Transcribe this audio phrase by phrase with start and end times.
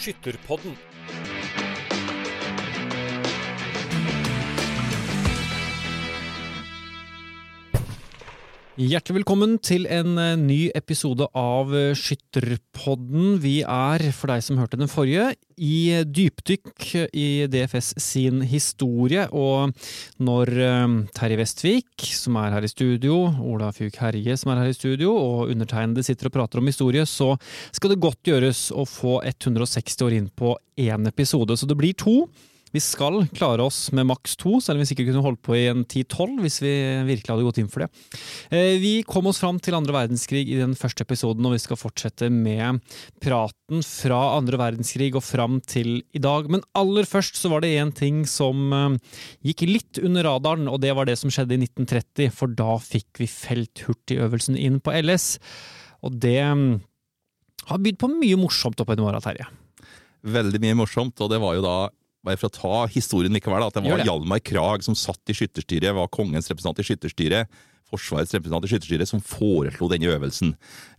[0.00, 0.76] Skytterpodden.
[8.80, 13.34] Hjertelig velkommen til en eh, ny episode av eh, Skytterpodden.
[13.42, 19.26] Vi er, for deg som hørte den forrige, i dypdykk i DFS sin historie.
[19.36, 19.74] Og
[20.24, 23.18] når eh, Terje Vestvik, som er her i studio,
[23.52, 27.04] Ola Fjuk Herje, som er her i studio, og undertegnede sitter og prater om historie,
[27.04, 27.34] så
[27.76, 31.52] skal det godt gjøres å få 160 år inn på én episode.
[31.60, 32.22] Så det blir to.
[32.70, 35.64] Vi skal klare oss med maks to, selv om vi sikkert kunne holdt på i
[35.72, 36.74] en 10-12 hvis vi
[37.08, 37.88] virkelig hadde gått inn for det.
[38.54, 41.80] Eh, vi kom oss fram til andre verdenskrig i den første episoden, og vi skal
[41.80, 42.78] fortsette med
[43.22, 46.46] praten fra andre verdenskrig og fram til i dag.
[46.52, 48.98] Men aller først så var det én ting som eh,
[49.50, 53.24] gikk litt under radaren, og det var det som skjedde i 1930, for da fikk
[53.24, 55.32] vi felthurtigøvelsen inn på LS.
[56.06, 56.68] Og det mm,
[57.66, 59.50] har bydd på mye morsomt opp gjennom åra, Terje.
[60.20, 61.76] Veldig mye morsomt, og det var jo da
[62.26, 64.06] bare for å ta historien likevel, at det var det.
[64.08, 69.08] Hjalmar Krag som satt i skytterstyret, var kongens representant i skytterstyret, Forsvarets representant i skytterstyret,
[69.10, 70.52] som foreslo denne øvelsen.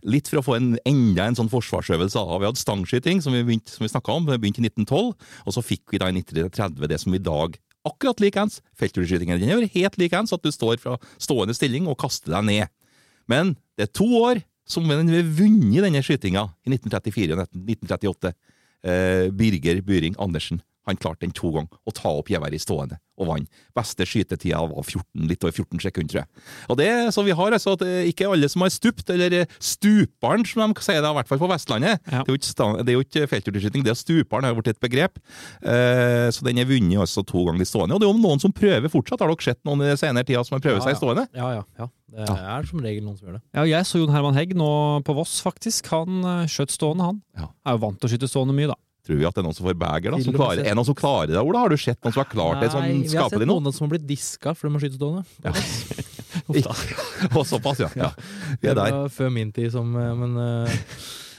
[0.04, 2.20] Litt for å få en, enda en sånn forsvarsøvelse.
[2.20, 5.14] Vi hadde stangskyting, som vi, begynte, som vi snakka om, begynte i 1912,
[5.46, 7.56] og så fikk vi da i 1930 det som i dag
[7.88, 8.60] akkurat likeens.
[8.78, 12.72] Feltturskytingen den er helt likeens, at du står fra stående stilling og kaster deg ned.
[13.30, 18.34] Men det er to år som vi har vunnet denne skytinga, i 1934 og 1938.
[18.82, 20.60] Eh, Birger Byring Andersen.
[20.88, 23.62] Han klarte den to ganger, å ta opp geværet i stående, og vant.
[23.76, 26.46] Beste skytetida var 14, litt over 14 sekunder, tror jeg.
[26.72, 30.12] Og det, så vi har altså at eh, ikke alle som har stupt, eller stuperen,
[30.22, 32.02] stuparen, som de sier det, i hvert fall på Vestlandet.
[32.06, 32.22] Ja.
[32.22, 34.82] Det er jo ikke, det er jo ikke feltturskyting, det er stuparen har blitt et
[34.82, 35.18] begrep.
[35.62, 37.96] Eh, så den er vunnet altså to ganger i stående.
[37.96, 39.22] Og det er jo noen som prøver fortsatt.
[39.22, 41.26] Har dere sett noen i senere tida som har prøvd seg i stående?
[41.36, 41.66] Ja, ja.
[41.80, 41.88] ja.
[42.12, 43.44] Det er som regel noen som gjør det.
[43.56, 44.70] Ja, jeg så Jon Herman Hegg nå
[45.06, 45.90] på Voss, faktisk.
[45.94, 47.20] Han eh, skjøt stående, han.
[47.38, 47.50] Ja.
[47.66, 48.78] Er jo vant til å skyte stående mye, da.
[49.02, 50.14] Tror vi at det er noen som får beger?
[50.14, 50.18] da?
[50.22, 51.64] Som klarer, er det noen som klarer det, Ola?
[51.64, 53.88] Har du sett noen som har klart det sånn Nei, vi har sett noen som
[53.88, 55.24] har blitt diska for de har skyte stående.
[55.42, 55.54] Ja.
[57.38, 57.88] Og såpass, ja.
[57.98, 58.12] ja.
[58.60, 58.94] Vi Det er der.
[58.94, 60.78] var før min tid som eh, Men uh,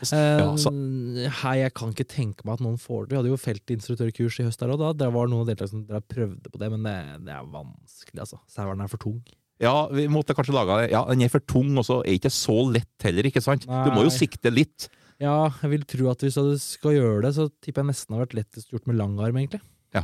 [0.12, 3.14] Ja, eh, Hei, jeg kan ikke tenke meg at noen får det.
[3.14, 4.84] Vi hadde jo feltinstruktørkurs i høst der òg.
[5.00, 6.98] Det var noen deltakere som prøvde på det, men det,
[7.30, 8.42] det er vanskelig, altså.
[8.52, 9.22] Saueren er for tung.
[9.64, 10.90] Ja, vi måtte kanskje lage det.
[10.92, 13.64] Ja, den er for tung, og så er ikke så lett heller, ikke sant?
[13.64, 14.90] Du må jo sikte litt.
[15.22, 18.18] Ja, jeg vil tro at hvis du skal gjøre det, så tipper jeg nesten det
[18.18, 19.62] har vært lettest gjort med lang arm, egentlig.
[19.94, 20.04] Ja,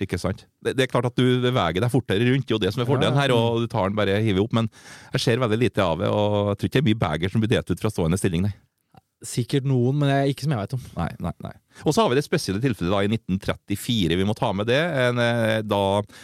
[0.00, 0.46] Ikke sant?
[0.64, 2.82] Det, det er klart at du beveger deg fortere rundt, det er jo det som
[2.82, 4.68] er fordelen her, og du tar den bare hiver opp, men
[5.12, 7.44] jeg ser veldig lite av det, og jeg tror ikke det er mye bager som
[7.44, 8.54] blir delt ut fra stående stilling, nei.
[9.20, 10.84] Sikkert noen, men jeg, ikke som jeg vet om.
[10.96, 11.52] Nei, nei, nei.
[11.84, 14.80] Og så har vi det spesielle tilfellet da i 1934, vi må ta med det,
[15.02, 15.82] en, eh, da,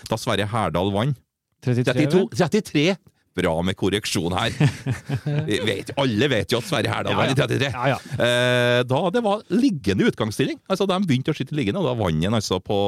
[0.09, 1.21] da Sverre Herdal vant.
[1.67, 2.97] 33, 32, 33!
[3.37, 4.55] Bra med korreksjon her.
[5.69, 7.69] Vet, alle vet jo at Sverre Herdal var i 33.
[7.75, 7.99] Ja, ja.
[8.17, 10.59] Eh, da det var liggende utgangsstilling.
[10.73, 12.79] Altså De begynte å skyte liggende, og da vant han altså på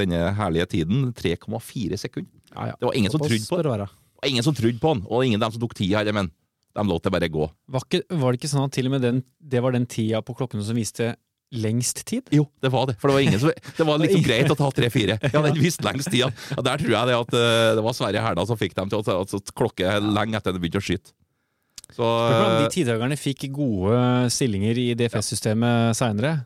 [0.00, 2.32] denne herlige tiden 3,4 sekunder.
[2.54, 2.76] Ja, ja.
[2.80, 3.88] Det var ingen som trodde på det.
[4.18, 6.32] Var ingen som trodde på han, og ingen av dem som tok tida heller, men
[6.78, 7.48] de lot det bare gå.
[7.74, 10.20] Var, ikke, var det ikke sånn at til og med den, det var den tida
[10.24, 11.12] på klokkene som viste
[11.54, 12.26] lengst tid?
[12.34, 12.98] Jo, det var det.
[13.00, 15.16] For det var ingen som Det var liksom greit å ta 3-4.
[15.32, 16.26] Ja, den visste lengst tid.
[16.26, 19.00] Ja, der tror jeg det at eh, det var Sverre Herdal som fikk dem til
[19.00, 21.14] å altså, klokke lenge etter de begynte å skyte.
[21.88, 23.98] Så meg om eh, de tidtagerne fikk gode
[24.34, 26.36] stillinger i DFS-systemet seinere?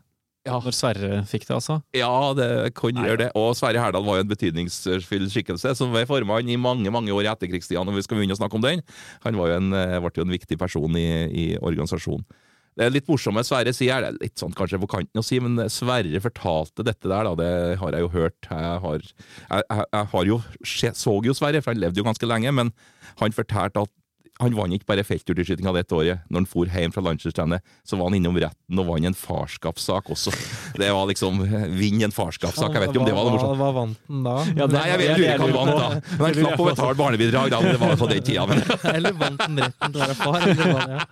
[0.43, 0.57] Ja.
[0.59, 1.77] Når Sverre fikk det, altså?
[1.95, 3.29] Ja, det kan gjøre det.
[3.39, 7.29] Og Sverre Herdal var jo en betydningsfull skikkelse, som var formann i mange mange år
[7.29, 8.83] i etterkrigstida, når vi skal begynne å snakke om den.
[9.23, 12.27] Han var jo en, eh, ble jo en viktig person i, i organisasjonen.
[12.73, 15.25] Det er litt morsomt med Sverre sier, det er litt sånn kanskje på kanten å
[15.25, 17.51] si, men Sverre fortalte dette der, da, det
[17.81, 18.49] har jeg jo hørt.
[18.49, 22.29] Jeg har, jeg, jeg, jeg har jo, så jo Sverre, for han levde jo ganske
[22.29, 22.73] lenge, men
[23.21, 23.93] han fortalte at
[24.41, 26.23] han vant ikke bare feltturskytinga dette året.
[26.33, 30.09] Når han for hjem fra landslagstrenet, så var han innom retten og vant en farskapssak
[30.15, 30.33] også.
[30.79, 31.37] Det var liksom
[31.77, 32.73] Vinn en farskapssak.
[32.73, 33.59] Jeg vet ikke om det var noe morsomt.
[33.61, 34.35] Hva, vant den da?
[34.57, 36.17] Ja, det- Nei, jeg jeg lurer ikke hva han vant, da.
[36.17, 37.61] Men han slapp å betale barnebidrag, da.
[37.61, 38.47] men Det var på den tida.
[38.49, 38.63] Men
[38.95, 40.49] Eller vant den retten til å være far?
[40.53, 41.05] Ja.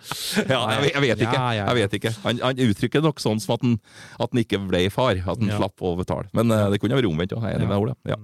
[0.50, 1.46] ja, jeg, jeg vet ikke.
[1.62, 2.16] Jeg vet ikke.
[2.26, 3.78] Han, han uttrykker nok sånn som at han,
[4.20, 5.14] at han ikke ble far.
[5.22, 6.28] At han slapp å betale.
[6.34, 7.38] Men eh, det kunne vært omvendt.
[7.38, 7.46] òg.
[7.46, 7.96] Jeg er enig med Ola.
[8.10, 8.18] Ja.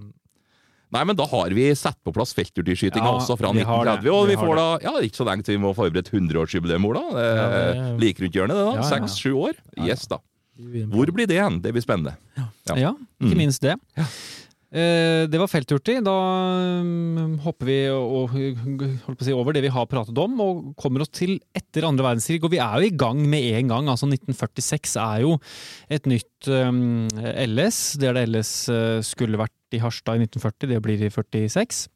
[0.95, 4.07] Nei, men da har vi satt på plass feltturdyrskytinga Ja, også fra vi 1930.
[4.13, 7.01] Og Vi vi får da Ja, ikke så lenge til vi må forberede 100-årsjubileum, Ola.
[7.12, 8.72] Ja, er det- Like rundt hjørnet, det, da.
[8.72, 8.89] Ja, ja, ja.
[8.94, 9.54] Seks-sju år.
[9.75, 9.88] Ja, ja.
[9.92, 10.18] Yes, da.
[10.57, 11.60] Hvor blir det hen?
[11.62, 12.16] Det blir spennende.
[12.38, 12.48] Ja.
[12.75, 12.92] Ja,
[13.22, 13.38] ikke Mm.
[13.38, 13.75] minst det.
[14.68, 16.02] Eh, det var felthurtig.
[16.04, 16.16] Da
[16.84, 17.78] mm, hopper vi
[19.24, 22.42] si, over det vi har pratet om, og kommer oss til etter andre verdenskrig.
[22.44, 23.92] Og vi er jo i gang med en gang.
[23.92, 25.38] altså 1946 er jo
[25.90, 27.08] et nytt um,
[27.48, 27.80] LS.
[28.02, 31.88] Det er det LS eh, skulle vært i Harstad i 1940, det blir i 46.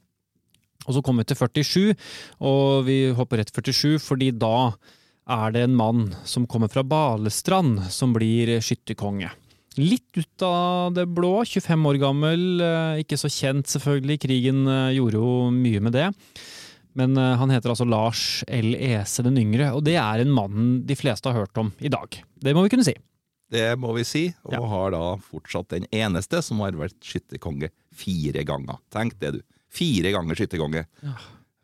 [0.90, 2.02] Og så kommer vi til 47,
[2.42, 4.72] og vi hopper rett 47, fordi da
[5.32, 9.30] er det en mann som kommer fra Balestrand, som blir skytterkonge.
[9.80, 14.90] Litt ut av det blå, 25 år gammel, eh, ikke så kjent selvfølgelig, krigen eh,
[14.98, 16.10] gjorde jo mye med det.
[17.00, 18.74] Men eh, han heter altså Lars L.
[18.76, 22.20] Ese den yngre, og det er en mann de fleste har hørt om i dag.
[22.44, 22.98] Det må vi kunne si.
[23.52, 24.62] Det må vi si, og Ja.
[24.74, 28.78] har da fortsatt den eneste som har vært skytterkonge fire ganger.
[28.92, 29.42] Tenk det, du.
[29.72, 30.86] Fire ganger skytterkonge.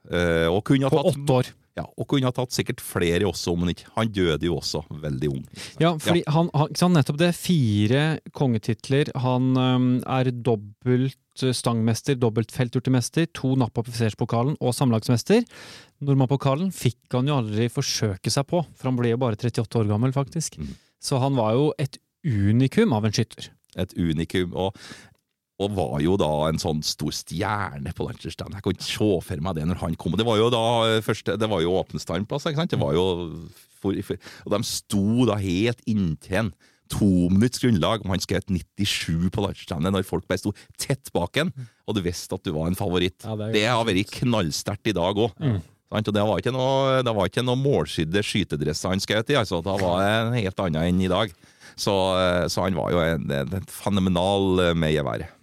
[0.08, 1.52] Eh, og kunne ha På tatt åtte år.
[1.78, 3.92] Ja, og kunne ha tatt sikkert flere også, om han ikke.
[3.94, 5.44] Han døde jo også veldig ung.
[5.82, 7.30] Ja, fordi Han, han, sant, nettopp det.
[7.38, 8.04] Fire
[8.34, 9.12] kongetitler.
[9.22, 15.46] Han øhm, er dobbelt øh, stangmester, dobbelt felturtemester, to napp på offiserspokalen og samlagsmester.
[16.02, 19.92] Nordmannpokalen fikk han jo aldri forsøke seg på, for han ble jo bare 38 år
[19.94, 20.58] gammel, faktisk.
[20.58, 20.74] Mm.
[21.04, 23.52] Så han var jo et unikum av en skytter.
[23.78, 24.58] Et unikum.
[24.58, 24.74] Og,
[25.58, 28.54] og var jo da en sånn stor stjerne på Lancherstand.
[28.54, 30.18] Jeg kan ikke se for meg det når han kom.
[30.20, 32.76] Det var jo da eh, første, det var jo åpnestandplass, ikke sant?
[32.76, 33.06] Det var jo
[33.82, 36.52] for, for, og de sto da helt inntil en
[36.94, 38.04] tominutts grunnlag.
[38.04, 41.52] og Han skjøt 97 på Lancherstandet når folk bare sto tett bak en,
[41.88, 43.26] og du visste at du var en favoritt.
[43.26, 45.34] Ja, det det har vært knallsterkt i dag òg.
[45.42, 45.60] Mm.
[45.88, 49.38] Og det var ikke noe, det var ikke noe målskydde skytedresser han skjøt i.
[49.40, 49.62] altså.
[49.64, 51.32] Da var det en helt annet enn i dag.
[51.78, 55.37] Så, eh, så han var jo en, en fenomenal eh, med geværet.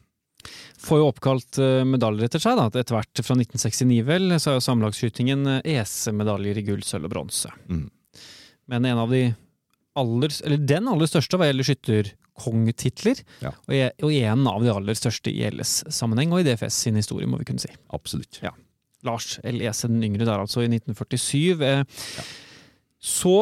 [0.84, 2.66] Får jo oppkalt øh, medaljer etter seg, da.
[2.68, 7.14] Etter hvert fra 1969, vel, så er jo samlagsskytingen øh, ESE-medaljer i gull, sølv og
[7.14, 7.52] bronse.
[7.70, 7.86] Mm.
[8.72, 9.22] Men en av de
[9.96, 13.52] aller, eller den aller største hva gjelder skytterkongetitler, Ja.
[13.68, 17.28] og, e- og en av de aller største i LS-sammenheng og i DFS sin historie,
[17.30, 17.70] må vi kunne si.
[17.94, 18.40] Absolutt.
[19.04, 19.60] Lars L.
[19.68, 21.60] Ese den yngre der, altså, i 1947.
[21.62, 21.84] Eh,
[23.04, 23.34] Så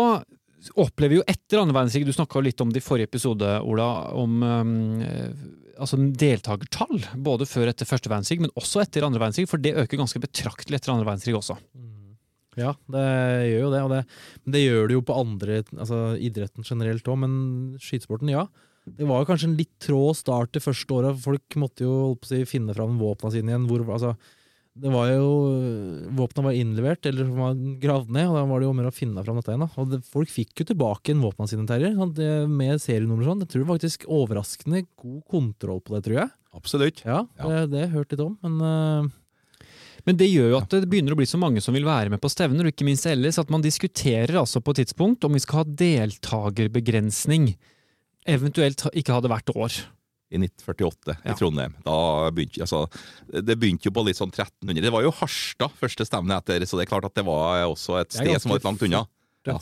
[0.78, 3.88] opplever jo etter andre verdenskrig, du snakka litt om det i forrige episode, Ola,
[4.18, 5.30] om eh,
[5.82, 7.00] altså deltakertall.
[7.24, 10.22] Både før og etter første verdenskrig, men også etter andre verdenskrig, for det øker ganske
[10.22, 11.58] betraktelig etter andre verdenskrig også.
[12.60, 13.06] Ja, det
[13.48, 13.80] gjør jo det.
[13.80, 14.02] Og det,
[14.44, 17.34] men det gjør det jo på andre altså idretten generelt òg, men
[17.80, 18.46] skytesporten, ja.
[18.82, 21.20] Det var jo kanskje en litt trå start det første året.
[21.22, 23.68] Folk måtte jo holdt på å si, finne fram våpna sine igjen.
[23.70, 24.16] Hvor, altså,
[24.72, 25.26] det var jo
[26.16, 29.24] Våpna var innlevert eller var gravd ned, og da var det jo mer å finne
[29.24, 29.66] fram dette igjen.
[29.68, 31.92] Og det, folk fikk jo tilbake en våpna sine, Terje,
[32.48, 33.42] med serienummer og sånn.
[33.44, 36.32] Jeg tror faktisk overraskende god kontroll på det, tror jeg.
[36.56, 37.04] Absolutt.
[37.04, 37.50] Ja, Ja.
[37.50, 39.18] Det, det hørte jeg litt om, men uh
[40.02, 42.18] Men det gjør jo at det begynner å bli så mange som vil være med
[42.18, 45.38] på stevner, og ikke minst ellers, at man diskuterer altså på et tidspunkt om vi
[45.44, 47.52] skal ha deltakerbegrensning.
[48.26, 49.76] Eventuelt ikke ha det hvert år.
[50.32, 51.32] I 1948 Ja.
[51.32, 51.74] i Trondheim.
[51.84, 52.86] Da begynte, altså,
[53.28, 54.80] det begynte jo på litt sånn 1300.
[54.82, 58.00] Det var jo Harstad første stevne etter, så det er klart at det var også
[58.00, 59.04] et sted som var litt langt unna.
[59.46, 59.58] Ja.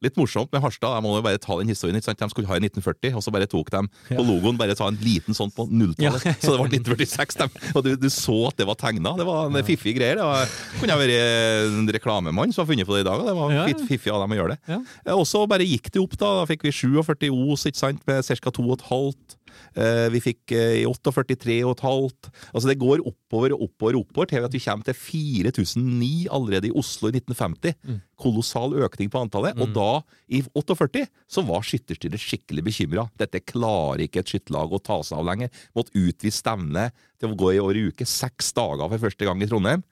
[0.00, 0.94] Litt morsomt med Harstad.
[0.96, 1.96] Jeg må jo bare ta den historien.
[1.98, 2.20] ikke sant?
[2.22, 4.96] De skulle ha i 1940, og så bare tok de på logoen bare ta en
[5.04, 6.24] liten sånn på nulltallet.
[6.40, 7.36] Så det var 1946.
[7.42, 9.12] De, og du, du så at det var tegna.
[9.20, 10.16] Det var en fiffig greier.
[10.16, 13.20] Det var, kunne jeg vært en reklamemann som har funnet på det i dag.
[13.20, 13.76] og Det var Ja, ja.
[13.92, 14.60] fiffig av dem å gjøre det.
[14.72, 14.80] Ja.
[15.04, 16.32] Eh, Og så bare gikk det opp, da.
[16.40, 18.00] Da fikk vi 47 os ikke sant?
[18.08, 18.50] med ca.
[18.56, 19.36] 2,5.
[19.76, 22.30] Eh, Vi fikk eh, i 48 3,5.
[22.54, 26.74] Altså det går oppover og oppover oppover til at vi kommer til 4009 allerede i
[26.74, 27.76] Oslo i 1950.
[27.84, 28.00] Mm.
[28.20, 29.58] Kolossal økning på antallet.
[29.60, 29.88] Og da,
[30.28, 33.06] i 48, så var skytterstyret skikkelig bekymra.
[33.20, 35.62] Dette klarer ikke et skytterlag å ta seg av lenger.
[35.76, 38.08] Måtte utvise stevnet til å gå i år i uke.
[38.08, 39.84] Seks dager for første gang i Trondheim.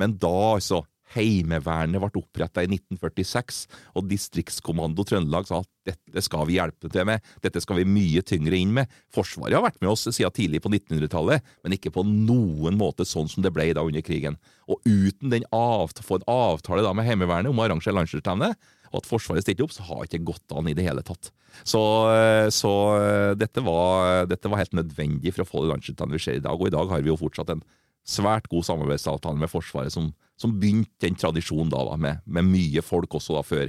[0.00, 0.84] Men da, altså
[1.14, 3.62] Heimevernet ble oppretta i 1946,
[3.98, 8.22] og Distriktskommando Trøndelag sa at dette skal vi hjelpe til med, dette skal vi mye
[8.26, 8.90] tyngre inn med.
[9.14, 13.30] Forsvaret har vært med oss siden tidlig på 1900-tallet, men ikke på noen måte sånn
[13.30, 14.38] som det ble da under krigen.
[14.70, 18.52] Og uten den avtale, få en avtale da med Heimevernet om å arrangere landslagsstevne,
[18.92, 21.30] og at Forsvaret stilte opp, så har ikke gått an i det hele tatt.
[21.68, 21.80] Så,
[22.12, 26.24] eh, så eh, dette, var, dette var helt nødvendig for å få det landslagsstevnet vi
[26.26, 27.64] ser i dag, og i dag har vi jo fortsatt en
[28.08, 32.82] svært god samarbeidsavtale med Forsvaret, som, som begynte den tradisjonen da, da med, med mye
[32.84, 33.68] folk også da før.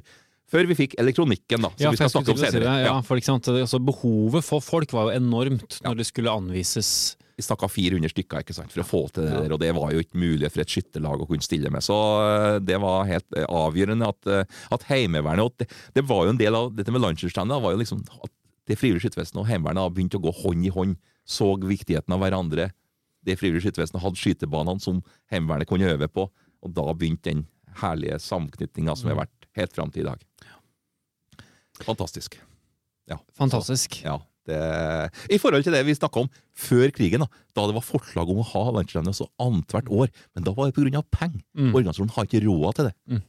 [0.53, 2.63] Før vi fikk elektronikken, da, som Ja, vi skal snakke om senere.
[2.65, 3.47] det, Ja, for ikke sant?
[3.49, 5.89] Altså, behovet for folk var jo enormt Ja.
[5.89, 7.15] når det skulle anvises.
[7.33, 9.89] Vi snakka 400 stykker ikke sant, for å få til det der, og det var
[9.95, 11.81] jo ikke mulig for et skytterlag å kunne stille med.
[11.81, 15.65] Så eh, det var helt eh, avgjørende at, eh, at Heimevernet og det,
[15.97, 18.29] det var jo en del av dette med landslagsstevnet var jo liksom at
[18.69, 20.93] det frivillige skyttervesenet og Heimevernet har begynt å gå hånd i hånd,
[21.25, 22.69] så viktigheten av hverandre.
[23.23, 25.01] Det frivillige skyttervesenet hadde skytebanene som
[25.31, 26.27] Heimevernet kunne øve på,
[26.63, 27.45] og da begynte den
[27.81, 30.21] herlige samknytninga som har vært helt fram til i dag.
[31.83, 32.37] Fantastisk.
[33.37, 33.97] Fantastisk.
[34.05, 34.59] Ja, det,
[35.31, 38.41] I forhold til det vi snakka om før krigen, da, da det var forslag om
[38.41, 41.03] å ha landsstevne så annethvert år, men da var det pga.
[41.15, 41.43] penger.
[41.55, 41.71] Mm.
[41.71, 42.93] Organisasjonen har ikke råd til det.
[43.09, 43.23] Mm.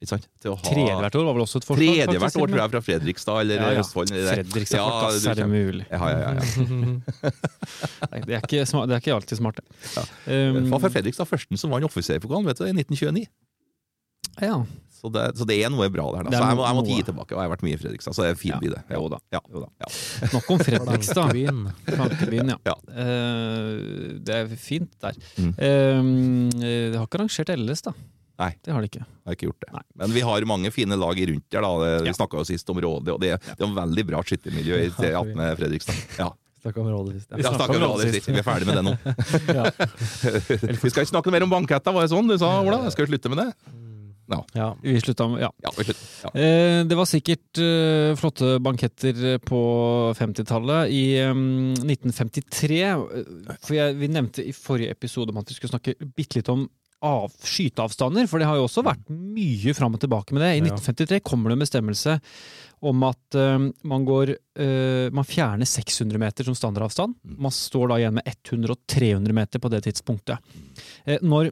[0.00, 0.26] Ikke sant?
[0.40, 1.90] Til å ha Tredje hvert år var vel også et forslag?
[1.92, 3.82] Tredje hvert år, tror jeg, fra Fredrikstad eller Ja, ja.
[3.82, 4.12] Østfold.
[4.16, 4.38] eller.
[4.40, 5.84] Fredrikstad, Ja, folk, er det mulig?
[5.90, 7.32] Ja, ja, ja, ja.
[8.10, 9.80] Nei, det, er ikke smart, det er ikke alltid smart, det.
[9.98, 10.04] Ja.
[10.24, 13.26] Um, Det var fra Fredrikstad førsten som vant offiserpokalen vet du, i 1929.
[14.40, 14.54] Ja.
[15.00, 16.26] Så det, så det er noe bra der.
[16.28, 16.32] Da.
[16.32, 18.24] Så jeg, må, jeg måtte gi tilbake, og jeg har vært mye i Fredrikstad, så
[18.24, 18.58] det er en fin Ja.
[18.60, 18.80] by, det.
[18.96, 19.18] Jo da.
[19.36, 19.40] Ja.
[19.52, 19.68] Jo da.
[19.84, 19.90] Ja.
[20.32, 21.36] Nok om Fredrikstad.
[21.88, 22.56] Flankebyen, ja.
[22.68, 22.76] Ja.
[23.04, 25.20] Eh, det er fint der.
[25.36, 25.52] Mm.
[25.60, 27.94] Uh, det har ikke arrangert LS, da.
[28.40, 28.50] Nei.
[28.64, 29.04] Det har de ikke.
[29.28, 29.72] Har ikke gjort det.
[29.76, 29.82] Nei.
[30.02, 31.60] Men vi har mange fine lag rundt der.
[31.66, 31.72] da.
[32.00, 32.14] Vi Ja.
[32.16, 34.94] Snakka jo sist om Rådet, og det, det er en veldig bra skyttermiljø i Ja,
[34.96, 35.98] T18 Fredrikstad.
[36.18, 36.30] Ja,
[36.60, 37.30] Snakka om rådet sist.
[37.36, 38.26] vi har snakket om Rådet sist.
[38.28, 38.96] Vi er ferdig med det nå.
[39.58, 39.68] Ja.
[40.84, 42.82] Vi skal ikke snakke mer om banketter, var det sånn du sa, Ola?
[42.88, 43.52] Jeg skal vi slutte med det?
[44.54, 44.66] ja.
[44.82, 45.48] Vi slutta med Ja.
[45.64, 46.04] Ja, vi slutter.
[46.22, 46.30] Ja.
[46.40, 49.60] Eh, Det var sikkert eh, flotte banketter på
[50.14, 50.90] 50-tallet.
[50.94, 53.00] I eh, 1953 eh,
[53.64, 56.68] For jeg, vi nevnte i forrige episode om at vi skulle snakke bitte litt om
[57.00, 60.50] av, skyteavstander, for det har jo også vært mye fram og tilbake med det.
[60.56, 62.12] I 1953 kommer det en bestemmelse
[62.80, 67.14] om at uh, man går uh, Man fjerner 600 meter som standardavstand.
[67.24, 67.36] Mm.
[67.46, 70.36] Man står da igjen med 100 og 300 meter på det tidspunktet.
[71.08, 71.50] Uh, når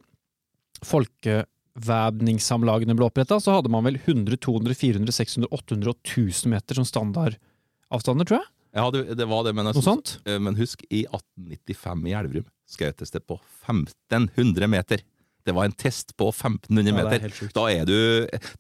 [0.89, 6.73] folkevæpningssamlagene ble oppretta, så hadde man vel 100, 200, 400, 600, 800 og 1000 meter
[6.79, 8.49] som standardavstander, tror jeg.
[8.79, 13.23] Ja, det, det var det, men, synes- men husk, i 1895 i Elverum skjøtes det
[13.27, 14.99] på 1500 meter.
[15.49, 17.25] Det var en test på 1500 Ja, det er meter.
[17.27, 17.97] helt da er du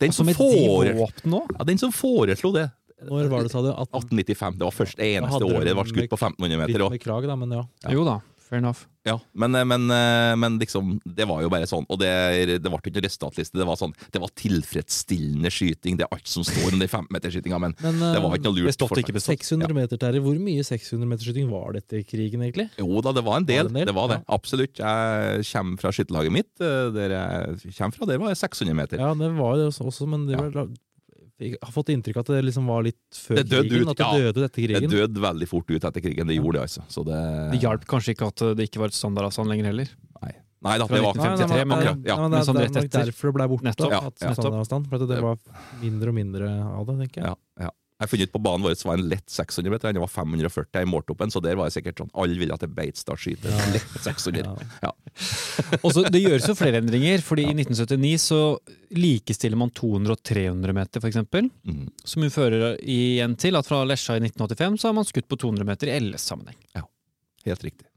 [0.00, 1.52] Den Altså som, de fore, òg?
[1.58, 2.66] ja, den som foreslo det,
[3.06, 3.68] Når var det, sa du?
[3.70, 6.80] 18, 1895, det var først eneste året det var skutt på 1500 meter.
[6.82, 7.62] litt med krag, da, men ja.
[7.84, 7.92] Ja.
[7.94, 8.16] Jo da,
[8.48, 8.86] fair enough.
[9.08, 11.86] ja, men, eh, men, eh, men liksom, det var jo bare sånn.
[11.88, 12.10] Og det,
[12.60, 13.56] det ble ikke resultatliste.
[13.60, 15.96] Det var sånn, det var tilfredsstillende skyting.
[16.00, 18.56] Det er alt som står om den 15-meterskytinga, men Men det var eh, ikke noe
[18.58, 18.70] lurt.
[18.72, 19.04] Bestått, forsvar.
[19.04, 19.44] ikke bestått.
[19.44, 20.22] 600 meter, Terje.
[20.24, 22.68] Hvor mye 600 meterskyting var det etter krigen, egentlig?
[22.80, 23.62] Jo da, det var en del.
[23.64, 23.88] Var det en del?
[23.92, 24.20] Det var det.
[24.22, 24.34] Ja.
[24.38, 24.82] Absolutt.
[24.82, 26.50] Jeg kommer fra skytterlaget mitt.
[26.60, 28.98] eh, Der jeg kommer fra, der var det 600 meter.
[29.02, 30.66] Ja, det var det også, men det Ja.
[31.38, 33.82] Var, jeg har fått inntrykk av at det liksom var litt før Det krigen.
[33.82, 34.18] ut, at det ja.
[34.18, 36.26] døde etter etter Det døde veldig fort ut etter krigen.
[36.26, 36.82] Det gjorde det, altså.
[36.90, 37.20] Så det
[37.54, 39.88] Det hjalp kanskje ikke at det ikke var et standardavstand lenger heller.
[40.22, 40.32] Nei.
[40.60, 42.16] Nei da, det var 1953, men- akkurat, ja.
[42.18, 43.64] Men det, det, sånn det er nok derfor det ble borte.
[43.68, 44.32] Nettopp, ja, at- ja.
[44.34, 45.36] standardavstand, for at det var
[45.80, 47.30] mindre og mindre av det, tenker jeg.
[47.30, 47.36] Ja,
[47.68, 47.70] ja.
[47.98, 51.24] Jeg funnet ut på banen vår var en lett 600 meter, den var 540 i
[51.24, 53.50] en, så der var det sikkert sånn alle ville at det Beitstad skyter.
[53.50, 53.64] Ja.
[53.74, 54.52] Lett 600.
[54.84, 54.92] Ja.
[55.86, 58.40] Også, Det gjøres jo flere endringer, fordi i 1979 så
[58.94, 61.18] likestiller man 200 og 300 meter, f.eks.
[61.66, 61.82] Mm.
[62.06, 65.40] Som jo fører igjen til at fra Lesja i 1985 så har man skutt på
[65.42, 66.60] 200 meter i LS-sammenheng.
[66.78, 66.86] Ja,
[67.48, 67.87] Helt riktig.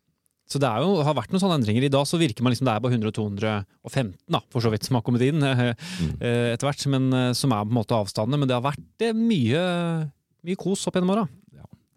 [0.51, 1.85] Så det er jo, har vært noen sånne endringer.
[1.87, 4.71] I dag så virker man liksom det er bare 100 og 215, da, for så
[4.73, 6.15] vidt, som har kommet inn Mm.
[6.53, 8.41] etter hvert, men eh, som er på en måte avstandene.
[8.41, 9.61] Men det har vært eh, mye,
[10.45, 11.27] mye kos opp gjennom åra.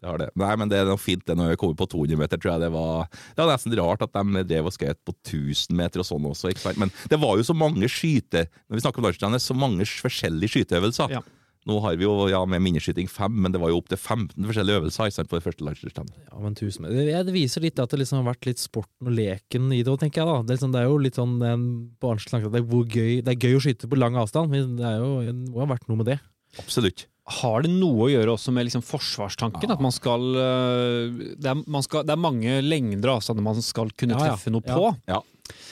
[0.05, 0.27] Det har det.
[0.37, 2.61] Nei, men det er noe fint det når vi kommer på 200 meter, tror jeg
[2.61, 6.05] det var Det var nesten rart at de drev og skøyt på 1000 meter og
[6.05, 6.51] sånn også.
[6.77, 8.45] Men det var jo så mange skyte...
[8.69, 11.15] Når vi snakker om landslaget, så mange forskjellige skyteøvelser.
[11.15, 11.23] Ja.
[11.65, 14.81] Nå har vi jo ja, med mineskyting fem, men det var jo opptil 15 forskjellige
[14.83, 16.19] øvelser sant, på det første landslagsstevnet.
[16.27, 16.85] Ja, men tusen.
[16.85, 19.97] Det, viser litt at det liksom har vært litt sporten og leken i det òg,
[20.03, 20.29] tenker jeg.
[20.29, 20.37] da.
[20.45, 23.33] Det er, liksom, det er jo litt sånn tanke at det er, hvor gøy, det
[23.33, 25.89] er gøy å skyte på lang avstand, men det er jo, det må ha vært
[25.89, 26.19] noe med det.
[26.61, 27.07] Absolutt.
[27.39, 29.65] Har det noe å gjøre også med liksom forsvarstanken?
[29.65, 29.73] Ja.
[29.73, 33.57] At man skal, eh, det, er, man skal det er mange lengder av avstander man
[33.65, 34.35] skal kunne Ja, ja.
[34.35, 34.91] treffe noe på.
[35.09, 35.23] Ja.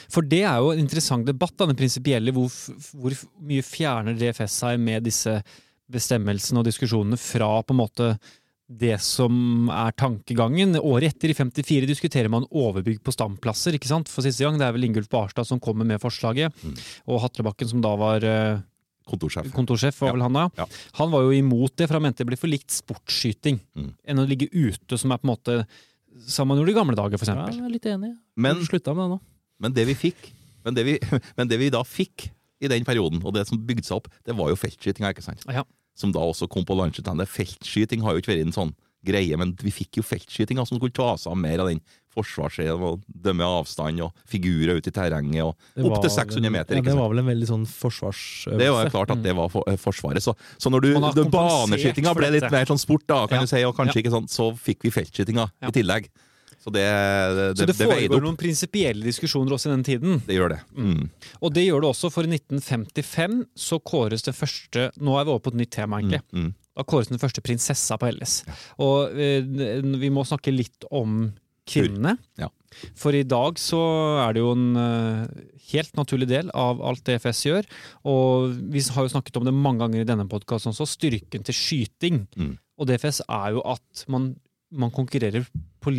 [0.09, 2.33] For det er jo en interessant debatt, da, den prinsipielle.
[2.33, 2.49] Hvor,
[2.97, 3.13] hvor
[3.45, 5.37] mye fjerner DFS seg med disse
[5.93, 8.07] bestemmelsene og diskusjonene fra på en måte
[8.73, 10.75] det som er tankegangen.
[10.79, 14.09] Året etter, i 54, diskuterer man overbygg på stamplasser, ikke sant?
[14.09, 14.57] For siste gang.
[14.57, 16.55] Det er vel Ingulf Barstad som kommer med forslaget.
[16.63, 16.77] Mm.
[17.11, 18.61] Og Hatlebakken, som da var eh,
[19.05, 19.51] Kontorsjef.
[19.53, 20.13] kontorsjef, var Ja.
[20.15, 20.45] vel han da.
[20.57, 20.65] Ja.
[21.01, 23.91] Han var jo imot det, for han mente det ble for likt sportsskyting Mm.
[24.07, 25.67] enn å ligge ute, som er på en måte
[26.25, 27.57] som man gjorde i gamle dager, for Ja, eksempel.
[27.59, 28.17] jeg er litt enig.
[28.37, 29.19] Men Men slutta med det nå.
[29.59, 30.31] Men det vi fikk,
[30.63, 30.99] men det vi,
[31.37, 32.29] men det vi da fikk
[32.63, 35.43] i den perioden, og det som bygde seg opp, det var jo feltskytinga, ikke sant?
[35.51, 35.63] Ja.
[35.95, 37.29] Som da også kom på landslagsstevnet.
[37.29, 38.73] Feltskyting har jo ikke vært en sånn
[39.05, 41.81] greie, men vi fikk jo feltskytinga som skulle ta seg av mer av den
[42.13, 46.51] forsvarssiden og dømme avstand og figurer ut i terrenget og opptil opp til 600 vel-
[46.55, 46.75] meter.
[46.77, 48.59] Ja, det var vel en veldig sånn forsvarsøvelse.
[48.61, 50.21] Det var jo klart at det var for, eh, Forsvaret.
[50.23, 50.93] Så, så når du,
[51.33, 53.41] baneskytinga ble litt mer sånn sport, da, kan Ja.
[53.41, 55.67] du si, og kanskje ikke sånn, så fikk vi feltskytinga Ja.
[55.67, 56.09] i tillegg.
[56.63, 56.85] Så det,
[57.35, 60.21] det, Så det foregår noen prinsipielle diskusjoner også i den tiden.
[60.23, 60.61] Det gjør det.
[60.77, 61.09] Mm.
[61.43, 65.33] Og det gjør det også, for i 1955 så kåres det første Nå er vi
[65.33, 66.23] over på et nytt tema, egentlig.
[66.31, 66.47] Mm.
[66.47, 66.51] Mm.
[66.73, 68.41] Da kåres den første prinsessa på LS.
[68.81, 69.43] Og eh,
[70.01, 71.27] vi må snakke litt om
[71.69, 72.17] kvinnene.
[72.39, 72.49] Ja.
[72.97, 73.79] For i dag så
[74.23, 77.69] er det jo en eh, helt naturlig del av alt DFS gjør.
[78.09, 81.57] Og vi har jo snakket om det mange ganger i denne podkasten også, styrken til
[81.57, 82.23] skyting.
[82.35, 82.55] Mm.
[82.79, 84.33] Og DFS er jo at man,
[84.73, 85.45] man konkurrerer
[85.83, 85.93] på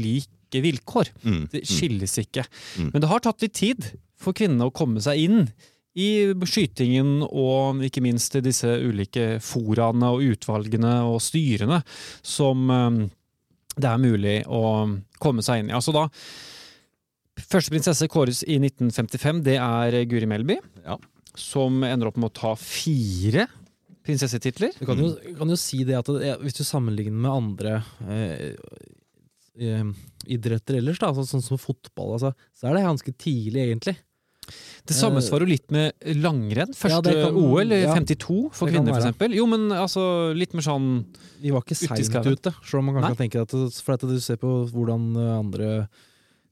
[0.55, 1.11] like vilkår.
[1.25, 1.49] Mm.
[1.53, 1.69] Det Mm.
[1.75, 2.45] skilles ikke.
[2.79, 2.91] Mm.
[2.93, 5.49] Men det har tatt litt tid for kvinnene å komme seg inn
[5.95, 11.83] i skytingen og ikke minst disse ulike foraene og utvalgene og styrene
[12.23, 13.09] som eh,
[13.77, 15.75] det er mulig å komme seg inn i.
[15.75, 16.09] Altså da
[17.35, 20.55] Første prinsesse kåres i 1955, det er Guri Melby.
[20.85, 20.97] Ja.
[21.35, 23.49] som ender opp med å ta fire
[24.07, 24.71] prinsessetitler.
[24.79, 27.73] Du kan jo, kan jo si det at det, hvis du sammenligner med andre
[28.07, 28.55] eh,
[29.57, 33.97] idretter ellers, da, altså, sånn som fotball, altså, så er det ganske tidlig, egentlig.
[34.85, 36.75] Det samme svarer jo litt med langrenn.
[36.77, 39.33] Første Ja, kan- OL ja, 52 for kvinner, eksempel.
[39.33, 41.07] Jo, men altså litt mer sånn
[41.41, 44.37] Vi var ikke seint ute, selv om man kan tenke at For at du ser
[44.37, 45.89] på hvordan eh, andre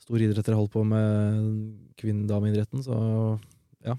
[0.01, 3.39] store idretter holdt på med kvinnedameidretten, så
[3.85, 3.95] ja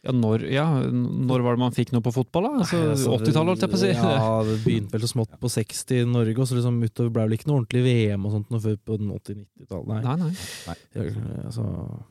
[0.00, 2.52] når, ja, når var det man fikk noe på fotball, da?
[2.64, 3.90] Altså, altså, 80-tallet, holdt jeg på å si.
[3.92, 7.24] Ja, det begynte vel så smått på 60 i Norge, og så liksom utover ble
[7.26, 9.90] det vel ikke noe ordentlig VM og sånt noe før på 80-90-tallet.
[9.92, 10.00] Nei.
[10.06, 10.76] Nei, nei.
[11.04, 11.42] nei.
[11.44, 11.66] Altså,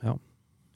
[0.06, 0.14] ja.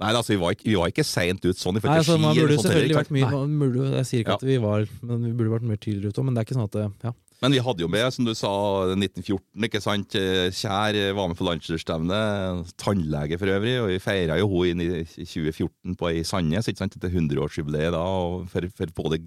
[0.03, 2.33] Nei, altså, vi var ikke, vi var ikke seint ut sånn i Nei, altså, man
[2.33, 4.39] burde heller, selvfølgelig vært mye man burde, Jeg sier ikke Ja.
[4.41, 6.57] at vi var Men vi burde vært mye tydeligere ute òg, men det er ikke
[6.57, 7.13] sånn at ja.
[7.43, 8.49] Men vi hadde jo med, som du sa,
[8.95, 10.15] 1914, ikke sant.
[10.55, 12.19] Kjær var med på landsdelsstevne.
[12.79, 13.75] Tannlege for øvrig.
[13.81, 16.95] Og vi feira jo hun inn i 2014 på i Sandnes, ikke sant.
[16.95, 17.99] Etter 100-årsjubileet da.
[17.99, 19.19] Og for, for både,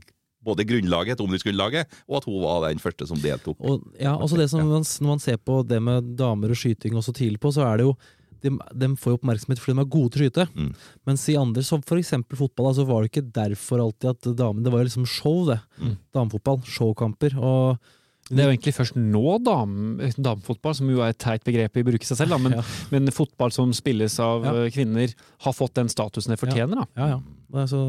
[0.47, 3.61] både grunnlaget, omdriftsgrunnlaget, og at hun var den første som deltok.
[3.61, 6.97] Og, ja, altså det som man, Når man ser på det med damer og skyting
[6.97, 7.99] også tidlig på, så er det jo
[8.45, 10.47] de, de får jo oppmerksomhet fordi de er gode til å skyte.
[10.55, 10.73] Mm.
[11.09, 14.73] Mens i andre, som eksempel fotball, så var det ikke derfor alltid at damene Det
[14.73, 15.61] var jo liksom show, det.
[15.81, 15.95] Mm.
[16.17, 16.61] Damefotball.
[16.77, 17.37] Showkamper.
[17.41, 17.95] Og
[18.27, 21.85] Det er jo egentlig først nå dame, damefotball, som jo er et teit begrep i
[21.87, 22.65] bruk i seg selv, da, men, Ja.
[22.91, 24.55] men fotball som spilles av Ja.
[24.65, 25.13] eh, kvinner,
[25.47, 26.83] har fått den statusen det fortjener.
[26.83, 26.87] da.
[26.99, 27.21] ja, ja.
[27.55, 27.83] Det er så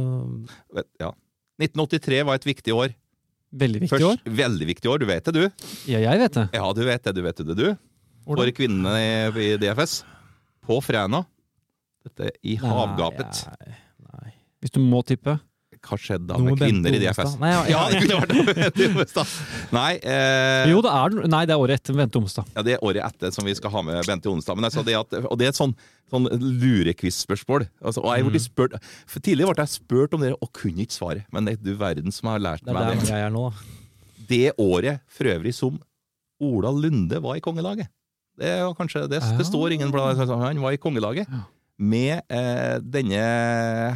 [1.02, 1.12] Ja.
[1.60, 2.94] 1983 var et viktig år.
[3.58, 4.36] Veldig viktig Først, år.
[4.38, 5.44] Veldig viktig år, du vet det, du.
[5.90, 6.50] Ja, jeg vet det.
[6.54, 7.78] Ja, du vet det, du vet det, du.
[8.28, 10.04] For kvinnene i, i DFS.
[10.68, 11.24] På Fræna.
[12.06, 13.48] Dette i havgapet.
[13.58, 13.74] Nei,
[14.12, 14.34] nei.
[14.62, 15.40] Hvis du må tippe.
[15.88, 17.36] Hva skjedd da med kvinner i DFS?
[17.40, 19.34] Nei, ja, ja, det kunne vært Bente Onsdag.
[19.76, 22.50] Nei, eh, Jo, det er, nei, det er året etter Bente Onsdag.
[22.58, 24.60] ja, det er året etter som vi skal ha med Bente Onsdag.
[24.60, 25.74] Men altså det at, og det er et sånn,
[26.12, 26.28] sånn
[26.82, 27.68] lurekviss-spørsmål.
[27.82, 28.78] Altså, og jeg ble spurt,
[29.08, 31.26] for Tidligere ble jeg spurt om det og kunne ikke svare.
[31.36, 33.10] Men det er du verden som har lært Det er meg det.
[33.12, 33.46] jeg er nå.
[34.28, 35.78] Det året for øvrig som
[36.44, 37.88] Ola Lunde var i kongelaget.
[38.38, 41.40] Det, kanskje, det, det står ingen blad Han var i kongelaget Ja.
[41.82, 43.22] med eh, denne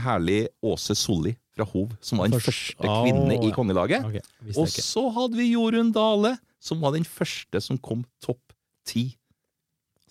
[0.01, 4.05] herlige Åse Solli fra Hov, som var den Først- første kvinne i kongelaget.
[4.07, 4.21] Okay,
[4.55, 8.53] Og så hadde vi Jorunn Dale, som var den første som kom topp
[8.85, 9.17] ti.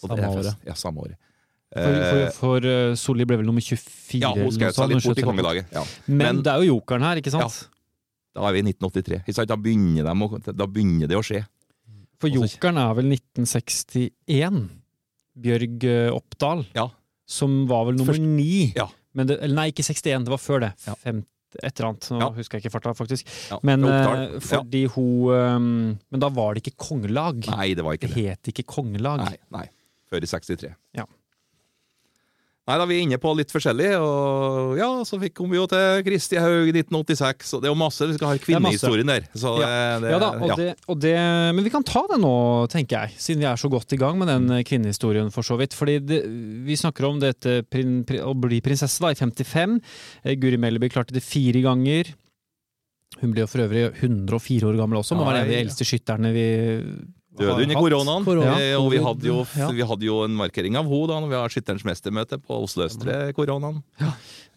[0.01, 0.57] Samme året.
[0.67, 1.17] Ja, samme året.
[1.71, 4.21] For, for, Eh, for eh, Solli ble vel nummer 24.
[4.21, 5.67] ja, hun skal seg litt bort i kongelaget.
[5.73, 5.85] Ja.
[6.09, 7.43] Men, Men- det er jo jokeren her, ikke sant?
[7.43, 7.77] Ja.
[8.35, 9.47] Da er vi i 1983.
[9.47, 10.03] Da, begynner
[10.43, 11.45] de da begynner det å skje.
[12.21, 14.69] For jokeren er vel 1961.
[15.41, 16.67] Bjørg eh, Oppdal.
[16.75, 16.89] Ja.
[17.31, 18.73] Som var vel nummer ni.
[18.75, 18.89] Ja.
[19.15, 20.73] Men det, eller nei, ikke 61, det var før det.
[20.87, 20.95] Ja.
[20.95, 21.25] Fem,
[21.63, 22.09] et eller annet.
[22.15, 22.29] Nå Ja.
[22.37, 23.27] husker jeg ikke farta, faktisk.
[23.51, 25.59] Ja, Men eh, fordi hun eh,
[26.11, 27.47] Men da var det ikke kongelag.
[27.51, 28.27] Nei, det var Det det.
[28.29, 29.25] het ikke kongelag.
[29.25, 29.67] Nei, nei.
[30.11, 30.75] Før i 63.
[30.95, 31.05] Ja.
[32.71, 35.65] Nei, da vi er inne på litt forskjellig, og ja, så fikk kom vi jo
[35.71, 39.27] til Kristi Haug i 1986, og det er jo masse, vi skal ha kvinnehistorien der.
[39.35, 39.71] Så det,
[40.05, 40.59] det, Ja da, og ja.
[40.61, 41.17] det, og det,
[41.57, 42.33] men vi kan ta det nå,
[42.71, 45.59] tenker jeg, siden vi er så godt i gang med den eh, kvinnehistorien, for så
[45.59, 45.75] vidt.
[45.75, 46.23] Fordi det,
[46.67, 49.79] vi snakker om dette prin, prin, å bli prinsesse da, i 55.
[50.23, 52.15] Eh, Guri Melby klarte det fire ganger.
[53.19, 55.63] Hun ble jo for øvrig 104 år gammel også, må Ja, være en av de
[55.65, 56.47] eldste skytterne vi
[57.39, 58.55] Døde under koronaen, Korona.
[58.59, 61.39] Ja, og vi hadde, jo, vi hadde jo en markering av henne da når vi
[61.39, 63.79] har Skytterens mestermøte på Oslo Østre koronaen.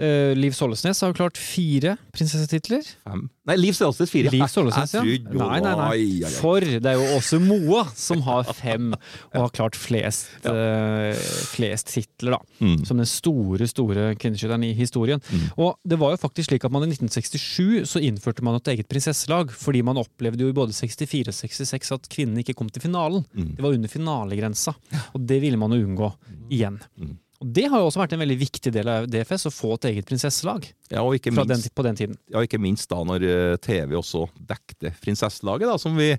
[0.02, 2.82] Eh, Liv Sollesnes har jo klart fire prinsessetitler.
[3.06, 3.28] Fem.
[3.46, 4.32] Nei, Liv Sollesnes fire.
[4.34, 5.04] Liv Sollesnes, ja.
[5.04, 6.32] Nei, nei, nei.
[6.34, 11.14] For det er jo også Moa som har fem, og har klart flest, uh,
[11.52, 12.56] flest titler, da.
[12.64, 12.78] Mm.
[12.90, 15.22] Som den store, store kvinneskytteren i historien.
[15.30, 15.46] Mm.
[15.62, 18.90] Og det var jo faktisk slik at man i 1967 så innførte man et eget
[18.90, 22.86] prinsesselag, fordi man opplevde jo i både 64 og 66 at kvinnene ikke kom til
[22.86, 23.28] finalen.
[23.36, 23.54] Mm.
[23.60, 24.74] Det var under finalegrensa,
[25.14, 26.10] og det ville man jo unngå
[26.50, 26.82] igjen.
[26.98, 27.20] Mm.
[27.44, 29.90] Og Det har jo også vært en veldig viktig del av DFS, å få et
[29.92, 32.16] eget prinsesselag Ja, og ikke minst, den, på den tiden.
[32.32, 36.14] ja, ikke minst da når eh, TV også dekte prinsesselaget, da, som vi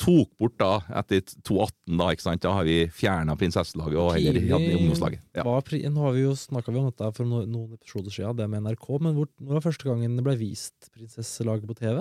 [0.00, 0.70] tok bort da
[1.02, 1.98] etter 2018.
[2.00, 2.40] da, ikke sant?
[2.40, 5.20] Da har vi fjerna prinsesselaget og heller hadde ungdomslaget.
[5.36, 5.44] Ja.
[5.44, 9.18] Nå har vi jo snakka om dette for noen episoder siden, det med NRK, men
[9.18, 12.00] hvor, når var første gangen det ble vist prinsesselaget på TV?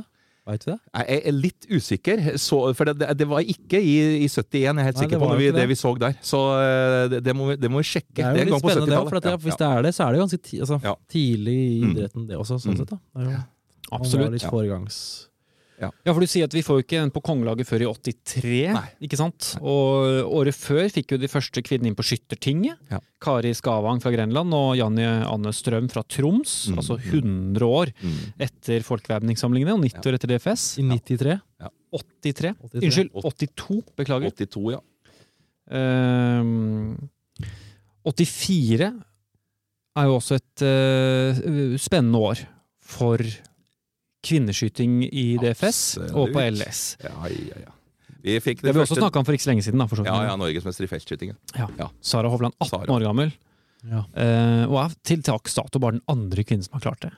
[0.49, 0.77] Veit du det?
[0.97, 4.79] Jeg er litt usikker, så, for det, det, var ikke i, i 71, jeg er
[4.87, 6.15] helt Nei, sikker på, vi, det vi så der.
[6.25, 8.17] Så eh, det, det, må, vi, sjekke.
[8.17, 9.59] Det er jo litt spennende, det òg, for Ja, hvis ja.
[9.61, 10.79] det er det, så er det jo ganske ti, altså,
[11.13, 11.91] tidlig i Mm.
[11.93, 12.81] idretten, det også, sånn Mm.
[12.81, 12.89] sett.
[12.89, 12.97] da.
[12.97, 13.45] Det er jo, man
[13.91, 14.31] var Absolutt.
[14.33, 15.28] litt foregangs...
[15.79, 18.73] Ja, for du sier at vi får jo ikke den på kongelaget før i 83,
[18.75, 18.83] Nei.
[19.07, 19.53] ikke sant?
[19.63, 22.81] Og året før fikk jo de første kvinnene inn på Skyttertinget.
[22.91, 22.99] Ja.
[23.23, 26.57] Kari Skavang fra Grenland og Janni Anne Strøm fra Troms.
[26.73, 26.81] Mm.
[26.83, 28.17] Altså 100 år Mm.
[28.43, 30.65] etter folkevæpningssamlingene og 90 år etter DFS.
[30.79, 31.39] I 93?
[31.95, 32.53] 83.
[32.59, 32.83] 83.
[32.83, 33.81] Unnskyld, 82.
[33.97, 34.31] Beklager.
[34.35, 34.81] 82, ja.
[35.71, 36.95] Ehm,
[38.05, 38.89] 84
[39.99, 42.41] er jo også et uh, spennende år
[42.89, 43.21] for
[44.25, 46.81] kvinneskyting i DFS og på LS.
[47.03, 47.75] Ja, ja, ja.
[48.19, 49.79] Vi fikk Det det har vi også snakka om for ikke så lenge siden.
[49.79, 50.05] Da, for så.
[50.07, 51.35] Ja, ja, norgesmester i feltskyting.
[52.03, 52.91] Sara Hovland, 18 Sara.
[52.97, 53.31] år gammel,
[53.87, 54.01] Ja.
[54.11, 57.13] Uh, og er til dags dato bare den andre kvinnen som har klart det.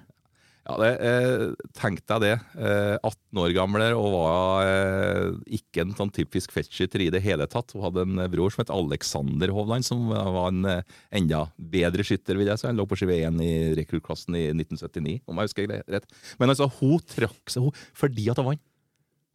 [0.61, 1.43] Ja, det, eh,
[1.73, 2.33] tenkte jeg det.
[2.61, 7.47] Eh, 18 år gamle og var eh, ikke en sånn typisk feltskytter i det hele
[7.49, 7.73] tatt.
[7.73, 10.83] Hun hadde en eh, bror som het Alexander Hovland, som var en eh,
[11.17, 12.69] enda bedre skytter, vil jeg si.
[12.69, 16.07] Han lå på skive 1 i rekruttklassen i 1979, om jeg husker rett.
[16.37, 18.65] Men altså, hun trakk seg hun, Fordi at hun vant,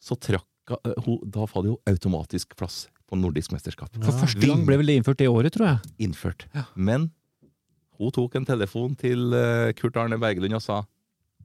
[0.06, 3.90] så trakk eh, hun Da fikk hun automatisk plass på nordisk mesterskap.
[3.98, 5.96] For første gang ble vel det innført det året, tror jeg.
[6.06, 6.46] Innført.
[6.74, 7.10] Men
[7.98, 9.30] hun tok en telefon til
[9.78, 10.84] Kurt Arne Bergelund og sa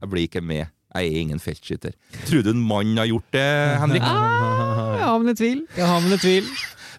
[0.02, 1.94] jeg blir ikke med, jeg er ingen feltskytter.
[2.28, 3.48] Tror du en mann har gjort det,
[3.80, 4.02] Henrik?
[4.04, 5.62] Ah, jeg har med en tvil.
[5.78, 6.52] Jeg har med en tvil.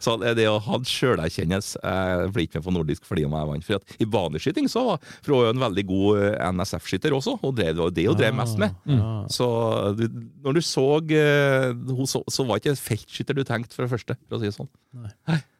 [0.04, 3.48] Så det det å ha sjølerkjennelse Jeg blir ikke med på nordisk fordi om jeg
[3.48, 3.64] vant.
[3.64, 7.70] For at I baneskyting så var Frå en veldig god eh, NSF-skytter også, og det
[7.78, 8.76] var det hun drev mest med.
[8.84, 9.00] Mm.
[9.32, 9.48] Så
[9.96, 10.04] du,
[10.44, 14.18] når du så eh, hun, så, så var ikke feltskytter du tenkte for det første,
[14.28, 14.72] for å si det sånn.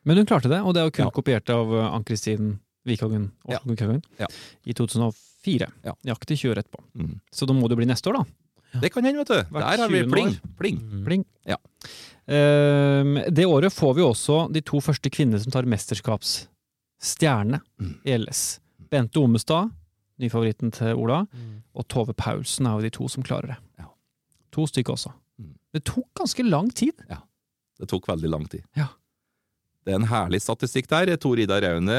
[0.04, 1.16] Men hun klarte det, og det er jo kun Ja.
[1.16, 3.60] kopiert av eh, Ann-Kristin Ja.
[3.60, 4.28] Aasland Ja.
[4.66, 5.72] i 2004.
[5.84, 5.94] Ja.
[6.04, 6.84] Nøyaktig 20 år etterpå.
[6.96, 7.20] Mm.
[7.32, 8.80] Så da må det bli neste år, da.
[8.82, 9.44] Det kan hende, vet du.
[9.54, 10.40] Hvert Der har vi pling.
[10.58, 10.78] pling.
[10.82, 11.06] Mm.
[11.06, 11.26] Pling.
[11.46, 11.58] Ja.
[12.26, 17.94] Um, det året får vi også de to første kvinnene som tar mesterskapsstjerne Mm.
[18.06, 18.60] i LS.
[18.90, 19.70] Bente Omestad,
[20.20, 21.64] nyfavoritten til Ola, Mm.
[21.76, 23.58] og Tove Paulsen er jo de to som klarer det.
[23.80, 23.86] Ja.
[24.52, 25.12] To stykker også.
[25.40, 25.54] Mm.
[25.74, 26.94] Det tok ganske lang tid.
[27.80, 28.64] Det tok veldig lang tid.
[28.78, 28.88] Ja.
[29.84, 31.10] Det er en herlig statistikk der.
[31.20, 31.96] Tor Ida Raune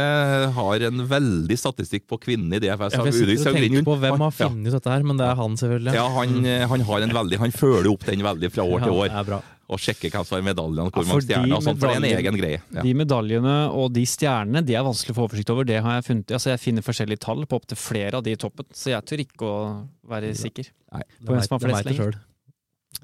[0.57, 2.95] har en veldig statistikk på kvinnene i DFS.
[2.97, 4.49] Jeg av sitter tenker på hvem har Ja.
[4.49, 5.93] funnet ut dette her, men det er han, selvfølgelig.
[5.93, 8.93] Ja, han, eh, han har en veldig Han følger opp den veldig fra år til
[8.93, 9.09] Ja, år.
[9.09, 9.43] det er bra.
[9.69, 11.79] Og sjekker hvem som har medaljene, hvor Ja, mange stjerner og sånt.
[11.81, 12.63] For det er en egen greie.
[12.73, 12.83] Ja.
[12.83, 15.65] De medaljene og de stjernene de er vanskelig å få oversikt over.
[15.65, 16.27] Det har Jeg funnet.
[16.33, 19.25] Altså jeg finner forskjellige tall på opptil flere av de i toppen, så jeg tør
[19.25, 20.69] ikke å være sikker.
[20.93, 21.03] Nei.
[21.25, 22.21] På hvem som har flest vet det lenger.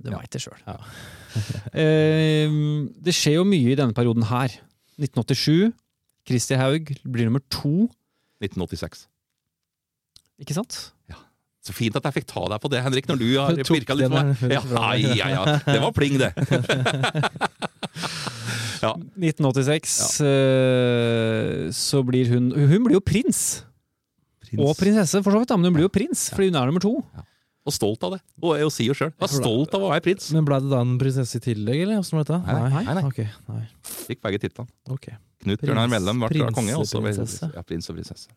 [0.02, 0.60] Det veit jeg sjøl.
[0.66, 0.76] Ja.
[3.04, 4.48] det skjer jo mye i denne perioden her.
[5.00, 5.72] 1987.
[6.28, 7.88] Christer Haug blir nummer to,
[8.44, 9.06] 1986.
[10.40, 10.92] ikke sant?
[11.10, 11.18] Ja.
[11.64, 14.08] Så fint at jeg fikk ta deg på det, Henrik, når du har pirka litt
[14.08, 14.44] på meg.
[14.48, 14.62] Ja,
[14.96, 15.42] ja, ja.
[15.66, 16.32] Det var pling, det.
[18.80, 23.64] 1986 eh, så blir hun Hun blir jo prins!
[24.56, 26.96] Og prinsesse, for så vidt, men hun blir jo prins, fordi hun er nummer to.
[27.70, 28.20] Og stolt av det.
[28.42, 29.14] Og jeg sier jo sjøl.
[29.22, 30.28] Var stolt av å være prins.
[30.34, 32.42] Men ble det da en prinsesse i tillegg, eller åssen var dette?
[32.50, 33.06] Nei, nei, nei.
[33.06, 33.20] Ok,
[33.54, 33.64] nei.
[34.10, 34.70] Fikk begge titlene.
[34.98, 35.18] Okay.
[35.44, 36.76] Knut Bjørnar Mellem ble prins, konge.
[36.82, 37.52] også.
[37.54, 38.28] Ja, prins og prinsesse.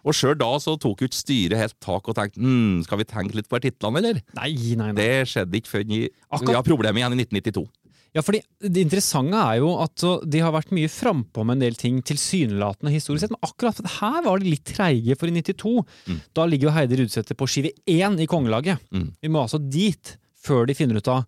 [0.00, 3.06] Og sjøl da så tok jo ikke styret helt tak og tenkte hm, skal vi
[3.08, 4.20] tenke litt på titlene, eller?
[4.38, 4.96] Nei, nei, nei.
[4.96, 7.66] Det skjedde ikke før i Akkurat- Vi har problemet igjen i 1992.
[8.14, 11.76] Ja, fordi Det interessante er jo at de har vært mye frampå med en del
[11.78, 16.20] ting tilsynelatende historisk sett, men akkurat her var de litt treige, for i 92 Mm.
[16.34, 18.78] da ligger jo Heidi Rudsæter på skive én i kongelaget.
[18.90, 19.12] Mm.
[19.22, 21.24] Vi må altså dit før de finner ut av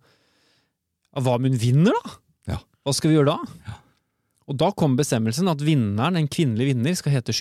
[1.14, 2.10] av hva om hun vinner, da?
[2.54, 2.58] Ja.
[2.84, 3.76] Hva skal vi gjøre da?
[4.48, 7.32] Og da kom bestemmelsen at vinneren, en kvinnelig vinner, skal hete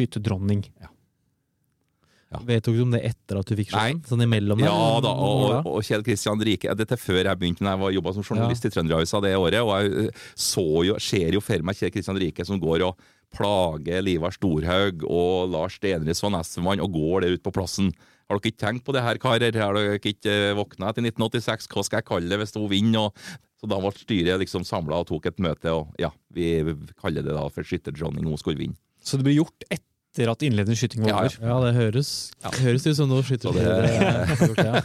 [2.31, 2.47] skytterdronning.
[2.55, 4.01] Vedtok du om det etter at du fikk sjansen?
[4.07, 4.59] Sånn imellom?
[4.63, 8.13] Ja da, og, og Kjell Kristian Rike Dette før jeg begynte når jeg var- jobba
[8.13, 9.59] som journalist i Trønderavisa det året.
[9.61, 12.97] Og jeg eh, så jo, ser jo for meg Kjell Kristian Rike som går og
[13.31, 17.91] plager Livar Storhaug og Lars Stenris von Essemann og går der ute på plassen.
[18.27, 19.55] Har dere ikke tenkt på det her, karer?
[19.59, 21.67] Har dere ikke eh, våkna etter 1986?
[21.71, 23.11] Hva skal jeg kalle det hvis hun vinner?
[23.59, 26.63] Så da ble styret liksom samla og tok et møte, og ja, vi
[26.97, 28.25] kaller det da for skytterdronning.
[28.25, 28.79] Hun skulle vinne.
[29.03, 29.85] Så det ble gjort etter
[30.19, 31.47] at innledende skyting var Ja, ja.
[31.47, 34.81] Ja, det høres, det høres ut som noe Så du det- ja.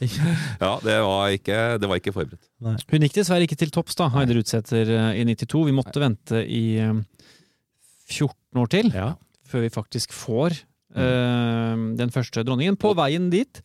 [0.64, 2.48] Ja, det var ikke, det var ikke forberedt.
[2.88, 5.66] Hun gikk dessverre ikke til topps, da, Heider Rudsæter eh, i 92.
[5.68, 6.94] Vi måtte vente i eh,
[8.08, 9.12] 14 år til ja.
[9.44, 10.56] før vi faktisk får
[10.96, 12.78] uh, den første dronningen.
[12.80, 13.60] På veien dit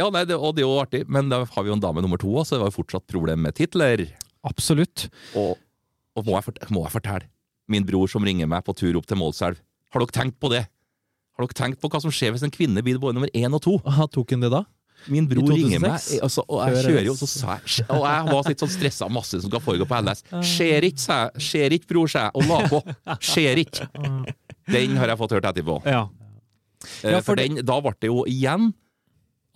[0.00, 2.00] Ja, nei, det, og det er jo artig, men da har vi jo en dame
[2.02, 4.08] nummer to så det var jo fortsatt problem med titler.
[4.42, 5.10] Absolutt.
[5.36, 5.60] Og,
[6.16, 7.28] og må, jeg fortelle, må jeg fortelle,
[7.70, 9.60] min bror som ringer meg på tur opp til Målselv,
[9.92, 10.64] har dere tenkt på det?
[11.36, 13.62] Har dere tenkt på hva som skjer hvis en kvinne blir både nummer én og
[13.64, 13.78] to?
[13.88, 14.64] Aha, tok hun det da?
[15.10, 15.58] Min bror 2006?
[15.58, 18.70] ringer meg, altså, og jeg kjører jo så sa jeg, Og jeg var litt sånn
[18.70, 20.22] stressa masse som skal foregå på LS.
[20.46, 21.42] Skjer ikke, sa jeg.
[21.48, 22.36] Skjer ikke, bror, sa jeg.
[22.38, 22.80] Og la på.
[23.32, 23.88] Skjer ikke.
[24.70, 25.80] Den har jeg fått hørt etterpå.
[25.90, 26.04] Ja.
[27.02, 28.70] Eh, Ja, for for den, da ble det jo igjen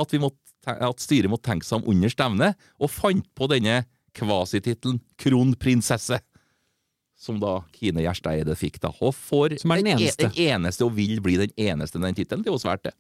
[0.03, 3.85] at, vi måtte, at styret måtte tenke seg om under stevnet, og fant på denne
[4.19, 6.19] kvasitittelen kronprinsesse.
[7.17, 8.91] Som da Kine Gjersteide fikk, da.
[9.01, 10.29] Og får Som er den e- eneste.
[10.29, 12.45] den eneste, og vil bli den eneste med den tittelen.
[12.45, 12.93] Det er jo svært, det.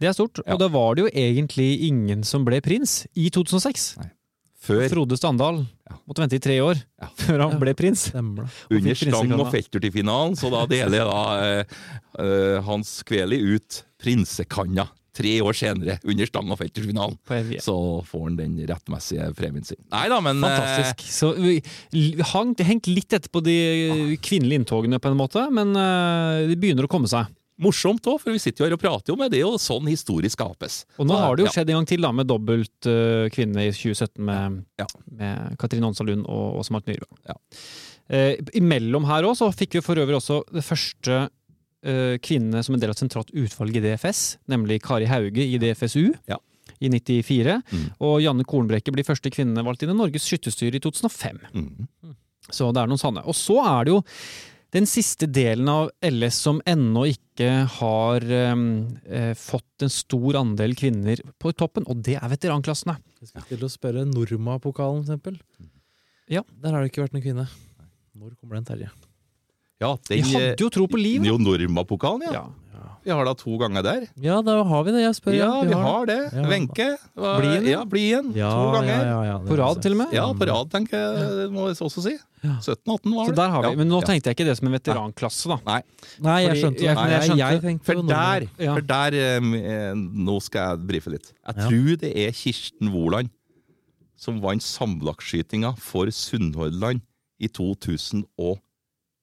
[0.00, 0.40] Det er stort.
[0.46, 0.54] Ja.
[0.54, 3.98] Og da var det jo egentlig ingen som ble prins i 2006.
[4.62, 5.96] Før, Frode Standal Ja.
[6.06, 7.08] måtte vente i tre år Ja.
[7.18, 8.06] før han ble prins.
[8.12, 11.64] Stemmer under stang og felter til finalen, så da deler da eh,
[12.22, 17.18] eh, Hans Kveli ut prinsekanna tre år senere, under stang og feltersfinalen.
[17.60, 17.74] Så
[18.08, 19.80] får han den rettmessige premien sin.
[19.92, 21.04] Nei da, men eh, Fantastisk.
[21.12, 21.58] Så vi
[22.32, 23.56] hang, hengt litt etter på de
[24.24, 27.28] kvinnelige inntogene, på en måte, men det de begynner å komme seg.
[27.62, 30.30] morsomt òg, for vi sitter jo her og prater jo med det, og sånn historie
[30.32, 30.80] skapes.
[30.98, 33.72] Og nå har det jo skjedd en gang til, da, med dobbelt uh, kvinne i
[33.76, 34.86] 2017 med, Ja.
[35.12, 37.20] med Katrine Onsa Lund og Åse Mart Myhrvold.
[37.28, 37.36] Ja.
[38.12, 41.20] Eh, imellom her òg så fikk vi for øvrig også det første
[41.84, 45.60] eh, kvinne som en del av et sentralt utvalg i DFS, nemlig Kari Hauge i
[45.62, 46.12] DFSU.
[46.30, 46.38] Ja.
[46.82, 47.60] I 94.
[47.70, 47.84] Mm.
[48.02, 51.38] Og Janne Kornbrekke blir første kvinne valgt inn i Norges skytterstyre i 2005.
[51.54, 52.14] Mm.
[52.50, 53.22] Så det er noen sanne.
[53.28, 54.00] Og så er det jo
[54.72, 58.64] den siste delen av LS som ennå ikke har em,
[59.04, 62.96] eh, fått en stor andel kvinner på toppen, og det er veteranklassene.
[63.20, 65.36] Jeg skal til å spørre Norma-pokalen, eksempel.
[66.32, 66.40] Ja.
[66.62, 67.48] Der har det ikke vært noen kvinne.
[68.16, 68.90] Når kommer den, Terje?
[69.82, 71.24] Ja, Vi hadde jo tro på liv.
[71.26, 72.32] Jo Norma-pokalen, ja.
[72.32, 72.48] Ja.
[73.02, 74.04] Vi har da to ganger der.
[74.22, 75.00] Ja, da har vi det.
[75.02, 75.34] Jeg spør.
[75.34, 76.18] Ja, vi har det.
[76.36, 76.42] Ja.
[76.46, 76.84] Wenche.
[77.18, 77.80] var- Blien, ja.
[77.84, 78.04] bli.
[78.38, 78.92] Ja, To ganger.
[78.94, 80.12] Ja, ja, ja, På rad, til og med.
[80.14, 82.12] Ja, på rad, tenker jeg, må jeg også si.
[82.44, 82.54] Ja.
[82.62, 83.36] 17-18 var Så det.
[83.42, 83.68] der har vi.
[83.70, 83.74] Ja.
[83.76, 84.06] Men nå Ja.
[84.06, 85.58] tenkte jeg ikke det som en veteranklasse, da.
[85.66, 85.82] Nei,
[86.20, 86.86] Nei, jeg skjønte det.
[86.86, 88.74] jeg- jeg jeg, tenkte for der, Ja.
[88.76, 91.32] for der eh, Nå skal jeg brife litt.
[91.44, 91.68] Jeg Ja.
[91.68, 93.30] tror det er Kirsten Woland
[94.16, 97.00] som vant sammenlagtskytinga for Sunnhordland
[97.40, 97.48] i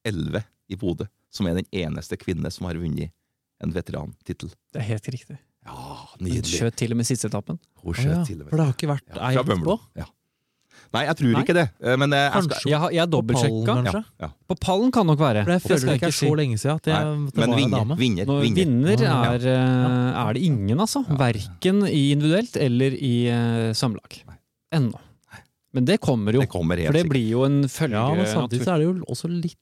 [0.06, 1.08] 2011 i Bodø.
[1.32, 3.12] Som er den eneste kvinne som har vunnet
[3.62, 4.50] en veterantittel.
[4.74, 5.38] Det er helt riktig.
[5.68, 5.74] Ja,
[6.16, 6.56] Hun nydelig.
[6.58, 7.60] skjøt til og med siste etappen.
[7.84, 8.50] Hun skjøt ah, ja, til og med.
[8.54, 9.76] For det har ikke vært Ja, ei etterpå?
[10.00, 10.08] Ja.
[10.96, 11.42] Nei, jeg tror Nei.
[11.44, 11.66] ikke det.
[11.84, 13.76] eh, Men eh, jeg skal, Jeg har, jeg har på pallen, dobbeltsjekka.
[13.76, 14.02] kanskje?
[14.24, 14.30] ja.
[14.50, 15.44] På pallen kan nok være.
[15.44, 17.36] For jeg Det føler det jeg ikke er så lenge siden at, jeg, Nei, at
[17.44, 17.98] men vinner, dame.
[18.00, 18.96] vinner, vinner.
[18.96, 21.04] vinner er, eh, er det ingen, altså.
[21.20, 24.22] Verken i individuelt eller i uh, samlag.
[24.74, 24.98] Ennå.
[25.76, 26.42] Men det kommer jo.
[26.42, 27.14] Det kommer helt For det sikkert.
[27.14, 29.60] blir jo en følge Ja, men samtidig så er det jo også litt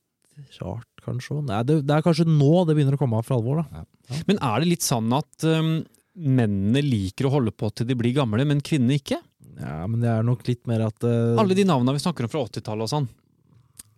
[0.62, 1.40] rart, kanskje.
[1.48, 3.86] Nei, det, det er kanskje nå det begynner å komme av for alvor, da.
[4.30, 5.80] Men er det litt sånn at um,
[6.18, 9.22] mennene liker å holde på til de blir gamle, men kvinnene ikke?
[9.58, 11.38] Ja, men det er nok litt mer at uh...
[11.42, 13.08] Alle de navnene vi snakker om fra 80-tallet og sånn.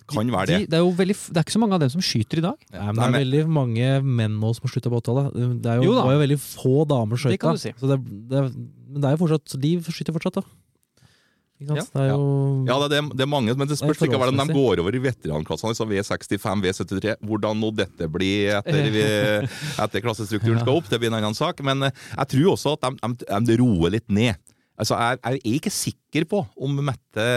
[0.10, 0.69] Kan være De, det.
[0.71, 2.63] det, er jo veldig, det er ikke så mange av dem som skyter i dag.
[2.73, 5.36] Ja, men det er veldig mange menn nå som har slutta på 80-tallet.
[5.62, 6.06] Det er jo, Jo da.
[6.08, 7.36] var jo veldig få damer skøyta.
[7.36, 7.73] Det kan du si.
[7.78, 7.99] Det,
[8.32, 8.43] det,
[8.89, 10.58] men det er jo fortsatt De skyter fortsatt, da.
[11.59, 11.83] Ja.
[11.83, 12.19] Det er jo
[12.69, 15.01] Ja, det er, det er mange, men det spørs ikke hvordan de går over i
[15.03, 17.15] veteranklassene, altså V65, V73.
[17.27, 19.49] Hvordan nå dette blir etter,
[19.83, 21.59] etter klassestrukturen skal opp, det blir en annen sak.
[21.67, 24.39] Men eh, jeg tror også at de, de, de roer litt ned.
[24.79, 27.27] Altså, jeg, jeg er ikke sikker på om Mette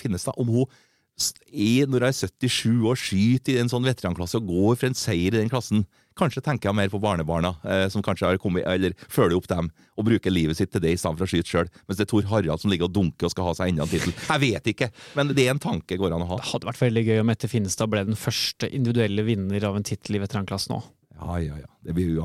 [0.00, 0.78] Finnestad om hun er,
[1.52, 4.96] i, når hun er 77 år, skyter i en sånn veteranklasse og går for en
[4.96, 5.84] seier i den klassen.
[6.18, 9.70] Kanskje tenker jeg mer på barnebarna, eh, som kanskje har kommet, eller følger opp dem
[9.96, 11.68] og bruker livet sitt til det i stedet for å skyte sjøl.
[11.88, 13.88] Mens det er Tor Harald som ligger og dunker og skal ha seg enda en
[13.92, 14.12] tittel.
[14.28, 16.36] Jeg vet ikke, men det er en tanke går an å ha.
[16.42, 19.82] Det hadde vært veldig gøy om Mette Finnestad ble den første individuelle vinner av en
[19.86, 20.82] tittel i veteranklassen nå.
[21.22, 21.68] Ja, ja, ja.
[21.86, 22.16] Det blir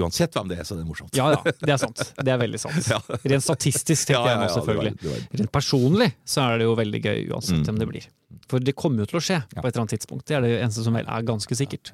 [0.00, 1.14] uansett hvem det er, så det er morsomt.
[1.14, 2.00] Ja ja, det er sant.
[2.18, 2.88] Det er veldig sant.
[3.22, 4.94] Rent statistisk, tenker jeg nå, det var- selvfølgelig.
[5.00, 7.64] det var- Rent personlig så er det jo veldig gøy uansett Mm.
[7.68, 8.08] hvem det blir.
[8.50, 9.60] For det kommer jo til å skje Ja.
[9.62, 10.24] på et eller annet tidspunkt.
[10.26, 11.92] Det er det eneste som vel er ganske sikkert.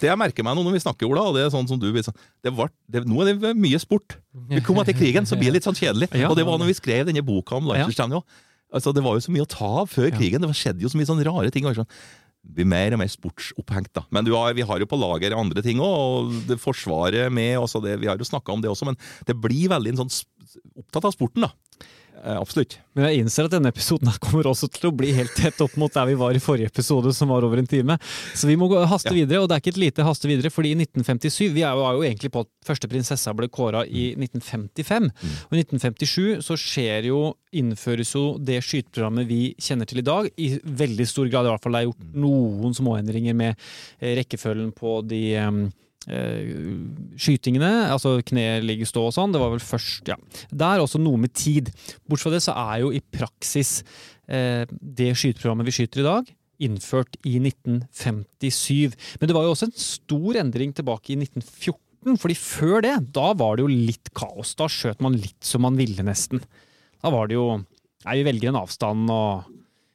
[0.00, 1.88] Det jeg merker meg nå når vi snakker, Ola, og det er sånn som du
[1.94, 4.18] det var, det, Nå er det mye sport.
[4.50, 6.10] Vi kommer til krigen, så blir det litt sånn kjedelig.
[6.16, 6.30] Ja.
[6.30, 8.20] Og det var når vi skrev denne boka om Leicester.
[8.74, 10.42] Altså, det var jo så mye å ta av før krigen.
[10.42, 11.66] Det skjedde jo så mye sånne rare ting.
[11.76, 11.88] Sånn.
[12.44, 14.02] Vi blir mer og mer sportsopphengt, da.
[14.12, 17.56] Men du har, vi har jo på lager andre ting òg, og det Forsvaret med
[17.60, 20.12] også det, Vi har jo snakka om det også, men det blir veldig en sånn
[20.76, 21.52] opptatt av sporten, da.
[22.24, 22.78] Eh, absolutt.
[22.96, 25.92] Men jeg innser at denne episoden kommer også til å bli helt tett opp mot
[25.92, 27.98] der vi var i forrige episode, som var over en time.
[28.32, 29.18] Så vi må haste Ja.
[29.18, 32.00] videre, og det er ikke et lite haste videre, fordi i 1957 Vi er jo,
[32.00, 35.10] egentlig på at første prinsessa ble kåra i 1955.
[35.50, 40.30] Og i 1957 så skjer jo, innføres jo det skyteprogrammet vi kjenner til i dag,
[40.38, 41.44] i veldig stor grad.
[41.44, 43.54] I hvert fall det er gjort noen småendringer med
[44.00, 45.36] eh, rekkefølgen på de
[46.04, 49.32] skytingene, altså kne, ligger stå og sånn.
[49.34, 50.18] Det var vel først, ja.
[50.50, 51.70] Det er også noe med tid.
[52.04, 53.78] Bortsett fra det så er jo i praksis
[54.28, 56.28] eh, det skyteprogrammet vi skyter i dag,
[56.64, 58.98] innført i 1957.
[59.20, 63.30] Men det var jo også en stor endring tilbake i 1914, fordi før det, da
[63.40, 64.52] var det jo litt kaos.
[64.58, 66.44] Da skjøt man litt som man ville, nesten.
[67.00, 67.48] Da var det jo
[68.04, 69.46] Nei, vi velger en avstand og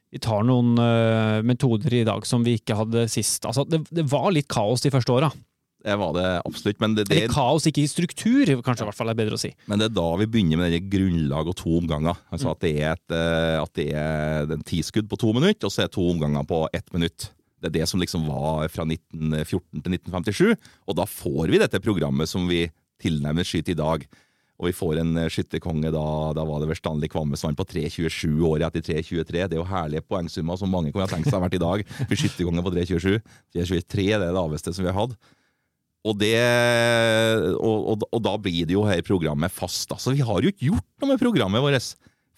[0.10, 3.46] vi tar noen uh, metoder i dag som vi ikke hadde sist.
[3.46, 5.30] Altså, det, det var litt kaos de første åra.
[5.80, 6.80] Det var det absolutt.
[6.84, 9.40] Men det, det, Eller kaos, ikke i struktur, kanskje i hvert fall er bedre å
[9.40, 9.54] si.
[9.72, 12.20] Men det er da vi begynner med denne grunnlag og to omganger.
[12.36, 15.74] Altså At det er, et, eh, at det er en tiskudd på to minutter, og
[15.74, 17.30] så er to omganger på ett minutt.
[17.60, 21.84] Det er det som liksom var fra 1914 til 1957, og da får vi dette
[21.84, 22.66] programmet som vi
[23.00, 24.04] tilnærmet skyter i dag.
[24.60, 27.62] Og vi får en eh, skytterkonge da, da var det vel Stanley Kvamme som vant
[27.62, 29.24] på 3.27 året etter 3.23.
[29.32, 31.84] Det er jo herlige poengsummer som mange kunne tenkt seg vært i dag.
[32.02, 33.22] For skytterkonge på 3.27.
[33.56, 35.16] 3.23 er det laveste som vi har hatt.
[36.08, 36.38] Og, det,
[37.60, 39.92] og, og, da blir det jo her programmet fast.
[39.92, 41.90] Altså, vi har jo ikke gjort noe med programmet vårt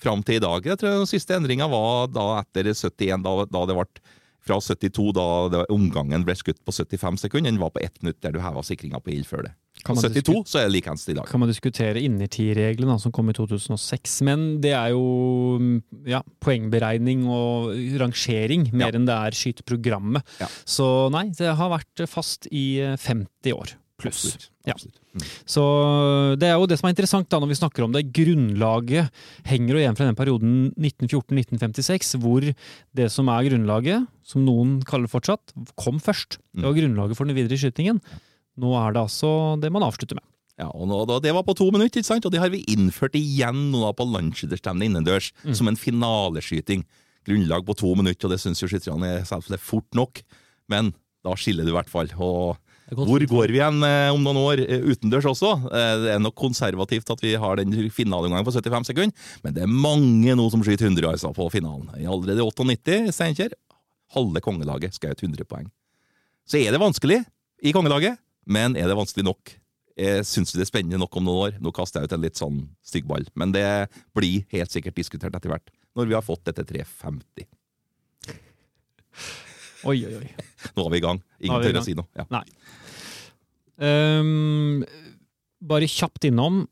[0.02, 0.66] fram til i dag.
[0.66, 3.86] Jeg tror Den siste endringa var da etter 71, da, da det ble
[4.42, 7.52] fra 72, da det, omgangen ble skutt på 75 sekunder.
[7.52, 9.54] Den var på ett minutt der du heva sikringa på ild før det.
[9.86, 11.26] På man 72 så er det likeens i dag.
[11.30, 15.04] kan man diskutere innertidreglene som kom i 2006, men det er jo
[15.60, 15.76] mm,
[16.12, 18.98] ja, poengberegning og rangering mer Ja.
[19.00, 20.24] enn det er skyteprogrammet.
[20.40, 20.48] Ja.
[20.66, 24.50] Så nei, det har vært fast i eh, 50 år pluss.
[24.66, 24.96] Absolutt.
[25.14, 25.22] Mm.
[25.46, 25.62] Så
[26.42, 28.02] det er jo det som er interessant da når vi snakker om det.
[28.16, 29.12] Grunnlaget
[29.46, 32.42] henger jo igjen fra den perioden 1914-1956, hvor
[32.98, 36.40] det som er grunnlaget, som noen kaller fortsatt, kom først.
[36.56, 38.02] Det var grunnlaget for den videre skytingen.
[38.60, 40.26] Nå er det altså det man avslutter med.
[40.60, 42.26] Ja, og nå, da, Det var på to minutter, ikke sant?
[42.28, 45.56] og det har vi innført igjen nå da på landsskytterstevnet innendørs, Mm.
[45.56, 46.84] som en finaleskyting.
[47.26, 50.22] Grunnlag på to minutter, og det syns jo skytterne er selvfølgelig fort nok,
[50.70, 52.10] men da skiller det i hvert fall.
[52.18, 52.58] Og
[52.92, 55.52] hvor går vi igjen eh, om noen år eh, utendørs også?
[55.72, 59.14] Eh, det er nok konservativt at vi har den finaleomgangen på 75 sekunder,
[59.46, 61.88] men det er mange nå som skyter 100 altså, på finalen.
[62.02, 63.54] I Allerede 98 Steinkjer.
[64.12, 65.70] Halve kongelaget skjøt 100 poeng.
[66.50, 67.22] Så er det vanskelig
[67.64, 68.18] i kongelaget,
[68.52, 69.56] men er det vanskelig nok?
[70.26, 71.58] Syns vi det er spennende nok om noen år.
[71.62, 73.66] Nå kaster jeg ut en litt sånn stygg ball, men det
[74.18, 77.46] blir helt sikkert diskutert etter hvert, når vi har fått dette 350.
[79.90, 80.28] Oi, oi, oi.
[80.78, 81.22] Nå er vi i gang.
[81.42, 82.08] Ingen tør å si noe.
[82.18, 82.26] Ja.
[82.34, 82.44] Nei.
[83.82, 84.84] Um,
[85.62, 86.64] bare kjapt innom.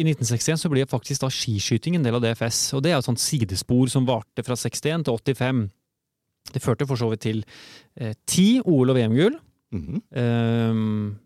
[0.00, 2.62] I 1961 så ble faktisk da skiskyting en del av DFS.
[2.78, 5.62] og Det er et sånt sidespor som varte fra 61 til 85.
[6.54, 7.42] Det førte for så vidt til
[8.00, 9.36] eh, ti OL- og VM-gull.
[9.72, 10.00] Mhm.
[10.18, 11.18] Ehm,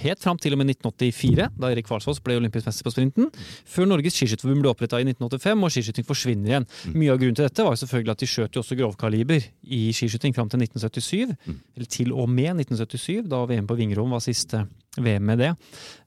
[0.00, 3.26] helt fram til og med 1984, da Erik Kvalsås ble olympisk mester på sprinten.
[3.68, 6.66] Før Norges skiskytterforbund ble oppretta i 1985, og skiskyting forsvinner igjen.
[6.96, 10.32] Mye av grunnen til dette var selvfølgelig at de skjøt jo også grovkaliber i skiskyting
[10.34, 11.36] fram til 1977.
[11.76, 14.64] Eller til og med 1977, da VM på Vingrom var siste
[14.96, 15.52] VM med det.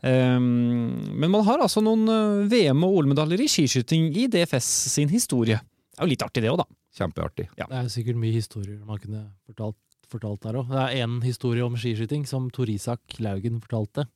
[0.01, 4.65] Ehm, men man har altså noen eh, VM- og OL-medaljer i skiskyting i DFS
[4.97, 5.61] sin historie.
[5.93, 6.65] Det er jo litt artig det òg, da.
[6.95, 7.49] Kjempeartig.
[7.55, 9.77] Det er sikkert mye historier man kunne fortalt,
[10.11, 10.69] fortalt der òg.
[10.71, 14.07] Det er én historie om skiskyting som Tor Isak Laugen fortalte.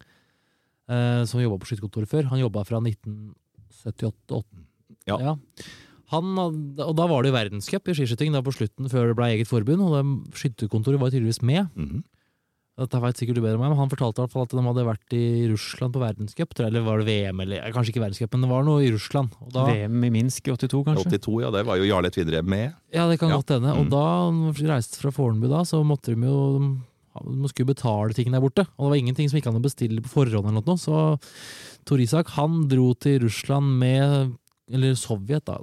[0.90, 2.30] Eh, som jobba på skytterkontoret før.
[2.32, 4.44] Han jobba fra 1978.
[5.10, 5.36] Ja.
[6.10, 9.28] Han, og da var det jo verdenscup i skiskyting da på slutten, før det ble
[9.36, 9.84] eget forbund.
[9.86, 11.70] Og skytterkontoret var tydeligvis med.
[11.76, 12.04] Mhm.
[12.80, 14.62] Dette vet sikkert du bedre om meg, men Han fortalte i hvert fall at de
[14.64, 16.54] hadde vært i Russland på verdenscup.
[16.64, 17.42] Eller var det VM?
[17.44, 19.34] eller Kanskje ikke verdenscup, men det var noe i Russland.
[19.44, 21.10] Og da, VM i Minsk i 82, kanskje?
[21.20, 22.74] 82, ja, det var jo Jarle Tvidre med.
[22.96, 23.42] Ja, det kan Ja.
[23.42, 23.74] godt hende.
[23.76, 23.90] Og Mm.
[23.92, 26.78] da reiste fra Fornebu, da, så måtte de jo
[27.20, 28.64] de skulle betale ting der borte.
[28.78, 30.48] Og det var ingenting som gikk an å bestille på forhånd.
[30.48, 30.78] eller noe.
[30.78, 31.20] Så
[31.86, 34.38] Tor Isak han dro til Russland med
[34.72, 35.58] Eller Sovjet, da.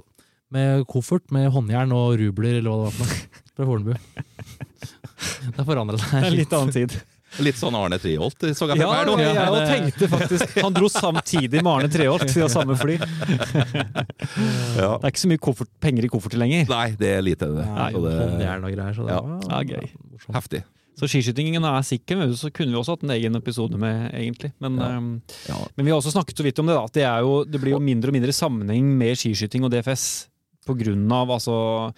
[0.51, 3.17] Med koffert med håndjern og rubler, eller hva det var for noe.
[3.55, 3.97] Fra Fornebu.
[5.57, 6.97] Det forandra Det seg er litt annen tid.
[7.43, 9.17] Litt sånn Arne Treholt, så jeg Ja, her nå.
[9.19, 12.95] jeg, jeg tenkte faktisk Han dro samtidig med Arne Treholt i samme fly.
[14.77, 14.93] Ja.
[14.97, 16.67] Det er ikke så mye koffert, penger i kofferter lenger.
[16.69, 17.65] Nei, det er lite, det.
[17.67, 18.95] Nei, det er noe greier.
[18.95, 19.21] Så det Ja.
[19.49, 19.89] Ja, gøy.
[20.37, 20.63] heftig.
[20.97, 24.51] Så skiskytingen er sikker, men så kunne vi også hatt en egen episode med, egentlig.
[24.59, 24.87] Men, Ja.
[24.97, 25.57] ehm, Ja.
[25.75, 26.83] men vi har også snakket så vidt om det, da.
[26.85, 30.27] At det, er jo, det blir jo mindre og mindre sammenheng med skiskyting og DFS
[30.65, 31.93] på grunn av altså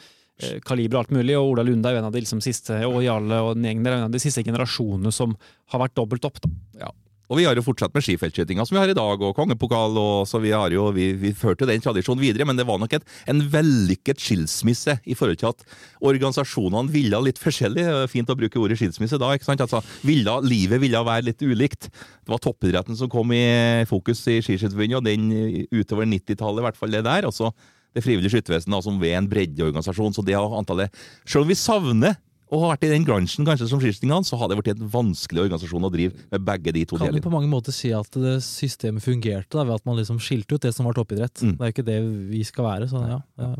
[0.65, 3.01] kaliber og alt mulig, og Ola Lunde er jo en av de liksom, siste, og
[3.03, 5.35] Jarle og den gjengen der er en av de siste generasjonene som
[5.73, 6.41] har vært dobbelt opp.
[6.43, 6.91] Da.
[7.29, 10.25] Og vi har jo fortsatt med skifeltskytinga som vi har i dag, og kongepokal, og
[10.29, 13.05] så vi har jo, vi, vi førte den tradisjonen videre, men det var nok et,
[13.29, 15.61] en vellykket skilsmisse i forhold til at
[16.01, 17.85] organisasjonene ville litt forskjellig.
[17.85, 19.61] Er Fint å bruke ordet skilsmisse da, ikke sant?
[19.61, 21.91] Altså, ville, livet ville være litt ulikt.
[21.93, 26.81] Det var toppidretten som kom i fokus i Skiskytterforbundet, og den utover 90-tallet, i hvert
[26.81, 27.29] fall det der.
[27.29, 27.53] altså
[27.95, 30.15] det frivillige skyttervesenet som ved en breddeorganisasjon.
[30.15, 30.93] Så det har antallet
[31.25, 32.17] Selv om vi savner
[32.49, 35.43] å ha vært i den bransjen kanskje som skiskytingene, så har det blitt en vanskelig
[35.45, 37.13] organisasjon å drive med begge de to delene.
[37.13, 40.57] Kan du på mange måter si at systemet fungerte da, ved at man liksom skilte
[40.57, 41.43] ut det som var toppidrett.
[41.45, 41.57] Mm.
[41.57, 41.99] Det er jo ikke det
[42.31, 42.87] vi skal være.
[42.89, 43.19] Så, ja.
[43.41, 43.51] ja.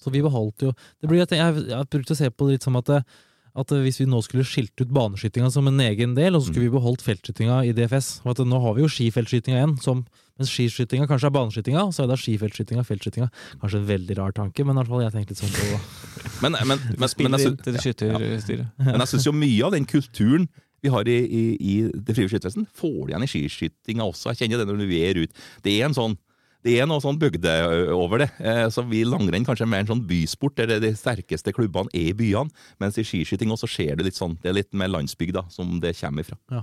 [0.00, 1.40] så vi beholdt jo det blir, Jeg
[1.72, 3.00] har brukt å se på det litt som at, det,
[3.64, 6.68] at hvis vi nå skulle skilt ut baneskytinga som en egen del, og så skulle
[6.68, 10.04] vi beholdt feltskytinga i DFS og at Nå har vi jo skifeltskytinga igjen, som,
[10.40, 13.30] mens skiskytinga kanskje er baneskytinga, så er det skifeltskytinga feltskytinga.
[13.62, 15.80] Kanskje en veldig rar tanke, men i hvert fall jeg tenkte litt sånn på
[16.42, 17.54] Men, men, men, men, jeg
[18.98, 20.48] jeg syns jo mye av den kulturen
[20.84, 24.32] vi har i, i, i det frivillige skyttervesen, får du igjen i skiskytinga også.
[24.32, 25.44] Jeg kjenner det når vi er ute.
[25.64, 26.18] Det er en sånn
[26.64, 27.52] det er noe sånn bygde
[27.92, 28.30] over det.
[28.40, 32.08] Eh, så vi langrenn kanskje er mer en sånn bysport, der de sterkeste klubbene er
[32.10, 32.48] i byene.
[32.80, 35.92] Mens i skiskyting også skjer det litt sånn, det er litt mer landsbygda som det
[36.00, 36.38] kommer ifra.
[36.50, 36.62] Ja.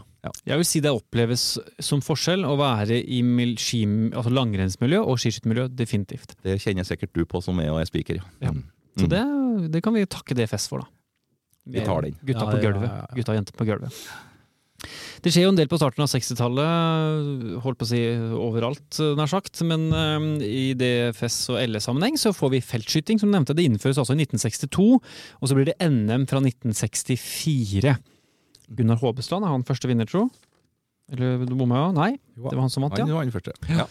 [0.49, 1.45] Jeg vil si det oppleves
[1.81, 3.21] som forskjell å være i
[3.57, 6.35] ski, altså langrennsmiljø og skiskyttermiljø, definitivt.
[6.43, 8.23] Det kjenner sikkert du på som er og er spiker, ja.
[8.41, 8.51] Ja.
[8.51, 8.63] Mm.
[8.97, 9.09] Så Mm.
[9.13, 10.87] det, det kan vi takke DFS for, da.
[11.71, 12.17] Vi tar den.
[12.25, 12.89] Gutta Ja, på ja, gulvet.
[12.89, 13.15] ja, ja.
[13.15, 13.93] Gutta og jenter på gulvet.
[15.21, 17.99] Det skjer jo en del på starten av 60-tallet, holdt på å si
[18.41, 19.61] overalt, nær sagt.
[19.69, 23.53] Men um, i DFS og LS-sammenheng så får vi feltskyting, som du nevnte.
[23.57, 27.93] Det innføres altså i 1962, og så blir det NM fra 1964.
[28.71, 30.25] Gunnar Håbestad er han første vinner, tro?
[31.11, 31.93] Eller du bomma, jo?
[31.99, 33.05] Nei, det var han som vant, ja.
[33.05, 33.53] Han var den første.
[33.69, 33.85] Ja.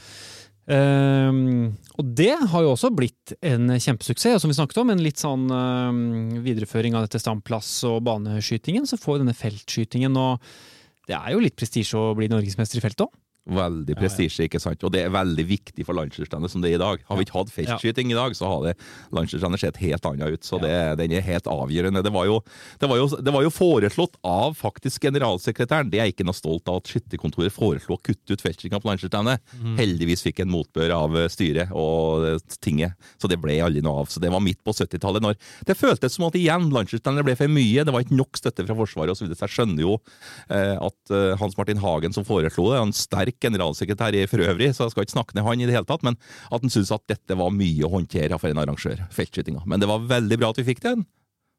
[0.70, 4.36] Um, og det har jo også blitt en kjempesuksess.
[4.38, 6.02] Og som vi snakket om, en litt sånn um,
[6.44, 8.86] videreføring av dette standplass- og baneskytingen.
[8.88, 10.42] Så får vi denne feltskytingen, og
[11.10, 13.12] det er jo litt prestisje å bli norgesmester i feltet òg.
[13.50, 14.82] Veldig prestisje, ikke sant?
[14.86, 17.02] Og det er veldig viktig for landslagsstevnet som det er i dag.
[17.08, 18.74] Har vi ikke hatt feltskyting i dag, så hadde
[19.16, 20.46] landslagsstevnet sett helt annet ut.
[20.46, 22.04] Så det, den er helt avgjørende.
[22.06, 22.40] Det var, jo,
[22.80, 25.90] det, var jo, det var jo foreslått av faktisk generalsekretæren.
[25.92, 28.90] Det er jeg ikke noe stolt av at skytterkontoret foreslo å kutte ut feltskytinga på
[28.92, 29.44] landslagsstevnet.
[29.58, 29.74] Mm.
[29.80, 34.04] Heldigvis fikk en motbør av eh, styret og eh, tinget, så det ble aldri noe
[34.04, 34.10] av.
[34.12, 35.24] Så det var midt på 70-tallet.
[35.24, 37.84] når Det føltes som at igjen landslagsstevnet ble for mye.
[37.86, 39.30] Det var ikke nok støtte fra Forsvaret osv.
[39.30, 39.96] Så jeg skjønner jo
[40.52, 44.38] eh, at eh, Hans Martin Hagen som foreslo det, er en sterk generalsekretær i for
[44.44, 46.16] øvrig, så jeg skal ikke snakke ned han i det hele tatt, men
[46.50, 49.64] at han syntes at dette var mye å håndtere for en arrangør, feltskytinga.
[49.66, 51.06] Men det var veldig bra at vi fikk den.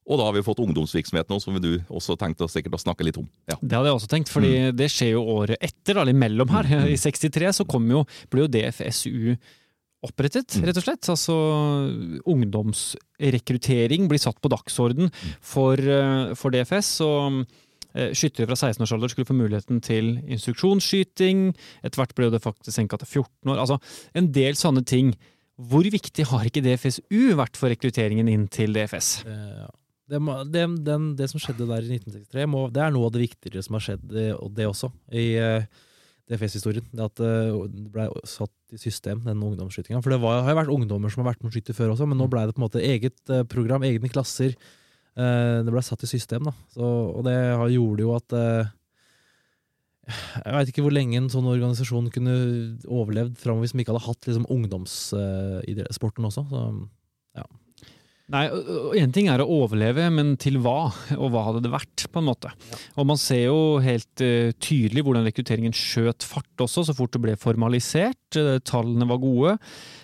[0.10, 3.20] Og da har vi fått ungdomsvirksomhet nå, som du også tenkte sikkert å snakke litt
[3.22, 3.28] om.
[3.48, 3.56] Ja.
[3.62, 6.66] Det hadde jeg også tenkt, fordi det skjer jo året etter, eller imellom her.
[6.90, 8.02] I 63 så kom jo,
[8.34, 9.38] ble jo DFSU
[10.02, 10.66] opprettet, Mm.
[10.66, 11.10] rett og slett.
[11.14, 11.36] Altså
[12.26, 17.02] ungdomsrekruttering blir satt på dagsorden for, eh, for DFS.
[17.02, 17.46] og
[17.92, 21.52] Skyttere fra 16-årsalder skulle få muligheten til instruksjonsskyting.
[21.84, 23.62] Etter hvert ble det faktisk senka til 14 år.
[23.66, 23.78] Altså
[24.18, 25.14] en del sånne ting.
[25.62, 29.14] Hvor viktig har ikke DFSU vært for rekrutteringen inn til DFS?
[29.28, 29.70] Eh, ja.
[30.12, 30.20] Det,
[30.52, 33.64] det, den, det som skjedde der i 1963, må, det er noe av det viktigere
[33.64, 35.70] som har skjedd, eh, og det også, i eh,
[36.32, 36.88] DFS-historien.
[36.92, 40.02] Det at eh, det ble satt i system, den ungdomsskytinga.
[40.04, 42.08] For det var, har jo vært ungdommer som har vært med å skyte før også,
[42.10, 44.56] men nå ble det på en måte eget eh, program, egne klasser.
[45.20, 46.54] Eh, det ble satt i system, da.
[46.72, 47.36] Så, og det
[47.74, 48.70] gjorde jo at eh,
[50.12, 52.36] Jeg veit ikke hvor lenge en sånn organisasjon kunne
[52.90, 56.46] overlevd framover hvis de ikke hadde hatt liksom, ungdomssporten også.
[56.52, 56.64] Så,
[58.32, 58.46] Nei,
[59.02, 60.92] én ting er å overleve, men til hva?
[61.18, 62.52] Og hva hadde det vært, på en måte?
[62.96, 67.24] Og man ser jo helt uh, tydelig hvordan rekrutteringen skjøt fart også, så fort det
[67.26, 68.40] ble formalisert.
[68.40, 69.58] Eh, tallene var gode.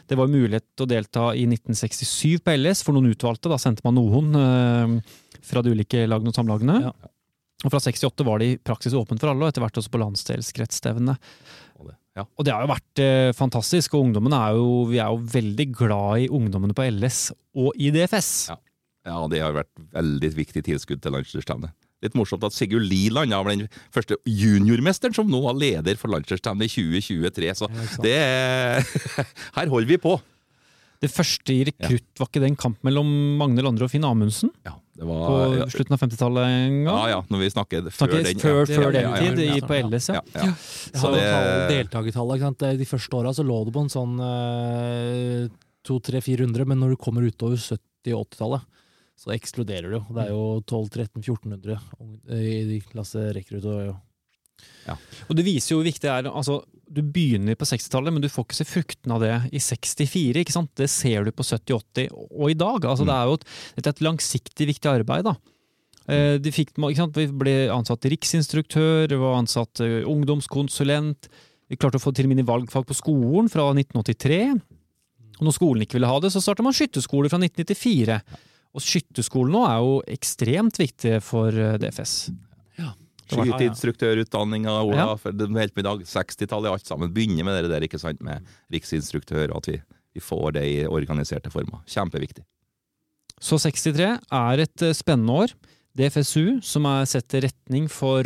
[0.07, 3.51] Det var mulighet til å delta i 1967 på LS for noen utvalgte.
[3.51, 6.81] Da sendte man noen uh, fra de ulike lagene og samlagene.
[6.89, 7.13] Ja.
[7.65, 10.01] Og fra 68 var det i praksis åpent for alle, og etter hvert også på
[10.03, 11.15] landsdelskretsstevnene.
[12.17, 12.25] Ja.
[12.37, 15.67] Og det har jo vært eh, fantastisk, og ungdommene er jo, vi er jo veldig
[15.77, 18.31] glad i ungdommene på LS og i DFS.
[18.51, 18.57] Ja.
[19.11, 21.75] ja, det har vært veldig viktig tilskudd til landslagsstevnet.
[22.05, 23.63] Litt morsomt at Sigurd Liland er den
[23.93, 27.53] første juniormesteren som nå er leder for landslagsstevnet i 2023.
[27.57, 28.91] Så Ja, det er,
[29.57, 30.17] Her holder vi på!
[31.01, 34.49] Det første i rekrutt, var ikke det en kamp mellom Magne Landre og Finn Amundsen?
[34.65, 35.15] Ja, det På
[35.57, 36.89] ja, slutten av 50-tallet en gang?
[36.89, 38.39] ja, ja, når vi snakker før den.
[38.41, 38.65] før, ja.
[38.81, 39.67] før den ja, ja, tid, ja, ja.
[39.69, 40.21] på LS, ja.
[40.33, 40.53] Ja, ja.
[40.91, 41.17] Det- tall-
[41.71, 42.35] deltakertallet.
[42.39, 42.65] ikke sant?
[42.81, 45.43] De første åra så lå det på en sånn eh,
[45.87, 48.61] 200-400, men når du kommer utover 70-80-tallet,
[49.17, 50.03] så ekskluderer det jo.
[50.13, 51.77] Det er jo 1200-1300-1400
[52.73, 53.65] i klasse rekrutt.
[53.65, 53.95] og
[55.29, 56.59] Og det viser jo hvor viktig det er altså,
[56.89, 60.39] Du begynner på 60-tallet, men du får ikke se fruktene av det i 64.
[60.39, 60.71] ikke sant?
[60.79, 62.79] Det ser du på 70, 80 og i dag.
[62.87, 63.09] Altså, Mm.
[63.11, 63.33] det er jo
[63.81, 65.23] et, et langsiktig, viktig arbeid.
[65.27, 65.35] da.
[66.07, 66.71] Eh, De fikk?
[66.77, 71.27] Vi ble ansatt riksinstruktør, vi var ansatt eh, ungdomskonsulent.
[71.69, 74.61] Vi klarte å få til og med inn i valgfag på skolen fra 1983.
[75.39, 78.21] Og når skolen ikke ville ha det, så starta man skytterskole fra 1994.
[78.73, 82.29] Og skytterskolen nå er jo ekstremt viktig for eh, DFS.
[83.29, 85.15] Skyteinstruktørutdanninga, Ola, Ja.
[85.15, 86.03] for det helt med i dag.
[86.05, 87.13] 60-tallet, alt sammen.
[87.13, 89.81] Begynner med det der, ikke sant, med riksinstruktør, og at vi,
[90.15, 91.83] vi får det i organiserte former.
[91.87, 92.43] Kjempeviktig.
[93.39, 95.53] Så 63 er et eh, spennende år.
[95.97, 98.21] DFSU, som er sett til retning for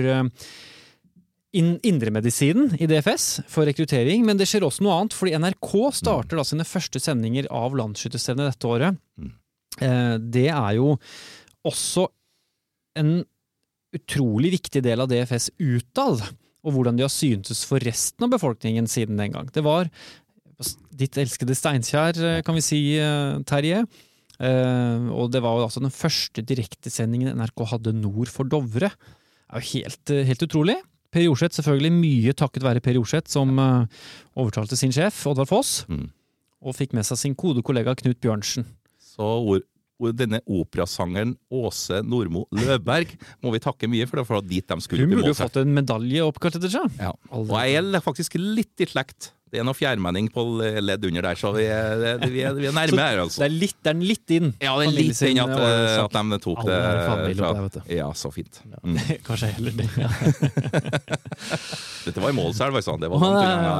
[1.53, 4.23] in indremedisinen i DFS, for rekruttering.
[4.27, 8.53] Men det skjer også noe annet, fordi NRK starter da sine første sendinger av landsskytterstevnet
[8.53, 8.99] dette året.
[9.19, 9.31] Mm.
[9.81, 10.97] Eh, Det er jo
[11.67, 12.07] også
[12.99, 13.23] en
[13.95, 16.21] utrolig viktig del av DFS utad,
[16.61, 19.49] og hvordan de har syntes for resten av befolkningen siden den gang.
[19.51, 19.89] Det var
[20.93, 23.81] ditt elskede Steinkjer, eh, kan vi si, eh, Terje.
[24.39, 28.89] Eh, og det var jo altså den første direktesendingen NRK hadde nord for Dovre.
[28.91, 30.77] Det er jo helt, helt utrolig.
[31.11, 33.49] Per Jorseth, selvfølgelig mye takket være Per Jorseth, som
[34.37, 36.09] overtalte sin sjef, Oddvar Foss, Mm.
[36.63, 38.65] og fikk med seg sin gode kollega Knut Bjørnsen.
[39.01, 39.63] Så ord,
[40.15, 45.05] denne operasangeren Åse Nordmo Løvberg må vi takke mye for, det var dit de skulle
[45.05, 46.97] Hun burde jo fått en medalje oppkalt etter seg.
[46.99, 47.13] Ja.
[47.35, 49.31] Og jeg er faktisk litt i slekt.
[49.51, 50.45] Det er noe fjærmenning på
[50.79, 51.99] ledd under der, så vi er,
[52.31, 53.41] vi er, vi er nærme her, Det altså.
[53.43, 54.53] er litt, det er litt inn.
[54.63, 56.77] Ja, det er litt inn at, eh, eh, at de tok det
[57.35, 57.81] fra det.
[57.91, 58.61] Ja, så fint.
[58.79, 58.95] Mm.
[59.27, 59.89] Kanskje heller det.
[59.99, 60.07] Ja.
[62.05, 62.95] Dette var i Målselv, altså.
[63.01, 63.75] Det var sånn ja,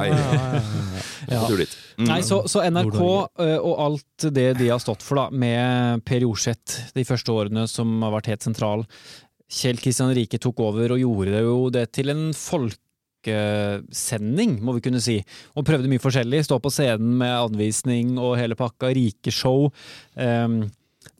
[1.32, 1.40] Ja.
[1.48, 2.06] Mm.
[2.10, 3.58] Nei, så, så NRK Nord-Norge.
[3.64, 7.96] og alt det de har stått for, da, med Per Jorseth de første årene som
[8.04, 8.84] har vært helt sentral.
[9.52, 12.28] Kjell Kristian Rike tok over og gjorde det jo det til en
[13.22, 15.22] folkesending, må vi kunne si.
[15.56, 16.44] Og prøvde mye forskjellig.
[16.44, 18.92] Stå på scenen med anvisning og hele pakka.
[18.92, 19.70] Rikeshow.
[20.14, 20.70] Um,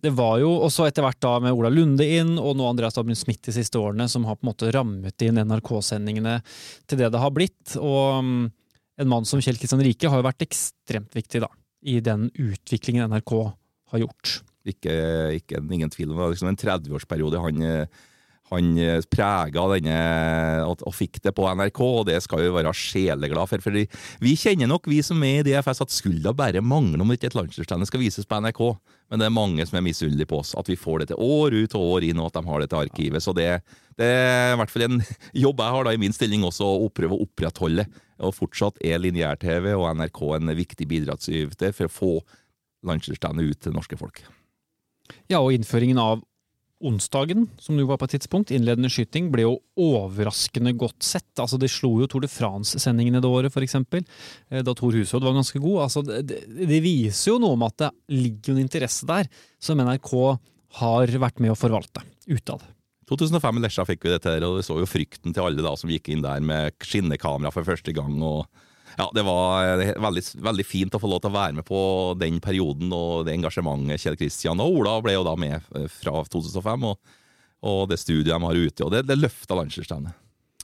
[0.03, 3.19] det var jo også etter hvert da med Ola Lunde inn, og nå Andreas Dabrin
[3.19, 6.41] Smith de siste årene, som har på en måte rammet inn NRK-sendingene
[6.91, 7.77] til det det har blitt.
[7.79, 8.47] Og um,
[8.99, 11.51] en mann som Kjell Kristian Rike har jo vært ekstremt viktig da,
[11.83, 13.37] i den utviklingen NRK
[13.93, 14.41] har gjort.
[14.63, 14.95] Ikke,
[15.41, 16.35] ikke ingen tvil om det.
[16.35, 18.03] Liksom en 30-årsperiode han, eh,
[18.53, 18.73] han
[19.11, 19.99] prega denne
[20.67, 23.65] og, og fikk det på NRK, og det skal vi være sjeleglad for.
[23.65, 23.77] for
[24.23, 27.31] vi kjenner nok, vi som er i DFS, at skulle det bare mangle om ikke
[27.31, 28.63] et landslagsstevne skal vises på NRK.
[29.13, 31.53] Men det er mange som er misunnelige på oss, at vi får det til år
[31.53, 33.25] ut og år inn, og at de har det til arkivet.
[33.25, 33.49] Så det,
[34.01, 35.03] det er i hvert fall en
[35.45, 37.85] jobb jeg har da i min stilling også, å prøve å opprettholde.
[38.25, 42.13] Og fortsatt er lineær-TV og NRK en viktig bidragsyter for å få
[42.89, 44.23] landslagsstevnet ut til norske folk.
[45.29, 46.23] Ja, og innføringen av
[46.87, 51.31] onsdagen, som jo var på et tidspunkt, innledende skyting, ble jo overraskende godt sett.
[51.41, 54.05] Altså, det slo jo Tour de France-sendingene det året, eksempel,
[54.51, 55.79] eh, da Tor Hushovd var ganske god.
[55.87, 59.31] Altså, det, det, viser jo noe om at det ligger en interesse der,
[59.63, 60.13] som NRK
[60.83, 62.65] har vært med å forvalte utad.
[63.11, 65.75] 2005 i Lesja fikk vi det til, og vi så jo frykten til alle da
[65.77, 68.15] som gikk inn der med skinnekamera for første gang.
[68.23, 68.47] og
[68.99, 71.81] ja, Det var eh, veldig, veldig fint å få lov til å være med på
[72.21, 74.03] den perioden og det engasjementet.
[74.03, 77.15] Kjell Kristian og Ola ble jo da med eh, fra 2005, og,
[77.69, 78.85] og det studioet de har ute.
[78.85, 80.19] og Det, det løfta landslagsstevnet.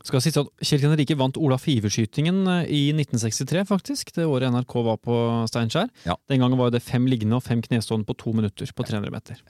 [0.06, 4.12] Skal sies at Kjell Kristian Rike vant Ola Five-skytingen eh, i 1963, faktisk.
[4.16, 5.16] Det året NRK var på
[5.50, 5.90] Steinkjer.
[6.06, 6.16] Ja.
[6.30, 9.42] Den gangen var det fem liggende og fem knestående på to minutter på 300 meter.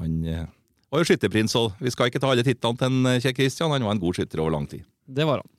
[0.00, 0.46] Han eh,
[0.90, 3.74] var jo skytterprins, og vi skal ikke ta alle titlene til Kjell Kristian.
[3.74, 4.86] Han var en god skytter over lang tid.
[5.06, 5.52] Det var han.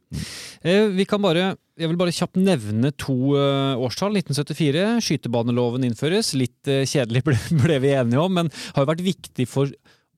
[0.61, 4.17] Eh, Vi kan bare, jeg vil bare kjapt nevne to eh, årstall.
[4.19, 6.33] 1974, skytebaneloven innføres.
[6.37, 9.71] Litt eh, kjedelig ble, ble vi enige om, men har jo vært viktig for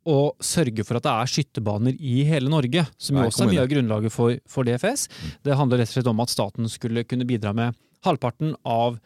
[0.04, 3.62] å sørge for at det er skytterbaner i hele Norge, som jo også er mye
[3.64, 5.06] av grunnlaget for, for DFS.
[5.48, 8.98] Det handler rett og slett om at staten skulle kunne bidra med halvparten av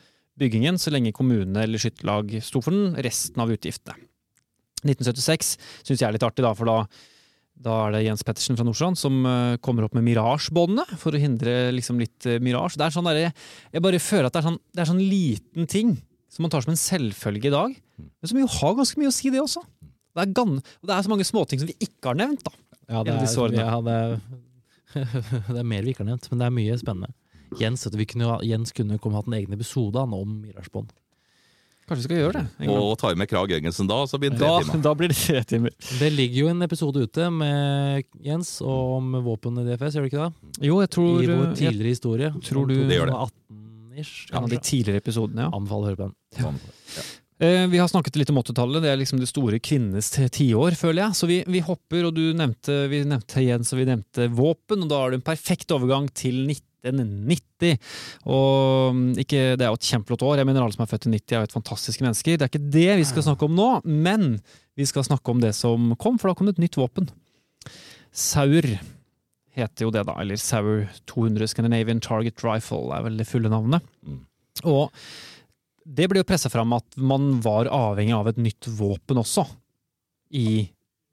[0.42, 3.98] byggingen, så lenge kommune eller skytterlag sto for den resten av utgiftene.
[4.86, 6.80] 1976 syns jeg er litt artig, da, for da
[7.64, 11.22] da er det Jens Pettersen fra Nordstrand som eh, kommer opp med Mirage-båndene for å
[11.22, 12.78] hindre liksom litt Mirage.
[12.78, 13.32] Det er sånn der,
[13.74, 15.95] jeg bare føler at det er sånn, det er sånn liten ting
[16.32, 19.16] som man tar som en selvfølge i dag, men som jo har ganske mye å
[19.16, 19.64] si, det også.
[20.18, 22.43] Det er, gan og det er så mange småting som vi ikke har nevnt.
[22.45, 22.53] da.
[22.88, 24.20] Ja, det er, ja, det, er,
[25.53, 27.14] det er mer vi ikke har nevnt, men det er mye spennende.
[27.58, 30.91] Jens, kunne, jo Jens kunne komme hatt en egen episode han, om Mirage-bånd.
[31.88, 32.68] Kanskje vi skal gjøre det?
[32.74, 34.82] Og tar vi med Krag Jørgensen da, så blir det tre Da, timer.
[34.84, 35.72] da blir det tre timer.
[36.02, 40.12] Det ligger jo en episode ute med Jens og om våpen i DFS, gjør det
[40.12, 40.66] ikke det?
[40.68, 42.34] Jo, jeg tror I vår tidligere historie.
[42.44, 43.16] tror du- Det gjør det.
[43.30, 44.32] 18-ish.
[44.34, 45.50] ja, De tidligere episodene, ja.
[45.56, 46.16] Anbefaler å høre på den.
[46.44, 47.04] Ja.
[47.40, 51.04] Eh, Vi har snakket litt om 80-tallet, det er liksom det store kvinnenes tiår, føler
[51.06, 51.12] jeg.
[51.16, 54.90] Så vi, vi hopper, og du nevnte, vi nevnte Jens og vi nevnte våpen, og
[54.90, 56.48] da er det en perfekt overgang til
[56.94, 57.78] 1990.
[58.30, 61.10] Og mm, ikke, det er jo et kjempeflott år, jeg mener alle som er født
[61.10, 62.38] i 90 er jo et fantastiske mennesker.
[62.38, 64.28] Det er ikke det vi skal snakke om nå, men
[64.78, 67.10] vi skal snakke om det som kom, for da kom det et nytt våpen.
[68.14, 68.68] Saur
[69.58, 73.86] heter jo det da, eller Saur 200 Scandinavian Target Rifle er vel det fulle navnet.
[74.06, 74.22] Mm.
[74.70, 74.94] Og
[75.88, 79.48] det ble jo pressa fram at man var avhengig av et nytt våpen også,
[80.36, 80.68] i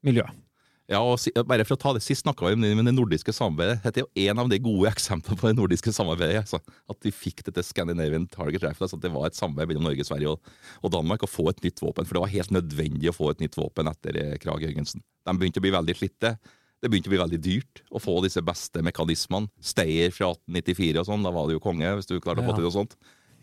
[0.05, 0.44] miljøet.
[0.85, 1.17] Ja, og
[1.49, 3.79] bare for å ta det Sist snakka vi om det, nordiske samarbeidet.
[3.81, 6.43] Dette er jo en av de gode eksemplene på det nordiske samarbeidet.
[6.43, 8.85] Altså, at vi fikk dette Scandinavian Target Rifle.
[8.85, 10.51] Altså, at det var et samarbeid mellom Norge, Sverige og,
[10.85, 12.05] og Danmark å få et nytt våpen.
[12.05, 15.01] For det var helt nødvendig å få et nytt våpen etter eh, Krag Jørgensen.
[15.25, 16.35] De begynte å bli veldig slitte.
[16.83, 19.49] Det begynte å bli veldig dyrt å få disse beste mekanismene.
[19.65, 22.59] Steier fra 1894 og sånn, da var det jo konge hvis du klarte å få
[22.59, 22.93] til noe sånt.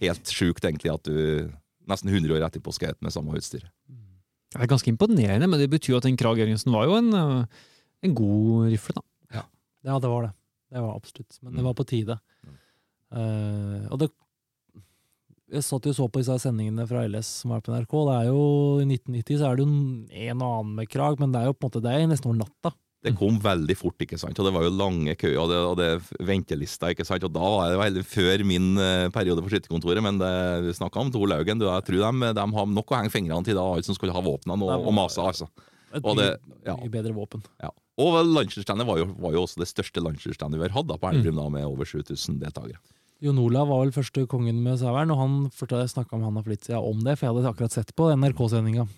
[0.04, 1.50] Helt sjukt egentlig at du
[1.90, 3.66] nesten 100 år etterpå skal ut med samme utstyr.
[4.52, 7.12] Det er ganske imponerende, men det betyr jo at en Krag Jørgensen var jo en,
[7.14, 7.44] øh,
[8.04, 9.02] en god rifle, da.
[9.84, 10.32] Ja, det var det.
[10.72, 11.38] Det var absolutt.
[11.42, 11.64] Men det Mm.
[11.66, 12.18] var på tide.
[13.12, 14.10] Eh, og det
[15.52, 17.92] Jeg satt jo så på disse sendingene fra LS som var på NRK.
[18.08, 19.72] Det er jo I 1990 så er det jo
[20.30, 22.30] en og annen med krag, men det er jo på en måte det er nesten
[22.30, 22.72] over natta.
[23.02, 24.38] Det kom veldig fort, ikke sant?
[24.38, 26.92] og det var jo lange køer og det, og det ventelister.
[26.94, 27.24] ikke sant?
[27.26, 30.32] Og Da var det veldig før min uh, periode på skytterkontoret, men det,
[30.68, 31.58] vi snakka om Tor Laugen.
[31.58, 34.14] du, Jeg tror de, de har nok å henge fingrene til da, alle som skulle
[34.14, 35.18] ha våpnene og, og mase.
[35.18, 35.50] altså.
[35.92, 36.32] Et mye,
[36.64, 37.42] ja, bedre våpen.
[37.60, 37.74] ja.
[38.00, 41.36] Og Landsdelsstandet var, var jo også det største landsdelsstandet vi har hatt da, på Elverum,
[41.42, 42.80] da, med over 7000 deltakere.
[43.22, 47.04] Jon Olav var vel første kongen med saueren, og han snakka med Hanna Flitzia om
[47.04, 48.88] det, for jeg hadde akkurat sett på NRK-sendinga.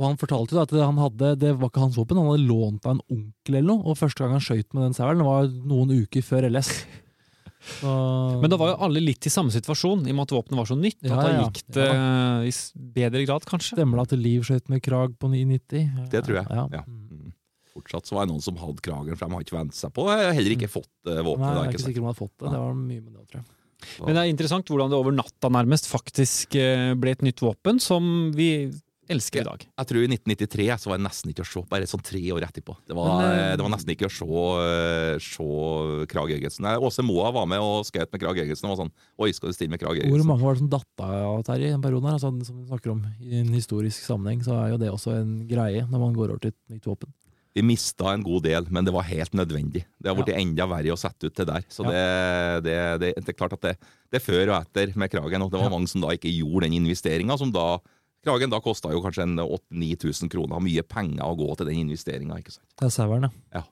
[0.00, 2.86] Og han fortalte jo at han hadde, det var ikke hans våpen, han hadde lånt
[2.88, 5.92] av en onkel eller noe, og første gang han skøyt med den saueren, var noen
[6.06, 6.70] uker før LS.
[7.60, 7.92] Så,
[8.40, 10.70] Men da var jo alle litt i samme situasjon, i og med at våpenet var
[10.70, 10.96] så nytt.
[11.04, 11.90] Ja, at da gikk det
[12.48, 12.56] i
[12.96, 13.76] bedre grad, kanskje.
[13.76, 16.08] Stemmer det at Liv skøyt med krag på 990?
[16.16, 16.48] Det tror jeg.
[16.48, 16.66] Ja.
[16.80, 16.84] Ja.
[16.88, 17.36] Mm.
[17.76, 20.08] Fortsatt så var det noen som hadde kragen, for de har ikke vent seg på
[20.08, 20.16] det.
[20.16, 21.50] Jeg har Heller ikke fått uh, Nei, våpenet.
[21.52, 22.46] jeg er ikke sikker om de hadde fått det.
[22.48, 23.50] Det var mye med det, tror jeg.
[24.04, 27.78] Men det er interessant hvordan det over natta nærmest faktisk eh, ble et nytt våpen
[27.80, 28.04] som
[28.36, 28.50] vi
[29.10, 29.64] elsker i dag.
[29.80, 32.46] Jeg tror i 1993 så var det nesten ikke å se, bare sånn tre år
[32.46, 32.76] etterpå.
[32.88, 34.28] Det var, Men, eh, det var nesten ikke å se,
[34.64, 36.68] eh, se Krag Jørgensen.
[36.80, 38.68] Åse Moa var med og skøyt med Krag Jørgensen.
[38.70, 41.08] Og var sånn, Oi, skal du stille med Krag Hvor mange var det som datta
[41.26, 42.06] av Terje i den perioden?
[42.10, 42.18] her?
[42.18, 45.34] Altså, som vi snakker om I en historisk sammenheng så er jo det også en
[45.48, 47.12] greie når man går over til et nytt våpen.
[47.52, 49.82] Vi mista en god del, men det var helt nødvendig.
[50.00, 51.64] Det har blitt enda verre å sette ut til der.
[51.68, 53.72] Så det, det, det, det er klart at det,
[54.06, 55.42] det er før og etter med Kragen.
[55.42, 55.72] Og det var Ja.
[55.74, 57.80] mange som da ikke gjorde den investeringa, som da
[58.24, 60.60] Kragen da kosta jo kanskje 8000-9000 kroner.
[60.62, 63.64] Mye penger å gå til den investeringa, er saueren, ja.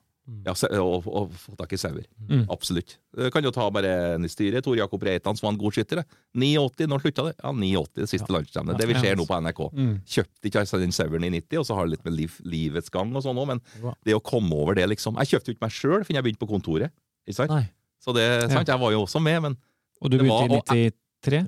[0.45, 2.05] Ja, og, og få tak i sauer.
[2.29, 2.43] Mm.
[2.53, 2.95] Absolutt.
[3.17, 4.61] Du kan jo ta bare en i styret.
[4.65, 6.01] Tor Jakob Reitan, som var en god skytter.
[6.01, 6.19] det.
[6.37, 7.33] 89, når slutta det?
[7.39, 8.77] Ja, 89, det siste landsstevnet.
[8.79, 9.63] Det vi ser nå på NRK.
[9.73, 9.91] Mm.
[10.15, 13.13] Kjøpte ikke den sauen i 90, og så har det litt med liv, livets gang
[13.15, 13.95] og sånn òg, men Bra.
[14.05, 16.43] det å komme over det, liksom Jeg kjøpte jo ikke meg sjøl, for jeg begynte
[16.45, 16.95] på kontoret.
[17.25, 17.55] Ikke sant?
[17.55, 17.65] Nei.
[17.99, 18.69] Så det, sant?
[18.69, 19.59] jeg var jo også med, men
[19.99, 20.89] Og du begynte i
[21.25, 21.45] 93?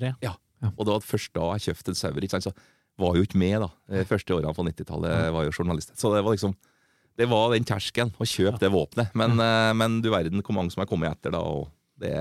[0.75, 2.49] Og det var først da jeg kjøpte sauer, ikke sant?
[2.49, 3.69] så var jo ikke med, da.
[3.97, 5.95] De første årene på 90-tallet var jo journalist.
[5.99, 6.55] Så det var liksom
[7.19, 9.11] Det var den terskelen, å kjøpe det våpenet.
[9.19, 11.41] Men, eh, men du verden hvor mange som er kommet etter, da.
[11.43, 11.67] Og,
[11.99, 12.13] det,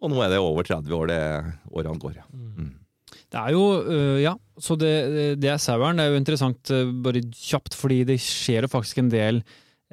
[0.00, 1.20] og nå er det over 30 år det
[1.68, 2.24] årene går, ja.
[2.32, 2.72] Mm.
[3.34, 4.94] Det er jo, øh, ja, så det,
[5.42, 5.98] det er saueren.
[5.98, 9.40] Det er jo interessant øh, bare kjapt, fordi det skjer jo faktisk en del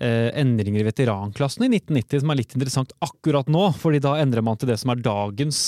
[0.01, 4.45] eh, endringer i veteranklassen i 1990 som er litt interessant akkurat nå, fordi da endrer
[4.45, 5.63] man til det som er dagens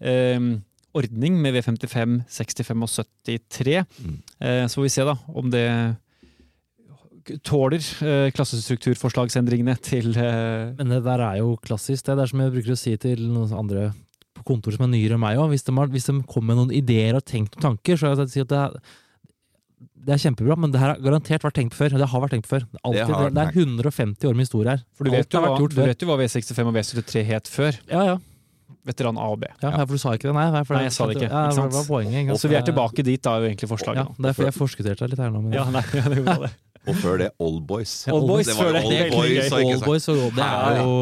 [0.00, 0.48] øh,
[0.96, 3.82] ordning med V55, 65 og 73.
[4.04, 4.14] Mm.
[4.40, 5.66] Eh, så får vi se da om det
[7.46, 12.06] tåler øh, klassestrukturforslagsendringene til øh, Men det der er jo klassisk.
[12.06, 13.90] Det er som jeg bruker å si til noen andre
[14.34, 15.52] på kontoret som er nyere enn meg òg.
[15.52, 18.34] Hvis, de hvis de kommer med noen ideer og tenkt noen tanker, så vil jeg
[18.34, 18.96] si at det er,
[20.00, 21.98] det er kjempebra, men det her har garantert vært tenkt på før.
[22.00, 22.66] Det har vært tenkt på før.
[22.70, 24.84] Det er, Det det, har det er 150 år med historie her.
[24.96, 27.80] For du vet, jo hva, du vet jo hva V65 og V73 het før.
[27.92, 28.18] Ja, ja.
[28.86, 29.48] Veteran A og B.
[29.62, 30.34] ja, ja, For du sa ikke det?
[30.36, 31.72] Nei, nei, for Nei, jeg sa det ikke, Ja, ikke sant?
[31.76, 32.40] det poenget.
[32.40, 34.02] Så vi er tilbake dit, da er jo egentlig forslaget.
[34.08, 35.42] Ja, det er fordi jeg forskutterte litt her nå.
[35.44, 36.50] Men Ja, nei, ja, det det.
[36.88, 37.92] Og før det Old Boys.
[38.08, 39.00] Old Boys Det var jo Old, det.
[39.12, 40.94] Old Boys, og Old Boys, og det er jo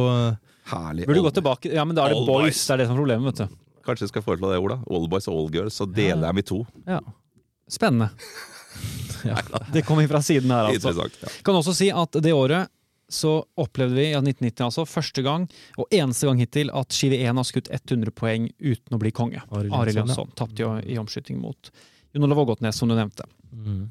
[0.69, 1.07] Herlig.
[1.09, 1.71] Burde du gå tilbake.
[1.73, 2.29] Ja, men da er det boys.
[2.51, 2.67] boys.
[2.67, 3.57] Det er det som er problemet, vet du.
[3.87, 4.79] Kanskje jeg skal foreslå det ordet?
[4.91, 6.59] Old Boys og Old Girls, så deler jeg dem i to.
[6.87, 7.01] Ja.
[7.71, 8.11] Spennende.
[9.27, 9.35] Ja.
[9.75, 10.93] Det kommer fra siden her, altså.
[10.95, 11.29] Ja.
[11.43, 12.69] Kan også si at det året
[13.09, 15.47] så opplevde vi, ja, 1990 altså, første gang
[15.81, 19.43] og eneste gang hittil at Skive 1 har skutt 100 poeng uten å bli konge.
[19.49, 20.39] Arild Jønsson, ja.
[20.43, 21.73] Tapte jo i omskyting mot
[22.13, 23.27] Jon Olav Ågotnes, som du nevnte.
[23.53, 23.89] Mm.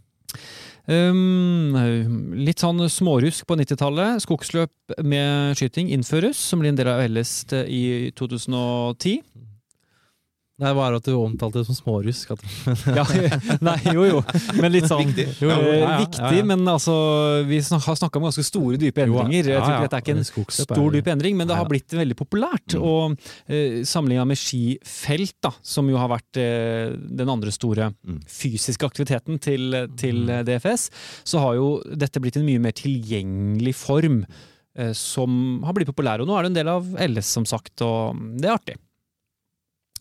[0.88, 1.74] Um,
[2.40, 4.22] litt sånn smårusk på 90-tallet.
[4.24, 9.20] Skogsløp med skyting innføres, som blir en del av LS i 2010.
[10.58, 12.32] Det bare at du omtalte det som smårusk.
[12.34, 12.42] At,
[12.98, 13.04] Ja,
[13.62, 14.22] nei, jo jo,
[14.58, 15.26] men litt sånn Viktig.
[15.44, 16.22] Jo, jo, eh, ja, ja, viktig.
[16.24, 16.46] ja, ja.
[16.50, 16.96] Men altså,
[17.46, 19.52] vi snak, har snakka om ganske store, dype Jo, endringer.
[19.54, 22.18] Jeg tror ikke dette er ikke en stor, dyp endring, men det har blitt veldig
[22.18, 22.74] populært.
[22.74, 22.88] Mm.
[22.90, 28.18] Og eh, sammenligna med skifelt, da, som jo har vært eh, den andre store Mm.
[28.26, 30.44] fysiske aktiviteten til, til Mm.
[30.48, 30.88] DFS,
[31.28, 34.24] så har jo dette blitt en mye mer tilgjengelig form.
[34.78, 37.82] eh, Som har blitt populær, og nå er det en del av LS, som sagt,
[37.86, 38.76] og det er artig.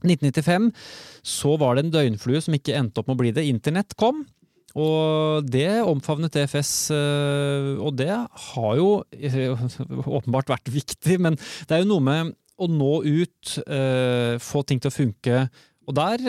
[0.04, 0.70] 1995
[1.26, 3.46] så var det en døgnflue som ikke endte opp med å bli det.
[3.48, 4.24] Internett kom,
[4.76, 9.54] og det omfavnet DFS, eh, og det har jo eh,
[10.04, 14.80] åpenbart vært viktig, men det er jo noe med å nå ut, eh, få ting
[14.80, 15.46] til å funke,
[15.86, 16.22] og der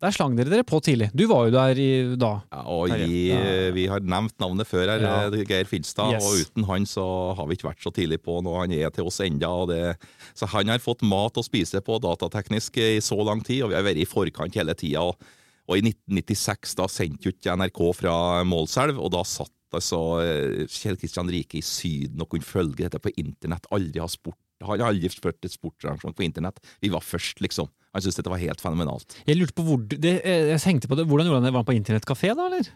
[0.00, 1.10] der slang dere dere på tidlig.
[1.12, 2.30] Du var jo der i, da.
[2.52, 3.30] Ja, og i.
[3.76, 5.16] Vi har nevnt navnet før her, Ja.
[5.28, 6.14] eh, Geir Finstad.
[6.16, 6.24] Yes.
[6.24, 7.04] Og uten han så
[7.36, 9.96] har vi ikke vært så tidlig på når Han er til oss enda, det,
[10.34, 13.76] Så han har fått mat å spise på datateknisk i så lang tid, og vi
[13.76, 15.02] har vært i forkant hele tida.
[15.02, 15.16] Og,
[15.68, 20.96] og i 1996 da sendte ikke NRK fra Målselv, og da satt altså eh, Kjell
[20.98, 23.68] Kristian Rike i Syden og kunne følge dette på internett.
[23.70, 24.38] Aldri har sport.
[24.68, 26.60] Har aldri ført et sportsarrangement på internett.
[26.82, 27.70] Vi var først, liksom.
[27.94, 29.16] Han syntes dette var helt fenomenalt.
[29.26, 31.52] Jeg lurte på hvor, det, eh, jeg tenkte på det, Hvordan gjorde han det?
[31.56, 32.68] Var han på internettkafé, da, eller?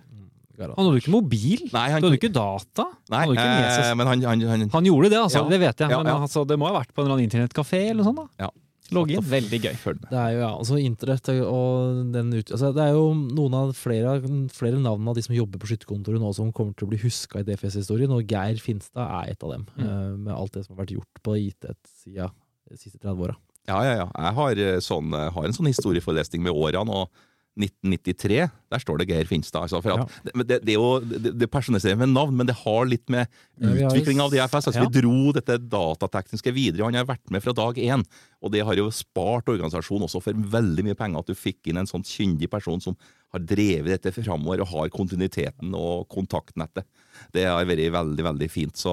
[0.55, 0.77] Garant.
[0.79, 1.63] Han hadde ikke mobil.
[1.67, 2.85] Nei, Du han, hadde jo ikke data.
[3.11, 3.47] nei Han ikke
[3.83, 5.43] eh, men han, han, han Han gjorde det, altså.
[5.43, 5.49] Ja.
[5.51, 5.91] Det vet jeg.
[5.91, 6.19] Ja, Men ja.
[6.23, 8.23] Altså, det må ha vært på en eller annen internettkafé eller sånt.
[8.23, 8.47] da.
[8.47, 8.51] Ja.
[8.93, 9.25] Logge inn.
[9.25, 9.77] Veldig gøy.
[10.11, 12.51] Det er jo ja, altså internett og den ut...
[12.53, 14.19] Altså det er jo noen av flere,
[14.53, 17.41] flere navn av de som jobber på skytterkontoret nå som kommer til å bli huska
[17.41, 19.65] i DFS-historien, og Geir Finstad er et av dem.
[19.79, 19.85] Mm.
[19.87, 22.29] Uh, Med alt det som har vært gjort på IT-sida
[22.69, 23.39] de siste 30 åra.
[23.65, 24.09] Ja, ja, ja.
[24.13, 26.93] Jeg har, eh, sånn, eh, har en sånn historieforelesning med årene.
[26.93, 27.09] og
[27.55, 29.69] 1993, der står det Geir Finstad.
[29.69, 33.07] Altså, for at, det, det, det jo det, personaliserer med navn, men det har litt
[33.13, 33.29] med
[33.63, 34.71] Ja, utvikling av DFS.
[34.71, 34.87] Altså, ja.
[34.89, 36.89] Vi dro dette datatekniske videre.
[36.89, 38.03] Han har vært med fra dag én.
[38.43, 41.79] Og det har jo spart organisasjonen også for veldig mye penger at du fikk inn
[41.81, 42.99] en sånn kyndig person som
[43.35, 46.87] har drevet dette framover og har kontinuiteten og kontaktnettet.
[47.35, 48.79] Det har vært veldig veldig fint.
[48.79, 48.93] Så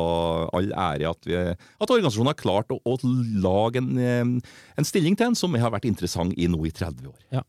[0.53, 2.97] all ære at, vi, at organisasjonen har klart å, å
[3.41, 7.09] lage en, eh, en stilling til en som har vært interessant i nå i 30
[7.09, 7.19] år.
[7.33, 7.43] Ja,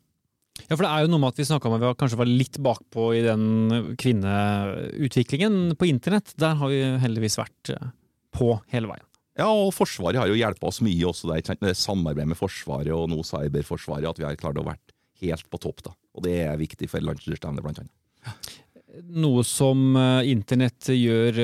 [0.73, 2.59] for det er jo noe med at vi snakka om at vi kanskje var litt
[2.63, 3.47] bakpå i den
[4.01, 6.35] kvinneutviklingen på internett.
[6.41, 7.91] Der har vi heldigvis vært eh,
[8.37, 9.07] på hele veien.
[9.41, 13.23] Ja, og Forsvaret har jo hjulpet oss mye også der, samarbeid med Forsvaret og nå
[13.25, 14.93] Cyberforsvaret, at vi har klart å vært
[15.23, 15.81] helt på topp.
[15.89, 15.95] da.
[16.13, 18.53] Og det er viktig for landslagsstevnet, blant annet.
[19.09, 21.41] Noe som eh, internett gjør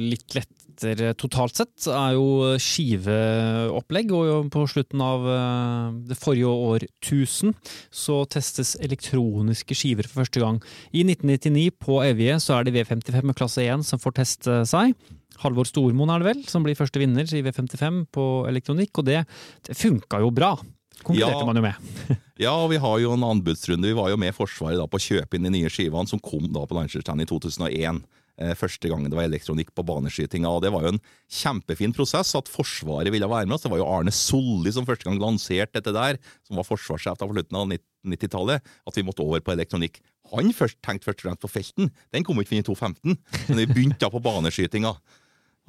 [0.00, 4.12] litt litt lettere totalt sett, er jo skiveopplegg.
[4.12, 7.54] Og på slutten av eh, det forrige årtusen
[7.90, 10.60] så testes elektroniske skiver for første gang.
[10.92, 14.94] I 1999 på Evje så er det V55 med klasse 1 som får teste seg.
[15.42, 19.24] Halvor Stormoen er det vel, som blir første vinner i V55 på elektronikk, og det,
[19.66, 20.54] det funka jo bra.
[21.02, 21.46] Konkurrerte Ja.
[21.48, 22.18] man jo med.
[22.42, 23.86] Ja, og vi har jo en anbudsrunde.
[23.86, 26.48] Vi var jo med Forsvaret da på å kjøpe inn de nye skivene som kom
[26.50, 28.00] da på landslagsstevnet i 2001.
[28.40, 30.48] Eh, første gang det var elektronikk på baneskytinga.
[30.48, 33.62] og Det var jo en kjempefin prosess at Forsvaret ville være med oss.
[33.62, 37.32] Det var jo Arne Solli som første gang lanserte dette der, som var forsvarssjef på
[37.34, 37.68] slutten av
[38.08, 40.00] 90-tallet, at vi måtte over på elektronikk.
[40.32, 41.90] Han først tenkte først og fremst på felten.
[42.12, 43.18] Den kom ikke inn i 2015,
[43.50, 44.96] men vi begynte da på baneskytinga.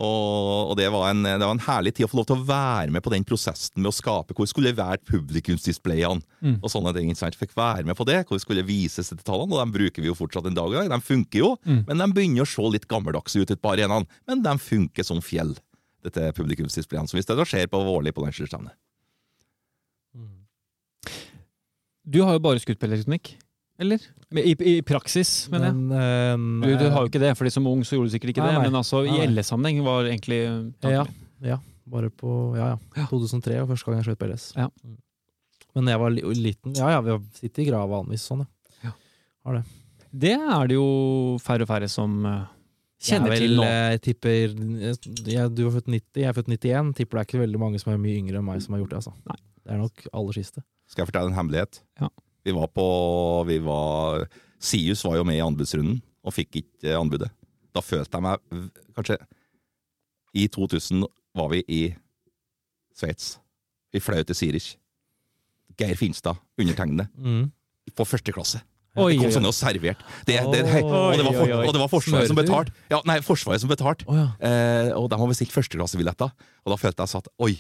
[0.02, 2.46] Og, og det, var en, det var en herlig tid å få lov til å
[2.48, 6.56] være med på den prosessen med å skape hvor skulle vært være publikumsdisplayene Mm.
[6.64, 7.08] og sånne ting.
[7.12, 7.38] ikke sant?
[7.39, 10.16] Fikk være med på det, hvor skulle vises dette tallene, og de bruker vi jo
[10.18, 10.89] fortsatt en dag i dag.
[10.91, 11.86] De funker jo, Mm.
[11.88, 14.08] men de begynner å se litt gammeldagse ut et par arenaene.
[14.28, 15.54] Men de funker som fjell,
[16.04, 18.26] dette publikumsdisplayene, som vi stedet skjer på vårlig på
[20.18, 20.44] Mm.
[22.10, 23.36] Du har jo bare skutt på elektronikk,
[23.80, 24.01] eller?
[24.34, 25.76] I, i praksis, mener jeg.
[25.76, 28.34] Men, Du, eh, du har jo ikke det, fordi som ung så gjorde du sikkert
[28.34, 28.67] ikke Nei, det, nei.
[28.69, 29.28] men altså Nei, i.
[29.30, 30.39] LS-sammenheng var egentlig
[30.84, 31.05] Ja,
[31.43, 31.57] ja.
[31.93, 32.78] Bare på Ja, ja.
[33.01, 33.05] Ja.
[33.11, 34.45] 2003 var første gang jeg skjøt på LS.
[34.57, 34.69] Ja.
[34.84, 34.97] Mm.
[35.76, 38.45] Men jeg var liten Ja ja, vi har sittet i grava vanligvis sånn,
[38.86, 38.91] ja.
[40.13, 42.43] Det er det jo færre og færre som eh,
[43.03, 43.63] kjenner Jeg er til nå.
[43.65, 46.93] eh, Jeg tipper jeg, Du er født 90, jeg er født 91.
[46.99, 48.93] Tipper det er ikke veldig mange som er mye yngre enn meg som har gjort
[48.93, 49.01] det.
[49.01, 49.13] altså.
[49.28, 49.39] Nei.
[49.63, 50.61] Det er nok aller siste.
[50.91, 51.82] Skal jeg fortelle en hemmelighet?
[51.99, 52.09] Ja.
[52.44, 52.86] Vi var på
[53.48, 54.26] vi var,
[54.60, 57.30] Sius var jo med i anbudsrunden og fikk ikke anbudet.
[57.74, 59.18] Da følte jeg meg Kanskje
[60.38, 61.06] I 2000
[61.38, 61.82] var vi i
[62.94, 63.38] Sveits.
[63.94, 64.76] Vi fløy til Zürich.
[65.78, 67.52] Geir Finstad, undertegnede, Mm.
[67.96, 68.62] på første klasse.
[68.96, 69.98] Oi, det kom sånne og servert.
[70.28, 72.74] Det, det, det, og, det var for, og det var Forsvaret som betalte.
[72.94, 74.06] Ja, nei, Forsvaret som betalte.
[74.06, 74.28] Oh, ja.
[74.38, 76.30] Eh, og de har bestilt førsteklassebilletter.
[76.62, 77.56] Og da følte jeg satt Oi!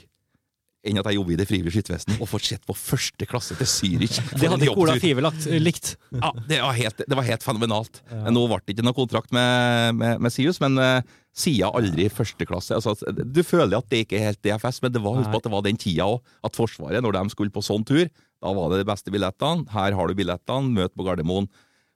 [0.83, 3.69] Enn at jeg jobber i Det frivillige skyttervesenet og får sett på første klasse til
[3.71, 4.17] Zürich.
[4.35, 4.97] Det hadde ikke Ola.
[4.99, 5.93] Five lagt, eh, likt.
[6.11, 8.01] Ja, det var helt, det var helt fenomenalt.
[8.11, 8.33] Ja.
[8.35, 10.99] Nå ble det ikke noe kontrakt med, med, med Sius, men uh,
[11.31, 12.75] sida aldri første klasse.
[12.75, 15.47] Altså, du føler at det ikke er helt DFS, men det var, husk på at
[15.47, 16.35] det var den tida òg.
[16.43, 18.05] At Forsvaret, når de skulle på sånn tur,
[18.43, 19.63] da var det de beste billettene.
[19.71, 21.47] Her har du billettene, møt på Gardermoen.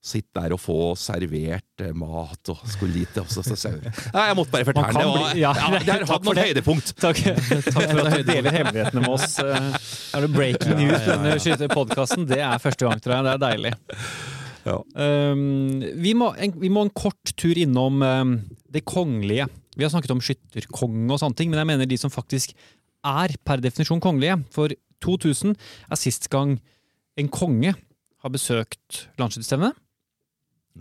[0.07, 3.17] Sitt der og få servert eh, mat og skulle dit.
[3.19, 3.71] Og så, så, så.
[3.75, 4.93] Nei, jeg måtte bare fortelle.
[4.95, 6.93] Det var, bli- ja, ja, det har hatt noen høydepunkt.
[7.03, 7.19] Takk,
[7.67, 9.35] takk for at du deler hemmelighetene med oss.
[9.43, 9.69] Eh,
[10.15, 12.27] Er det breaking news på denne podkasten?
[12.29, 13.27] Det er første gang, tror jeg.
[13.27, 13.73] Det er deilig.
[14.67, 14.77] Ja.
[14.99, 18.33] Um, vi, må en, vi må en kort tur innom um,
[18.73, 19.45] det kongelige.
[19.77, 22.55] Vi har snakket om skytterkonge og sånne ting, men jeg mener de som faktisk
[23.07, 24.39] er per definisjon kongelige.
[24.55, 24.73] For
[25.05, 25.53] 2000
[25.91, 26.57] er sist gang
[27.17, 27.75] en konge
[28.23, 29.77] har besøkt landsskytterstevnet.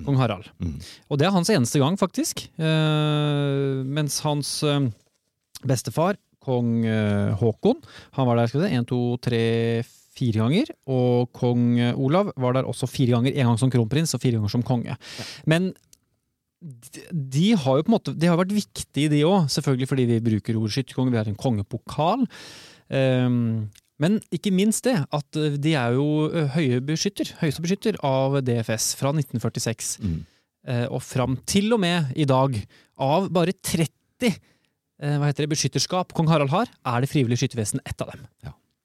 [0.05, 0.51] Kong Harald.
[0.61, 0.77] Mm.
[1.09, 2.47] Og det er hans eneste gang, faktisk.
[2.61, 4.89] Eh, mens hans eh,
[5.67, 7.81] bestefar, kong eh, Haakon,
[8.19, 9.43] han var der skal vi se, en, to, tre,
[10.17, 10.71] fire ganger.
[10.91, 13.35] Og kong eh, Olav var der også fire ganger.
[13.35, 14.97] En gang som kronprins og fire ganger som konge.
[15.49, 15.73] Men
[16.61, 19.51] de, de har jo på en måte De har vært viktige, de òg.
[19.53, 21.13] Selvfølgelig fordi vi bruker ordet skytterkonge.
[21.13, 22.25] Vi har en kongepokal.
[22.87, 23.69] Um,
[24.03, 28.41] men ikke minst det, at eh, de er jo eh, høye beskytter, høyeste beskytter av
[28.45, 30.19] DFS fra 1946 Mm.
[30.69, 32.57] eh, og fram til og med i dag.
[33.01, 33.89] Av bare 30
[34.29, 38.27] eh, hva heter det, beskytterskap kong Harald har, er det frivillige skyttervesen ett av dem.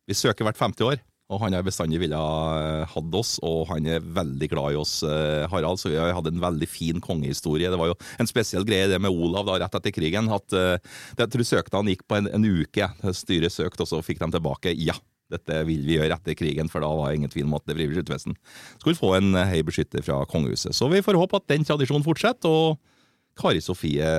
[0.08, 1.02] Vi søker hvert 50 år,
[1.32, 4.98] Og han har bestandig ville ha hatt oss, og han er veldig glad i oss,
[5.08, 5.80] eh, Harald.
[5.80, 7.72] Så vi har hatt en veldig fin kongehistorie.
[7.72, 10.28] Det var jo en spesiell greie det med Olav da, rett etter krigen.
[10.32, 10.76] at uh,
[11.18, 12.90] Jeg tror søknaden gikk på en, en uke.
[13.16, 14.98] Styret søkte, og så fikk de tilbake ja.
[15.32, 17.78] Dette vil vi gjøre etter krigen, for da var det ingen tvil om at det
[17.78, 18.36] frivillige skyttervesen
[18.82, 20.76] skulle få en høy beskytter fra kongehuset.
[20.76, 24.12] Så vi får håpe at den tradisjonen fortsetter, og Kari Sofie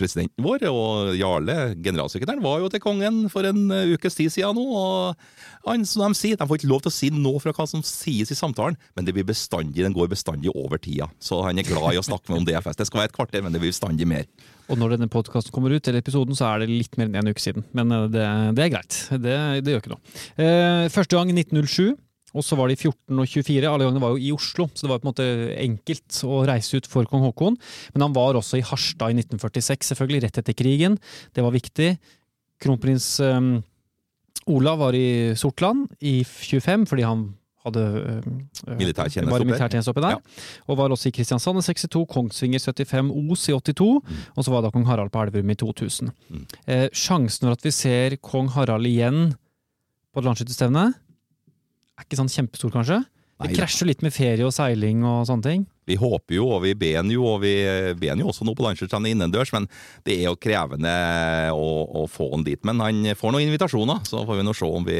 [0.00, 4.56] presidenten vår og Jarle, generalsekretæren, var jo til kongen for en eh, ukes tid siden
[4.56, 4.64] nå.
[4.64, 7.66] og han, som De sier, de får ikke lov til å si noe fra hva
[7.68, 11.10] som sies i samtalen, men det blir bestandig, den går bestandig over tida.
[11.20, 12.80] Så han er glad i å snakke med om DFS.
[12.80, 14.28] Det skal være et kvarter, men det blir bestandig mer.
[14.70, 17.32] Og når denne podkasten kommer ut, eller episoden, så er det litt mer enn en
[17.34, 17.66] uke siden.
[17.76, 19.00] Men eh, det, det er greit.
[19.10, 19.36] Det,
[19.66, 20.14] det, gjør ikke noe.
[20.40, 21.98] Eh, første gang i 1907.
[22.36, 23.64] Og så var de 14 og 24.
[23.66, 25.26] Alle gangene var jo i Oslo, så det var på en måte
[25.58, 27.58] enkelt å reise ut for kong Haakon.
[27.94, 30.96] Men han var også i Harstad i 1946, selvfølgelig, rett etter krigen.
[31.34, 31.90] Det var viktig.
[32.60, 33.58] Kronprins um,
[34.50, 37.28] Olav var i Sortland i 25, fordi han
[37.66, 38.30] hadde uh,
[38.78, 40.16] militærtjeneste oppi der.
[40.16, 40.46] Ja.
[40.70, 44.24] Og var også i Kristiansand i 62, Kongsvinger 75, Os i 82, mm.
[44.36, 46.14] og så var da kong Harald på Elverum i 2000.
[46.30, 46.46] Mm.
[46.64, 49.32] Eh, sjansen for at vi ser kong Harald igjen
[50.10, 50.88] på et landsskytterstevne
[52.00, 53.00] er ikke sånn kjempestor, kanskje?
[53.40, 55.62] Det krasjer litt med ferie og seiling og sånne ting.
[55.88, 57.54] Vi håper jo, og vi ber jo, og vi
[57.98, 59.68] ber jo også nå på Landskjøtstrand innendørs, men
[60.06, 60.92] det er jo krevende
[61.56, 61.68] å,
[62.02, 62.60] å, få han dit.
[62.68, 64.98] Men han får noen invitasjoner, så får vi nå se om vi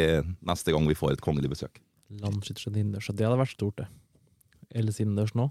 [0.49, 1.83] neste gang vi får et kongelig besøk.
[2.23, 3.89] Landskjøtstrand innendørs, det hadde vært stort, det.
[4.81, 5.47] Ellers innendørs nå.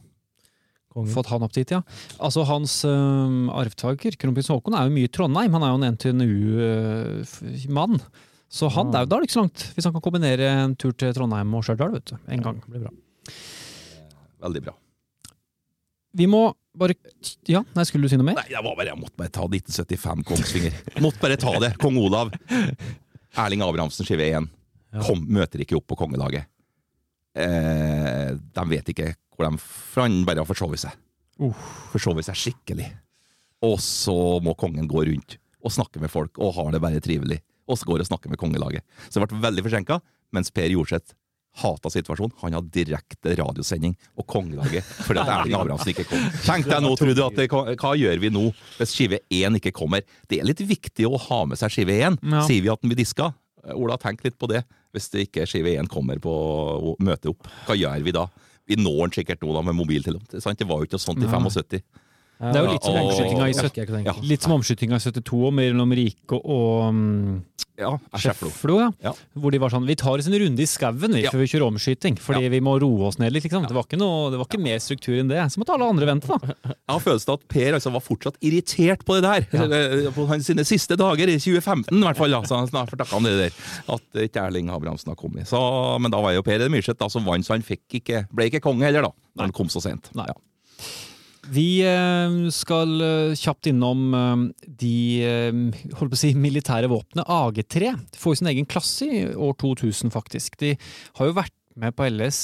[0.89, 1.13] Kongen.
[1.13, 1.83] Fått han opp dit, ja.
[2.17, 5.53] Altså Hans øh, arvtaker, kronprins Haakon, er jo mye i Trondheim.
[5.53, 7.95] Han er jo en NTNU-mann.
[8.01, 9.03] Uh, så han, ja.
[9.05, 11.65] da er det ikke så langt, hvis han kan kombinere en tur til Trondheim og
[11.65, 12.61] Stjørdal en gang.
[12.63, 12.93] Det blir bra.
[14.45, 14.73] Veldig bra.
[16.17, 16.47] Vi må
[16.79, 16.95] bare
[17.49, 18.39] Ja, nei, skulle du si noe mer?
[18.39, 20.77] Nei, jeg, bare, jeg måtte bare ta 1975 Kongsvinger.
[21.05, 21.73] måtte bare ta det.
[21.81, 22.31] Kong Olav.
[23.37, 24.47] Erling Abrahamsen skive 1.
[25.05, 26.49] Kom, møter ikke opp på kongelaget.
[27.37, 30.95] Eh, de vet ikke hvor de For han bare har forsovet seg.
[31.39, 31.53] Uh.
[31.93, 32.89] Forsovet seg skikkelig.
[33.67, 37.41] Og så må kongen gå rundt og snakke med folk og har det bare trivelig
[37.69, 38.85] og så går og snakker med kongelaget.
[39.07, 39.99] Så det ble veldig forsinka,
[40.35, 41.15] mens Per Jorseth
[41.59, 42.33] hata situasjonen.
[42.43, 46.25] Han hadde direkte radiosending og kongelaget fordi at Erling Abrahamsen ikke kom.
[46.45, 48.45] Tenk deg nå, Trude, at det, hva gjør vi nå
[48.77, 50.05] hvis skive 1 ikke kommer?
[50.29, 52.19] Det er litt viktig å ha med seg skive 1.
[52.21, 52.43] Ja.
[52.47, 53.31] Sier vi at den blir diska?
[53.75, 54.63] Ola, tenk litt på det.
[54.95, 58.27] Hvis det ikke skive 1 kommer på å møte opp, hva gjør vi da?
[58.69, 60.29] Vi når den sikkert nå da med mobiltelefon.
[60.29, 61.81] Det var jo ikke noe sånt i 75.
[62.39, 64.13] Det er jo litt som omskytinga i, 70, ja,
[64.55, 67.41] omskytinga i 72 mellom Rike og um,
[67.79, 68.77] ja, Skjeflo.
[68.79, 68.87] Ja.
[69.03, 69.11] ja.
[69.39, 71.31] Hvor de var sånn Vi tar oss en runde i skauen ja.
[71.31, 73.45] før vi kjører omskyting, fordi vi må roe oss ned litt.
[73.47, 73.67] Liksom.
[73.67, 75.41] Det, var ikke noe, det var ikke mer struktur enn det.
[75.51, 76.55] Så måtte alle andre vente, da.
[76.73, 79.47] Jeg har følelsen av at Per altså, var fortsatt irritert på det der.
[79.79, 82.35] Eh, på sine siste dager, i 2015 i hvert fall.
[82.35, 82.43] Da.
[82.47, 83.63] Så han fortakka han det der.
[83.95, 85.47] At ikke Erling Abrahamsen har kommet.
[85.49, 85.59] Så,
[86.01, 89.07] men da var jo Per Myrseth som vant, så han ikke, ble ikke konge heller,
[89.07, 89.15] da.
[89.39, 90.11] Når han kom så sent.
[90.17, 90.27] Nei.
[90.31, 90.35] Ja.
[91.49, 94.41] Vi eh, skal eh, kjapt innom eh,
[94.81, 94.95] de
[95.97, 97.25] holdt på å si, militære våpnene.
[97.25, 100.59] AG3 får jo sin egen klasse i år 2000, faktisk.
[100.61, 100.75] De
[101.19, 102.39] har jo vært med på LS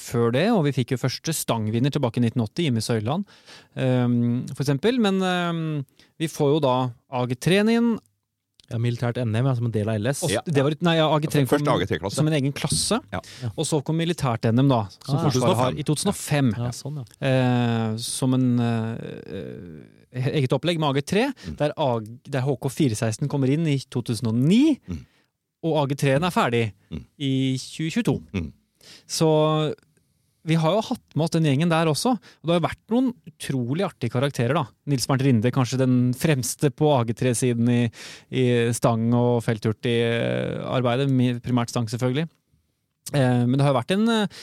[0.00, 3.28] før det, og vi fikk jo første stangvinner tilbake i 1980, Jimmy Søyland,
[3.76, 4.98] for eksempel.
[4.98, 5.20] Men
[6.18, 6.72] vi får jo da
[7.20, 7.92] AG3-en inn,
[8.72, 10.24] ja, Militært NM ja, som en del av LS.
[10.32, 10.42] Ja.
[10.46, 12.98] Det var, nei, ja, AG3 kom AG som en egen klasse.
[13.12, 13.20] Ja.
[13.52, 16.52] Og så kom militært NM, da, som ah, Forsvaret har, i 2005.
[16.58, 21.56] Ja, sånn, eh, som en eh, eget opplegg med AG3, mm.
[21.60, 24.62] der, AG, der, HK416 kommer inn i 2009.
[24.88, 25.00] Mm.
[25.68, 27.06] Og AG3-en er ferdig mm.
[27.22, 28.18] i 2022.
[28.34, 28.50] Mm.
[29.06, 29.28] Så
[30.48, 32.16] vi har jo hatt med oss den gjengen der også.
[32.16, 34.64] Og det har jo vært noen utrolig artige karakterer, da.
[34.90, 37.80] Nils Bernt Rinde, kanskje den fremste på AG3-siden i,
[38.34, 41.08] i, stang- og felthurtigarbeidet.
[41.46, 42.26] Primært stang, selvfølgelig.
[43.14, 44.42] Eh, men det har jo vært en eh,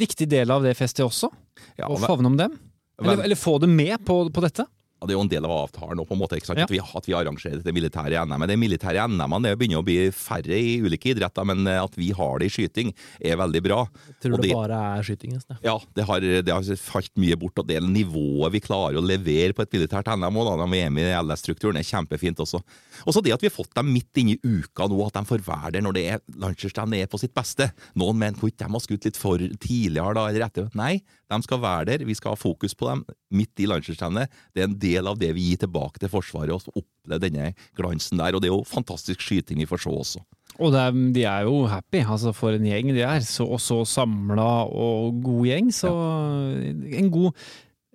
[0.00, 1.28] viktig del av det festet også,
[1.76, 2.56] ja, å favne om dem.
[3.00, 4.66] Eller, eller, få dem med på, på dette
[5.00, 6.54] ja, Det er jo en del av avtalen på en måte, ja.
[6.54, 8.46] at, vi, at, vi, arrangerer det militære NM.
[8.50, 12.40] Det militære NM-ene begynner å bli færre i ulike idretter, men eh, at vi har
[12.40, 13.80] det i skyting, er veldig bra.
[14.10, 15.34] Jeg tror det, det, bare er skyting?
[15.38, 15.60] Nesten.
[15.64, 17.62] Ja, det har, det har, falt mye bort.
[17.62, 20.92] og Det nivået vi klarer å levere på et militært NM, og da, vi er
[20.92, 22.60] med i LS-strukturen, er kjempefint også.
[23.08, 25.46] Også det at vi har fått dem midt inne i uka nå, at de får
[25.46, 27.70] være der når det er Lancashire er på sitt beste.
[27.98, 30.68] Noen mener at de har skutt litt for tidligere da, eller etter.
[30.78, 30.98] Nei,
[31.30, 32.04] de skal være der.
[32.08, 34.26] Vi skal ha fokus på dem midt i Lancashire.
[34.50, 38.20] Det er en del av det vi gir tilbake til Forsvaret, å oppleve denne glansen
[38.20, 38.34] der.
[38.34, 40.24] Og det er jo fantastisk skyting vi får se også.
[40.60, 43.24] Og de, de er jo happy, altså for en gjeng de er.
[43.24, 45.72] Så, og så samla og god gjeng.
[45.74, 47.00] Så ja.
[47.00, 47.44] en god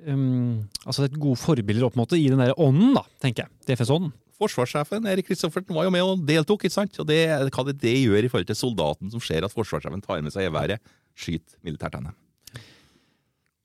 [0.07, 3.57] um, Altså et gode forbilder opp måte, i den der ånden, da, tenker jeg.
[3.69, 4.13] DFS-ånden.
[4.39, 6.65] forsvarssjefen Erik Kristoffersen var jo med og deltok.
[6.65, 6.99] ikke sant?
[6.99, 10.23] Og det, Hva det, det gjør i forhold til soldaten som ser at forsvarssjefen tar
[10.23, 12.15] med seg geværet, skyter militært henne.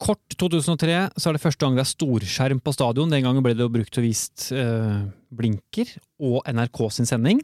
[0.01, 3.11] Kort 2003 så er det første gang det er storskjerm på stadion.
[3.12, 5.03] Den gangen ble det jo brukt og vist eh,
[5.36, 5.92] blinker
[6.24, 7.42] og NRK sin sending.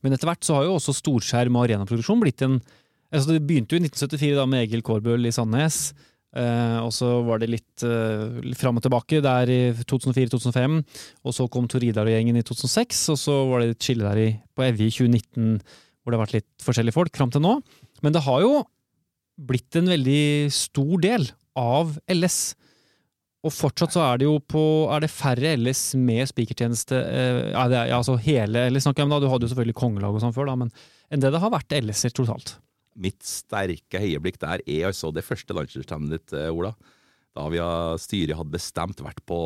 [0.00, 2.58] Men etter hvert så har jo også storskjerm og arenaproduksjon blitt en
[3.14, 5.92] altså Det begynte jo i 1974 da med Egil Kårbøl i Sandnes.
[6.34, 10.80] Eh, og så var det litt eh, fram og tilbake der i 2004-2005.
[11.22, 14.08] Og så kom Tor Idar og gjengen i 2006, og så var det et skille
[14.08, 15.60] der i, på Evje i 2019
[16.02, 17.54] hvor det har vært litt forskjellige folk fram til nå.
[18.04, 18.64] Men det har jo
[19.40, 22.54] blitt en veldig stor del av LS.
[23.44, 27.82] Og fortsatt så er det jo på Er det færre LS med spikertjeneste eh, ja,
[27.98, 30.48] altså hele LS snakker jeg om da, Du hadde jo selvfølgelig kongelag og sånn før,
[30.48, 30.72] da, men
[31.12, 32.56] enn det det har vært LS-er totalt.
[32.96, 36.72] Mitt sterke høyeblikk der er altså det første landslagsstevnet ditt, eh, Ola.
[37.34, 39.38] Da vi har, styret hadde bestemt, vært på,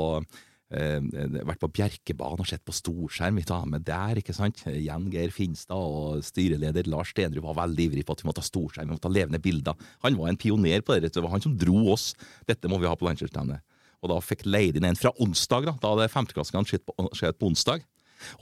[0.68, 3.38] vært på Bjerkebanen og sett på storskjerm.
[3.40, 4.60] Vi tar med der, ikke sant.
[4.68, 8.48] Jan Geir Finstad og styreleder Lars Stenrud var veldig ivrig på at vi måtte ha
[8.50, 9.78] storskjerm, vi måtte ha levende bilder.
[10.04, 11.14] Han var en pioner på det.
[11.14, 12.12] Det var han som dro oss.
[12.48, 13.64] Dette må vi ha på landslagsstevnet.
[14.04, 17.38] Og da fikk leid inn en fra onsdag, da, da hadde femteklassingene skjøt på, skjedd
[17.40, 17.86] på onsdag.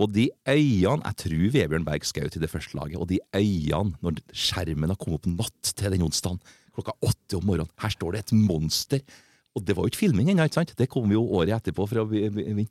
[0.00, 2.98] Og de øynene Jeg tror Vebjørn Berg skjøt i det første laget.
[2.98, 6.42] Og de øynene, når skjermen har kommet opp natt til den onsdagen,
[6.76, 9.04] klokka åtte om morgenen Her står det et monster!
[9.56, 10.74] Og det var jo ikke filming ennå, ikke sant?
[10.76, 11.88] Det kom jo året etterpå.
[11.88, 12.68] vinne.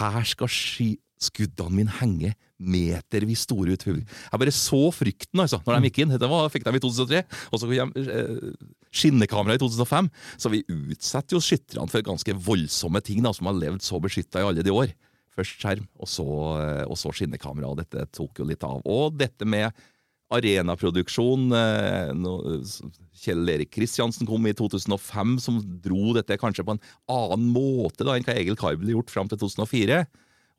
[0.00, 3.84] Her skal sky skuddene mine henge metervis store ut.
[3.84, 6.16] Jeg bare så frykten altså, når de gikk inn.
[6.20, 7.22] Det var, fikk de i 2003.
[7.52, 8.50] Og så kom eh,
[8.92, 10.10] skinnekamera i 2005.
[10.40, 14.42] Så vi utsetter jo skytterne for ganske voldsomme ting da, som har levd så beskytta
[14.42, 14.92] i alle de år.
[15.36, 16.26] Først skjerm, og så,
[16.60, 17.70] eh, og så skinnekamera.
[17.70, 18.80] og Dette tok jo litt av.
[18.84, 19.76] Og dette med
[20.34, 22.10] arenaproduksjon eh,
[23.20, 28.16] Kjell Erik Kristiansen kom i 2005, som dro dette kanskje på en annen måte da
[28.16, 30.04] enn hva Egil Karbel gjort fram til 2004.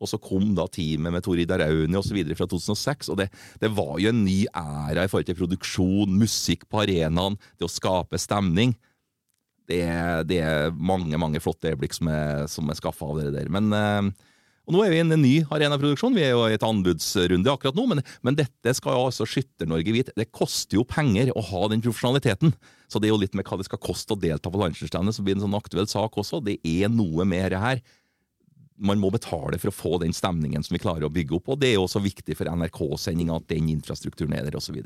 [0.02, 2.16] Og så kom da teamet med Tori Darauni osv.
[2.34, 3.12] fra 2006.
[3.12, 3.28] Og det,
[3.62, 7.70] det, var jo en ny æra i forhold til produksjon, musikk på arenaen, det å
[7.70, 8.74] skape stemning.
[9.70, 9.84] Det,
[10.26, 13.50] det er mange mange flotte øyeblikk som er, som er skaffa av det der.
[13.54, 14.28] Men eh,
[14.62, 17.74] og Nå er vi i en ny arenaproduksjon, vi er jo i et anbudsrunde akkurat
[17.74, 20.14] nå, men, men dette skal jo altså Skytter-Norge vite.
[20.14, 22.54] Det koster jo penger å ha den profesjonaliteten.
[22.86, 25.26] Så det er jo litt med hva det skal koste å delta på landslagsstevnet som
[25.26, 26.38] blir en sånn aktuell sak også.
[26.46, 27.82] Det er noe med det her.
[28.78, 31.58] Man må betale for å få den stemningen som vi klarer å bygge opp, og
[31.62, 34.78] det er jo også viktig for NRK-sendinga at den infrastrukturen er der, osv.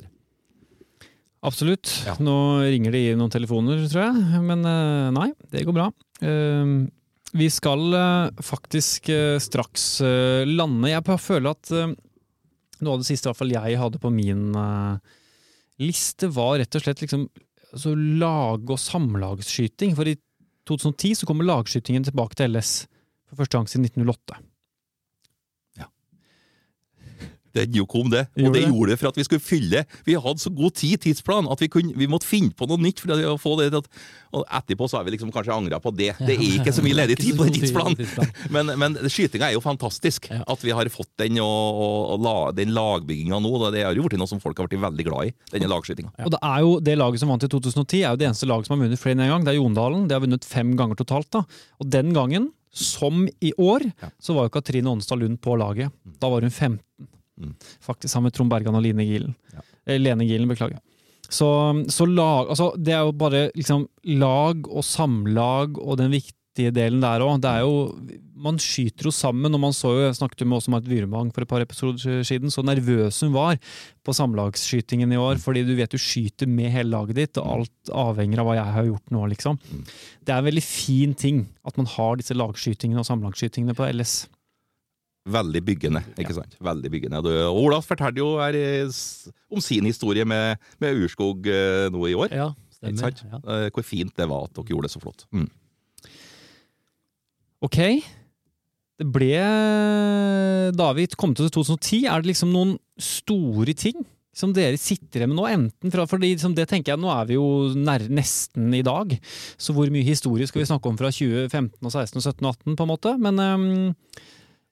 [1.45, 1.93] Absolutt.
[2.09, 2.17] Ja.
[2.17, 5.91] Nå ringer det i noen telefoner, tror jeg, men eh, nei, det går bra.
[6.25, 6.89] Uh,
[7.37, 10.91] vi skal uh, faktisk uh, straks uh, lande.
[10.91, 14.51] Jeg føler at noe av det siste jeg hadde på min
[15.81, 17.23] liste, var rett og slett liksom,
[17.73, 19.95] altså, lag- og samlagsskyting.
[19.97, 20.17] For i
[20.69, 22.85] 2010 så kommer lagskytingen tilbake til LS
[23.31, 24.41] for første gang siden 1908.
[27.57, 28.27] Den jo kom, det.
[28.39, 31.49] Og det, gjorde det for at vi skulle fylle Vi hadde så god tid, tidsplan,
[31.53, 33.03] at vi, kunne, vi måtte finne på noe nytt.
[33.03, 33.89] for å få det at,
[34.37, 36.13] Og etterpå så har vi liksom kanskje angra på det.
[36.21, 37.97] Det er ikke så mye ledig tid på den tidsplanen!
[38.55, 40.29] Men, men skytinga er jo fantastisk.
[40.31, 43.53] At vi har fått den, og, og, og den lagbygginga nå.
[43.75, 45.35] Det har jo blitt noe som folk har blitt veldig glad i.
[45.53, 46.13] denne lagskytinga.
[46.27, 48.69] Og det er jo det laget som vant i 2010, er jo det eneste laget
[48.69, 49.47] som har vunnet flere enn en gang.
[49.47, 50.07] Det er Jondalen.
[50.09, 51.31] Det har vunnet fem ganger totalt.
[51.35, 51.45] da.
[51.83, 53.87] Og den gangen som i år,
[54.21, 55.93] så var jo Katrine Onstad Lund på laget.
[56.21, 56.81] Da var hun 15.
[57.37, 57.55] Mm.
[57.85, 59.35] Faktisk sammen med Trond Bergan og Line Gilen.
[59.55, 59.65] Ja.
[59.87, 60.81] Eh, Lene Gilen, beklager.
[61.29, 61.49] Så,
[61.91, 63.87] så, lag Altså, det er jo bare liksom
[64.21, 67.41] lag og samlag og den viktige delen der òg.
[67.43, 67.89] Det er jo
[68.37, 71.33] Man skyter jo sammen, og man så jo Jeg snakket jo med også Marit Wyrmang
[71.35, 73.59] for et par episoder siden, så nervøs hun var
[74.05, 75.41] på samlagsskytingen i år.
[75.41, 75.43] Mm.
[75.43, 78.77] Fordi du vet du skyter med hele laget ditt, og alt avhenger av hva jeg
[78.77, 79.59] har gjort nå, liksom.
[79.73, 79.85] Mm.
[80.23, 84.27] Det er en veldig fin ting at man har disse lagskytingene og samlagsskytingene på LS.
[85.27, 86.03] Veldig byggende.
[86.15, 86.55] ikke sant?
[86.63, 87.23] Veldig byggende.
[87.27, 88.57] Du, Olav fortalte jo her
[89.51, 92.35] om sin historie med, med Urskog eh, nå i år.
[92.35, 93.15] Ja, stemmer.
[93.27, 93.41] Ja.
[93.43, 95.27] Eh, hvor fint det var at dere gjorde det så flott.
[95.35, 95.49] Mm.
[97.67, 97.81] Ok.
[98.97, 99.37] Det ble
[100.77, 103.99] Da vi kom til 2010, er det liksom noen store ting
[104.37, 105.45] som dere sitter med nå?
[105.49, 109.15] Enten fra, fordi liksom, det tenker jeg, Nå er vi jo nær, nesten i dag,
[109.57, 112.51] så hvor mye historie skal vi snakke om fra 2015 og 16 og 17 og
[112.53, 113.15] 18, på en måte?
[113.21, 114.27] Men um,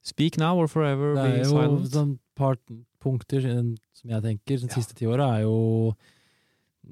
[0.05, 1.49] Speak now or forever be silent.
[1.49, 2.59] Det er jo sånn par
[3.05, 4.75] punkter som jeg tenker de ja.
[4.75, 5.95] siste ti åra, er jo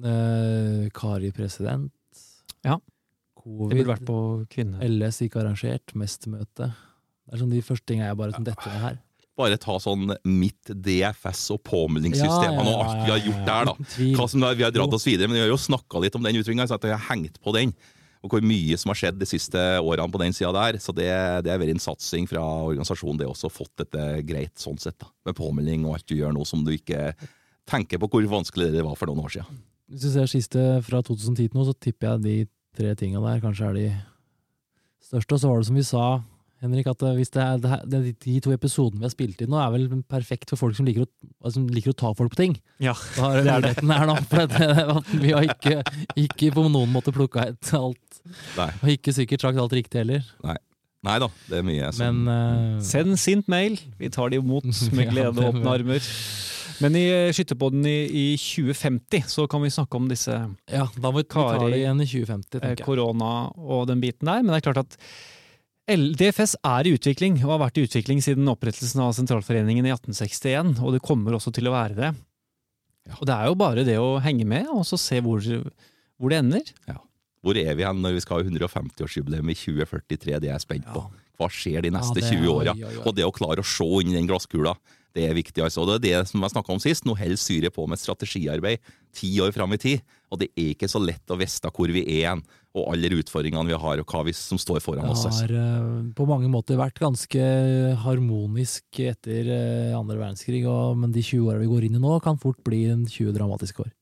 [0.00, 1.92] eh, Kari president.
[2.64, 2.78] Ja.
[3.42, 3.72] Covid.
[3.72, 4.18] Det burde vært på
[4.52, 4.80] kvinne.
[4.86, 5.94] LS ikke arrangert.
[5.98, 6.70] Mestermøte.
[6.72, 9.00] Det er sånn de første tingene jeg bare sånn dette ned her.
[9.40, 13.46] Bare ta sånn mitt DFS og påmeldingssystemene ja, ja, ja, og alt vi har gjort
[13.48, 13.74] der, da.
[14.18, 16.36] Hva som Vi har dratt oss videre, men vi har jo snakka litt om den
[16.40, 17.72] utviklinga, så jeg har hengt på den.
[18.22, 20.78] Og hvor mye som har skjedd de siste årene på den sida der.
[20.78, 21.08] Så det,
[21.42, 24.94] det er vært en satsing fra organisasjonen, det også fått dette greit sånn sett.
[25.02, 27.10] da, Med påmelding og alt du gjør nå som du ikke
[27.68, 29.58] tenker på hvor vanskelig det var for noen år siden.
[29.90, 32.36] Hvis du ser siste fra 2010 til nå, så tipper jeg de
[32.78, 33.88] tre tinga der kanskje er de
[35.04, 35.34] største.
[35.36, 36.04] Og så var det som vi sa,
[36.62, 39.40] Henrik, at hvis det er, det er, det er de to episodene vi har spilt
[39.42, 42.36] inn nå, er vel perfekt for folk som liker å, som liker å ta folk
[42.36, 42.54] på ting.
[42.82, 43.72] Ja, Da har det er det.
[43.82, 44.16] her nå.
[44.30, 44.68] For det,
[45.24, 45.80] vi har ikke,
[46.22, 48.11] ikke på noen måte plukka ut alt.
[48.56, 48.68] Nei.
[48.82, 50.26] Og ikke sikkert sagt alt riktig heller.
[51.02, 52.80] Nei da, det er mye som Men uh...
[52.86, 53.74] Send sint mail.
[53.98, 56.08] Vi tar det imot med glede og åpne armer.
[56.82, 61.12] Men i eh, Skytterpodden i, i 2050 så kan vi snakke om disse ja, da
[61.12, 62.86] må vi ta det igjen i 2050, eh, tenker jeg.
[62.86, 64.42] korona og den biten der.
[64.42, 64.98] Men det er klart at
[65.92, 70.76] DFS er i utvikling, og har vært i utvikling siden opprettelsen av Sentralforeningen i 1861.
[70.82, 72.12] Og det kommer også til å være det.
[73.10, 73.16] Ja.
[73.18, 76.38] Og det er jo bare det å henge med, og så se hvor, hvor det
[76.44, 76.74] ender.
[77.42, 80.38] Hvor er vi hen når vi skal ha 150-årsjubileum i 2043?
[80.38, 81.04] Det er jeg spent på.
[81.40, 82.74] Hva skjer de neste Ja, er, 20 åra?
[83.02, 84.76] Og det å klare å se inn i den glasskula,
[85.12, 85.60] det er viktig.
[85.60, 85.82] altså.
[85.82, 87.04] Og det er det som jeg snakka om sist.
[87.04, 88.80] Nå holder Syria på med strategiarbeid
[89.12, 90.04] ti år fram i tid.
[90.32, 93.68] Og det er ikke så lett å vite hvor vi er hen, og alle utfordringene
[93.68, 95.26] vi har, og hva vi, som står foran oss.
[95.26, 97.42] Det har eh, på mange måter vært ganske
[98.00, 102.14] harmonisk etter eh, andre verdenskrig, og, men de 20 åra vi går inn i nå,
[102.24, 103.92] kan fort bli en 20 dramatiske år.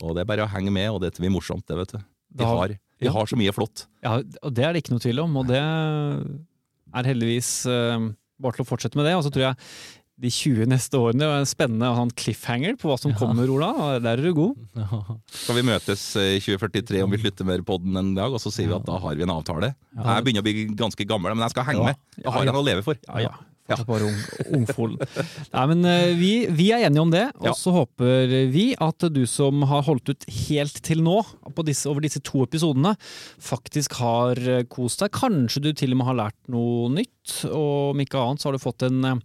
[0.00, 2.00] Så det er bare å henge med, og det blir morsomt, det, vet du.
[2.34, 3.12] Vi har, vi ja.
[3.14, 3.86] har så mye flott.
[4.02, 8.08] Ja, og det er det ikke noe tvil om, og det er heldigvis uh,
[8.42, 9.14] bare til å fortsette med det.
[9.18, 9.60] Og så tror jeg
[10.24, 13.18] de 20 neste årene er en spennende en cliffhanger på hva som Ja.
[13.18, 13.98] kommer, Ola.
[14.02, 14.58] Der er du god.
[15.42, 18.52] Skal vi møtes eh, i 2043 om vi slutter med podden en dag, og så
[18.54, 19.72] sier vi at da har vi en avtale?
[19.94, 20.14] Ja.
[20.18, 21.90] Jeg begynner å bli ganske gammel, men jeg skal henge Ja.
[21.90, 22.22] med.
[22.22, 22.98] Jeg har noe å leve for.
[23.08, 23.34] Ja, ja.
[23.64, 24.64] Fortsatt bare ung.
[25.54, 27.54] Nei, men eh, vi, vi er enige om det, og Ja.
[27.56, 31.16] så håper vi at du som har holdt ut helt til nå,
[31.54, 32.92] på disse, over disse to episodene,
[33.40, 35.14] faktisk har eh, kost deg.
[35.16, 38.58] Kanskje du til og med har lært noe nytt, og om ikke annet så har
[38.58, 39.24] du fått en eh,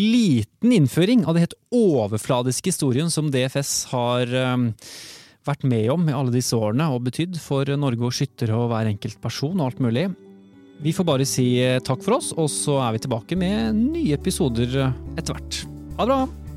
[0.00, 4.30] liten innføring av det helt overfladiske historien som DFS har
[5.46, 8.88] vært med om i alle disse årene og betydd for Norge og skyttere og hver
[8.90, 10.08] enkelt person og alt mulig.
[10.80, 14.16] Vi får bare si eh, takk for oss, og så er vi tilbake med nye
[14.16, 15.58] episoder eh, etter hvert.
[15.98, 16.49] Ha det bra!